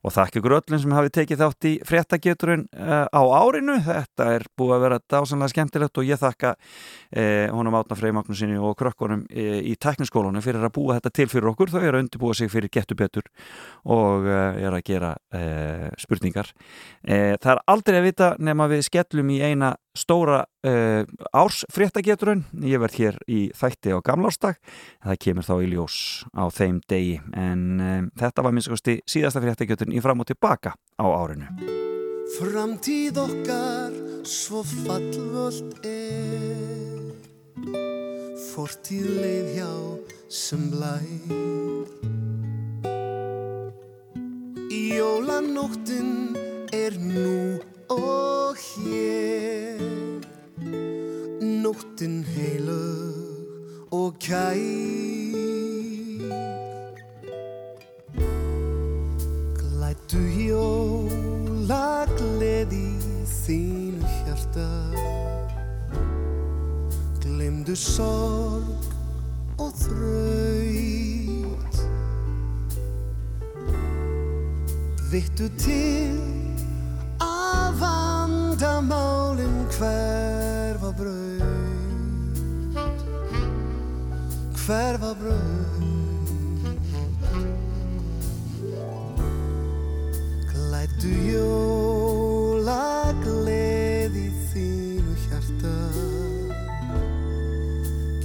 [0.03, 3.75] Og þakki ykkur öllum sem hafi tekið þátt í fréttageturinn uh, á árinu.
[3.85, 8.57] Þetta er búið að vera dásanlega skemmtilegt og ég þakka uh, honum Átna Frey Magnúsinni
[8.57, 11.75] og krökkunum uh, í tekniskólunum fyrir að búa þetta til fyrir okkur.
[11.75, 13.29] Þau eru að undirbúa sig fyrir getur betur
[13.85, 16.49] og uh, er að gera uh, spurningar.
[17.05, 22.43] Uh, það er aldrei að vita nema við skellum í eina stóra uh, árs fréttageturinn.
[22.65, 24.57] Ég verð hér í þætti á gamlársdag.
[25.05, 25.97] Það kemur þá í ljós
[26.33, 30.73] á þeim degi en um, þetta var minnst kosti síðasta fréttageturinn í fram og tilbaka
[30.73, 31.49] á árinu.
[32.33, 33.93] Framtíð okkar
[34.25, 37.11] svo fallvöld er
[38.53, 39.71] Fortíð leið hjá
[40.29, 41.03] sem blær
[44.73, 46.33] Jólanóttin
[46.73, 47.59] er nú
[47.93, 49.81] og hér.
[51.41, 53.45] Nóttin heilug
[53.91, 54.57] og kær.
[59.59, 62.87] Glættu jóla gleði
[63.43, 64.69] þínu hjarta.
[67.23, 68.89] Glemdu sorg
[69.57, 71.75] og þraut.
[75.13, 76.42] Vittu til
[77.79, 81.41] vandamálin hverfa braut
[84.63, 85.83] Hverfa braut.
[90.53, 95.75] Glættu jóla gleði þínu hjarta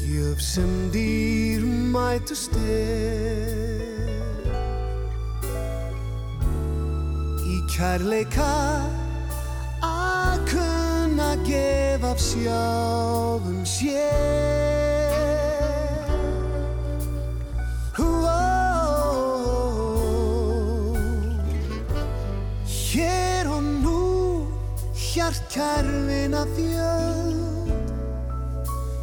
[0.05, 4.47] Gjöf sem dýr mætust er
[7.49, 8.55] Í kærleika
[10.39, 15.19] að kunna gefa af sjálfum sér?
[17.99, 18.03] Ó,
[22.67, 24.47] Hér og nú
[24.95, 27.83] hjart kærfina fjöld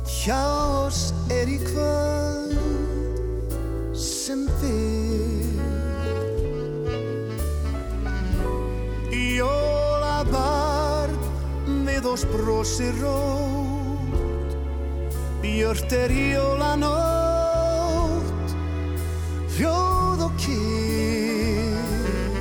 [0.08, 0.42] Hjá
[0.88, 2.56] oss er í kvöld
[3.94, 5.05] sem fyrr
[12.06, 14.54] með oss brosir rót
[15.42, 16.94] Björt er jólanótt.
[19.56, 22.40] Hljóð og kyrr.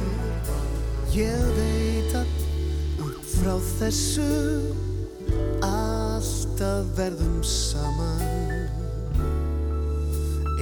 [1.17, 2.27] Ég veit að
[3.05, 4.29] út frá þessu
[5.65, 8.69] alltaf verðum saman.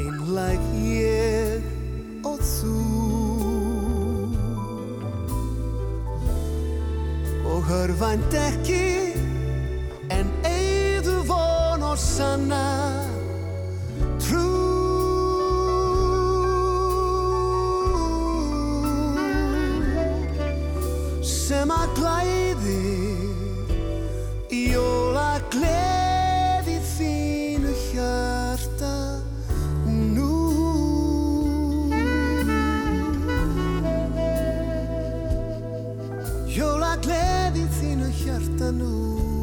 [0.02, 1.62] Einlæg ég
[2.26, 2.91] og þú
[7.72, 9.16] Og hörfænt ekki
[10.10, 12.66] en eigðu von og sanna.
[14.20, 14.44] Trú
[21.24, 22.76] sem að glæði
[24.52, 28.94] jóla gleði þínu hjarta
[29.88, 30.32] nú.
[36.52, 39.41] Jóla gleði þínu hjarta nú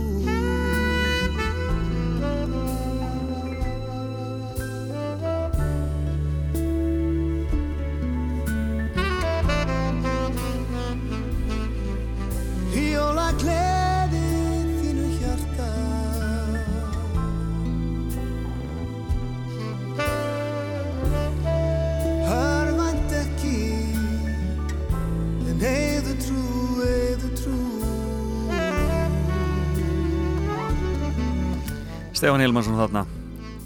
[32.19, 33.05] Stefán Hilmarsson þarna,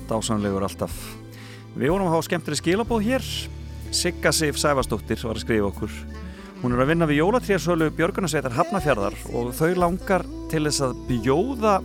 [0.06, 0.94] dásanlegur alltaf.
[1.74, 3.24] Við vorum að hafa skemmtileg skilabóð hér.
[3.90, 5.96] Sigga Sif Sæfastóttir var að skrifa okkur.
[6.62, 11.80] Hún er að vinna við jólatríarsölu Björgunarsveitar Hafnafjörðar og þau langar til þess að bjóða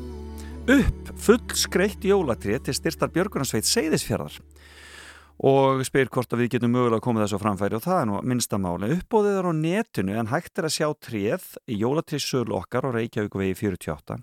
[0.75, 4.37] upp full skreitt jólatrið til styrtar Björgunarsveit Seyðisfjörðar.
[5.39, 8.21] og spyr hvort að við getum mögulega komið þessu á framfæri og það er nú
[8.27, 8.93] minnstamáli.
[8.99, 13.39] Uppbóðið er á netinu en hægt er að sjá tréð í jólatrissölu okkar á Reykjavík
[13.39, 14.19] vegi 48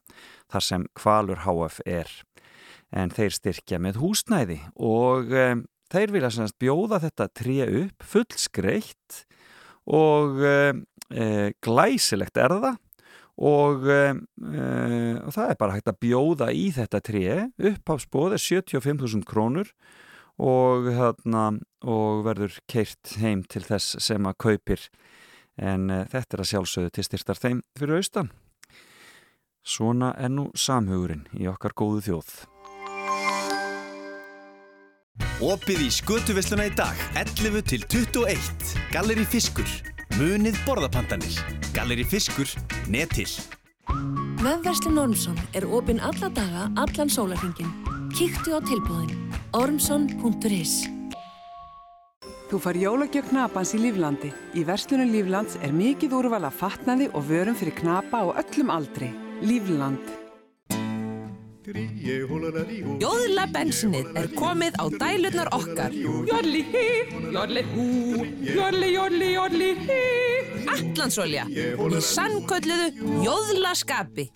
[0.51, 2.11] þar sem Kvalur HF er
[2.93, 9.21] en þeir styrkja með húsnæði og um, þeir vilja semst bjóða þetta tré upp fullskreitt
[9.85, 10.81] og um,
[11.13, 12.77] e, glæsilegt er það
[13.35, 14.63] og, um, e,
[15.21, 17.25] og það er bara hægt að bjóða í þetta tré.
[17.59, 19.73] Uppháfsbóð er 75.000 krónur
[20.39, 21.45] og, þarna,
[21.83, 24.87] og verður keirt heim til þess sem að kaupir.
[25.59, 28.33] En e, þetta er að sjálfsögðu til styrtar þeim fyrir austan.
[29.65, 32.35] Svona er nú samhugurinn í okkar góðu þjóð
[35.43, 38.71] Opið í skötuvesluna í dag, 11 til 21.
[38.93, 39.67] Galleri Fiskur.
[40.15, 41.35] Munið borðapandanir.
[41.75, 42.47] Galleri Fiskur.
[42.87, 43.27] Netil.
[44.39, 47.71] Vefverslun Ormsson er opinn alla daga, allan sólarhingin.
[48.15, 49.15] Kíktu á tilbúðin.
[49.55, 50.85] Ormsson.is
[52.45, 54.29] Þú far jólagjöf knapans í Líflandi.
[54.55, 59.09] Í verslunum Líflands er mikið úrval að fatnaði og vörum fyrir knapa á öllum aldri.
[59.41, 60.24] Lífland.
[61.65, 65.95] Jóðla bensinnið er komið á dælurnar okkar.
[65.95, 66.83] Jodli hí,
[67.33, 67.85] jodli hú,
[68.45, 70.01] jodli, jodli, jodli hí.
[70.69, 74.27] Allandsolja í sannkölluðu jóðla skapi.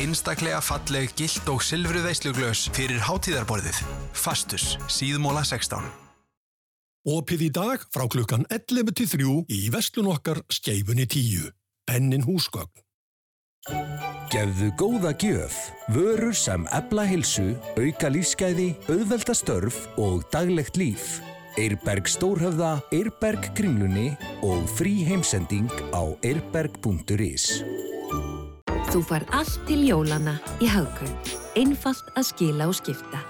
[0.00, 3.80] Einstaklega falleg, gilt og silfru veisluglös fyrir hátíðarborðið.
[4.16, 5.88] Fastus, síðmóla 16.
[7.08, 11.48] Opið í dag frá klukkan 11 til 3 í vestlun okkar skeifunni 10.
[11.88, 12.84] Pennin húsgögn.
[14.30, 15.56] Gefðu góða gjöf,
[15.92, 21.18] vörur sem ebla hilsu, auka lífsgæði, auðvelda störf og daglegt líf.
[21.60, 24.14] Eirberg Stórhöfða, Eirberg Kringlunni
[24.46, 27.60] og frí heimsending á eirberg.is.
[28.90, 31.34] Þú far allt til jólana í Haugkaup.
[31.58, 33.20] Einfalt að skila og skipta.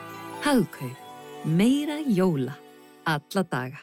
[0.47, 0.95] Haugkaup.
[1.45, 2.55] Meira jóla.
[3.09, 3.81] Alla daga.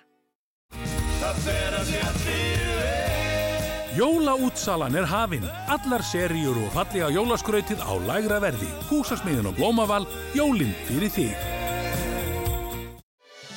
[3.98, 5.46] Jólaútsalan er hafinn.
[5.74, 8.70] Allar seríur og fallega jólaskrautið á lægra verði.
[8.92, 10.06] Húsasmiðin og blómaval,
[10.38, 11.46] jólinn fyrir þig.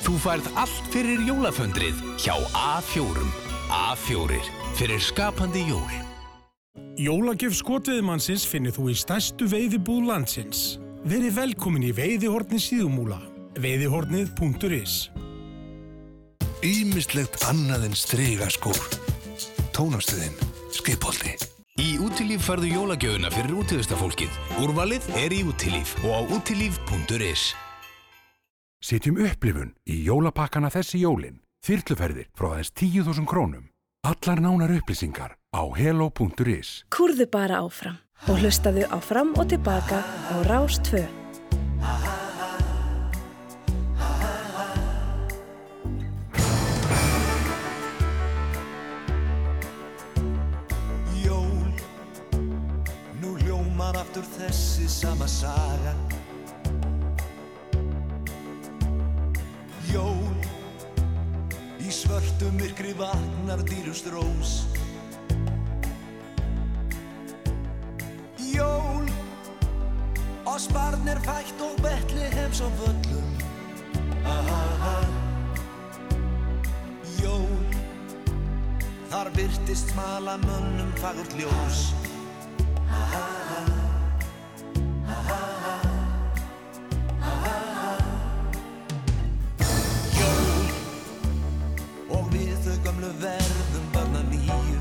[0.01, 3.27] Þú færð allt fyrir jólaföndrið hjá A4.
[3.69, 4.39] A4.
[4.79, 5.93] Fyrir skapandi jól.
[6.97, 10.79] Jólagjöf skotveðmannsins finnir þú í stærstu veiðibúð landsins.
[11.05, 13.21] Verið velkomin í veiðihorni síðumúla.
[13.61, 15.11] veiðihornið.is
[16.61, 19.00] Ímislegt annað en strygaskór.
[19.71, 20.35] Tónastuðin,
[20.75, 21.33] skipolti.
[21.79, 24.39] Í útilíf færðu jólagjöfuna fyrir útíðustafólkið.
[24.61, 27.51] Úrvalið er í útilíf og á útilíf.is.
[28.81, 31.39] Sitjum upplifun í jólapakkana þessi jólin.
[31.65, 33.69] Þyrluferðir frá aðeins 10.000 krónum.
[34.03, 36.83] Allar nánar upplýsingar á hello.is.
[36.91, 40.81] Kúrðu bara áfram og hlustaðu á fram og tilbaka á Rás
[54.11, 55.93] aftur þessi sama saga.
[59.87, 60.35] Jól,
[61.79, 64.65] í svörtu myrkri vaknar dýrust rós.
[68.51, 69.07] Jól,
[70.43, 73.31] oss barn er fætt og betli heims á völlum.
[74.27, 74.95] Aha.
[77.21, 77.63] Jól,
[79.07, 81.85] þar virtist smala mönnum fagurt ljós.
[81.95, 83.80] Jól,
[93.01, 94.79] gamlu verðum barna nýju.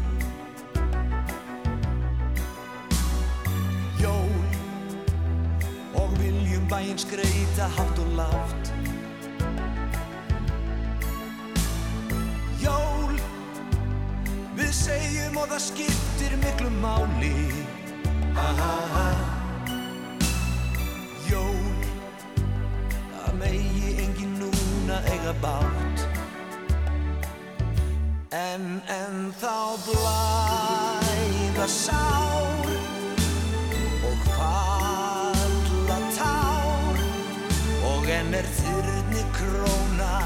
[4.01, 4.45] Jól,
[5.95, 8.73] og viljum bæinn skreita hátt og lágt.
[12.61, 13.17] Jól,
[14.57, 17.35] við segjum og það skiptir miklu máli.
[18.37, 19.07] Aha.
[21.31, 21.89] Jól,
[23.25, 25.90] að megi engin núna eiga bátt
[28.31, 32.69] En en þá blæða sár
[34.07, 37.01] og falla tár.
[37.91, 40.23] Og enn er þyrni króna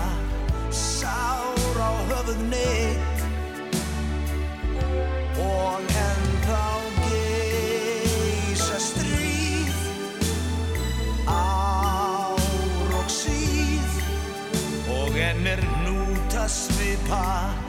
[0.68, 3.24] sár á höfuð neitt
[5.40, 6.68] og enn þá
[7.08, 9.80] geisa stríð
[11.24, 14.00] ár og síð.
[14.92, 17.63] Og enn er núta svipa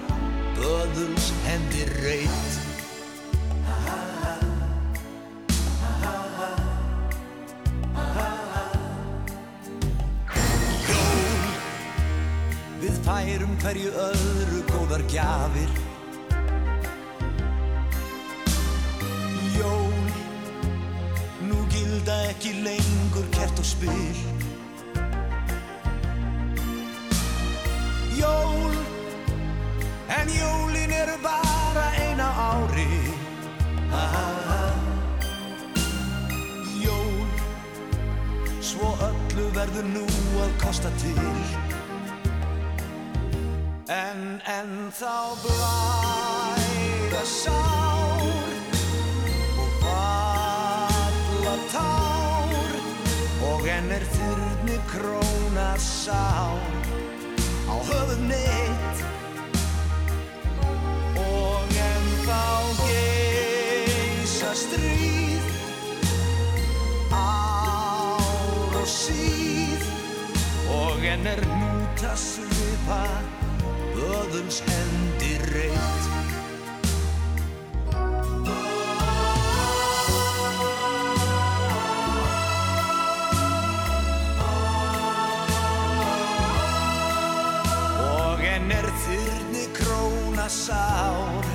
[0.58, 2.54] böðuls hendi reyt
[10.90, 11.44] Jól
[12.82, 15.72] Við færum hverju öðru góðar gjafir.
[19.56, 20.04] Jól
[21.50, 24.20] Nú gilda ekki lengur kert og spil.
[28.20, 28.95] Jól
[30.10, 32.88] en jólin eru bara eina ári.
[33.92, 34.74] Ah,
[36.84, 37.28] Jól,
[38.62, 40.06] svo öllu verður nú
[40.46, 41.42] að kosta til.
[43.90, 48.26] En, en þá blæða sár
[49.62, 52.78] og falla tár.
[53.52, 56.62] Og enn er þurrni króna sár
[57.70, 59.15] á höfuð mitt
[64.76, 65.46] stríð.
[67.12, 69.88] Ár og síð.
[70.76, 73.04] Og enn er núta svipa
[73.96, 75.36] öðuls hendi
[88.76, 91.46] er þyrni króna sár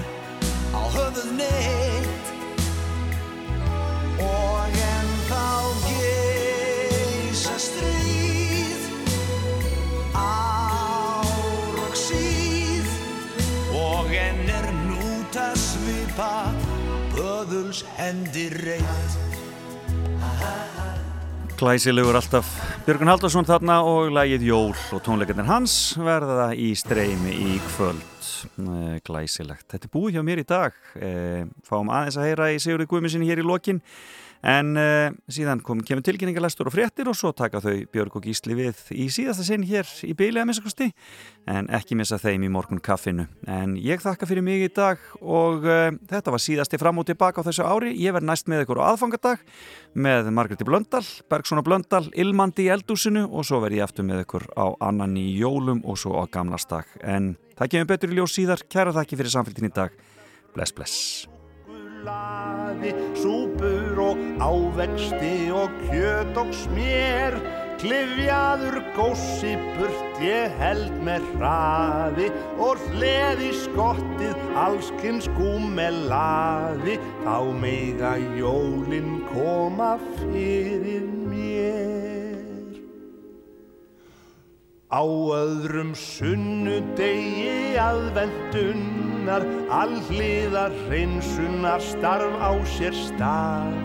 [0.71, 2.30] á höfuð neitt
[21.61, 22.49] Glæsilegur alltaf.
[22.87, 28.31] Björgun Haldarsson þarna og lagið Jól og tónleikarnir hans verða í streymi í kvöld.
[29.05, 29.67] Glæsilegt.
[29.69, 30.81] Þetta er búið hjá mér í dag.
[31.69, 33.83] Fáum aðeins að heyra í Sigurði Guðminsinni hér í lokin
[34.41, 38.57] En uh, síðan kom, kemur tilkynningalæstur og fréttir og svo taka þau Björg og Gísli
[38.57, 40.89] við í síðasta sinn hér í byli að minnstakosti
[41.51, 43.27] en ekki missa þeim í morgun kaffinu.
[43.45, 47.45] En ég þakka fyrir mig í dag og uh, þetta var síðasti fram og tilbaka
[47.45, 47.93] á þessu ári.
[48.01, 49.45] Ég verð næst með ykkur á aðfangadag
[49.93, 54.25] með Margreti Blöndal, Bergsson og Blöndal, Ilmandi í eldúsinu og svo verð ég aftur með
[54.25, 56.89] ykkur á annan í jólum og svo á gamlastak.
[57.05, 58.65] En það kemur betur í ljós síðar.
[58.73, 60.01] Kæra þakki fyrir samfélgin í dag.
[60.57, 61.29] Bless, bless.
[62.01, 62.91] Súkkulaði,
[63.21, 67.37] súpur og ávexti og kjöt og smér.
[67.81, 72.29] Klifjaður gósi burt ég held með hraði
[72.61, 82.10] og hleði skottið allskinn skúmelaði þá meiga jólin koma fyrir mér
[84.91, 93.79] Á öðrum sunnudegi aðvendunar allíðar hreinsunar starf á sér stað.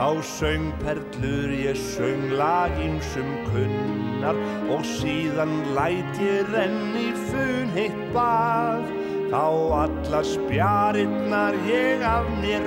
[0.00, 4.40] Þá söng perlur ég söng laginsum kunnar
[4.72, 8.88] og síðan læt ég renni fun heitt bað.
[9.28, 9.44] Þá
[9.84, 12.64] alla spjarinnar ég af mér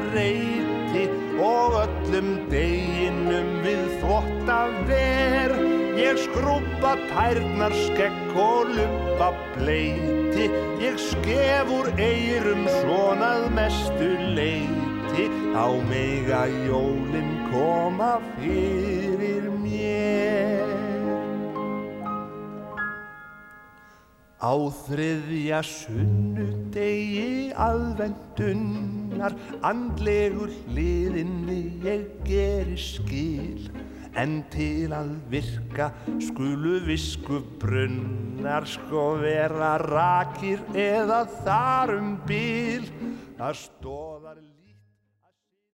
[0.94, 1.10] reyti
[1.40, 5.54] og öllum deginum við þvotta ver.
[6.00, 10.48] Ég skrúpa tærnar skekk og lupa bleiti
[10.80, 20.70] Ég skef úr eyrum svonað mestu leiti Á mega jólin koma fyrir mér.
[24.40, 24.56] Á
[24.88, 27.52] þriðja sunnudegi
[29.20, 29.36] aðvendunar
[29.68, 33.70] Andlegur hliðinni ég geri skil
[34.18, 35.92] En til að virka
[36.24, 42.90] skulu visku brunnar sko vera rakir eða þar um bíl.
[43.38, 44.19] Það stóð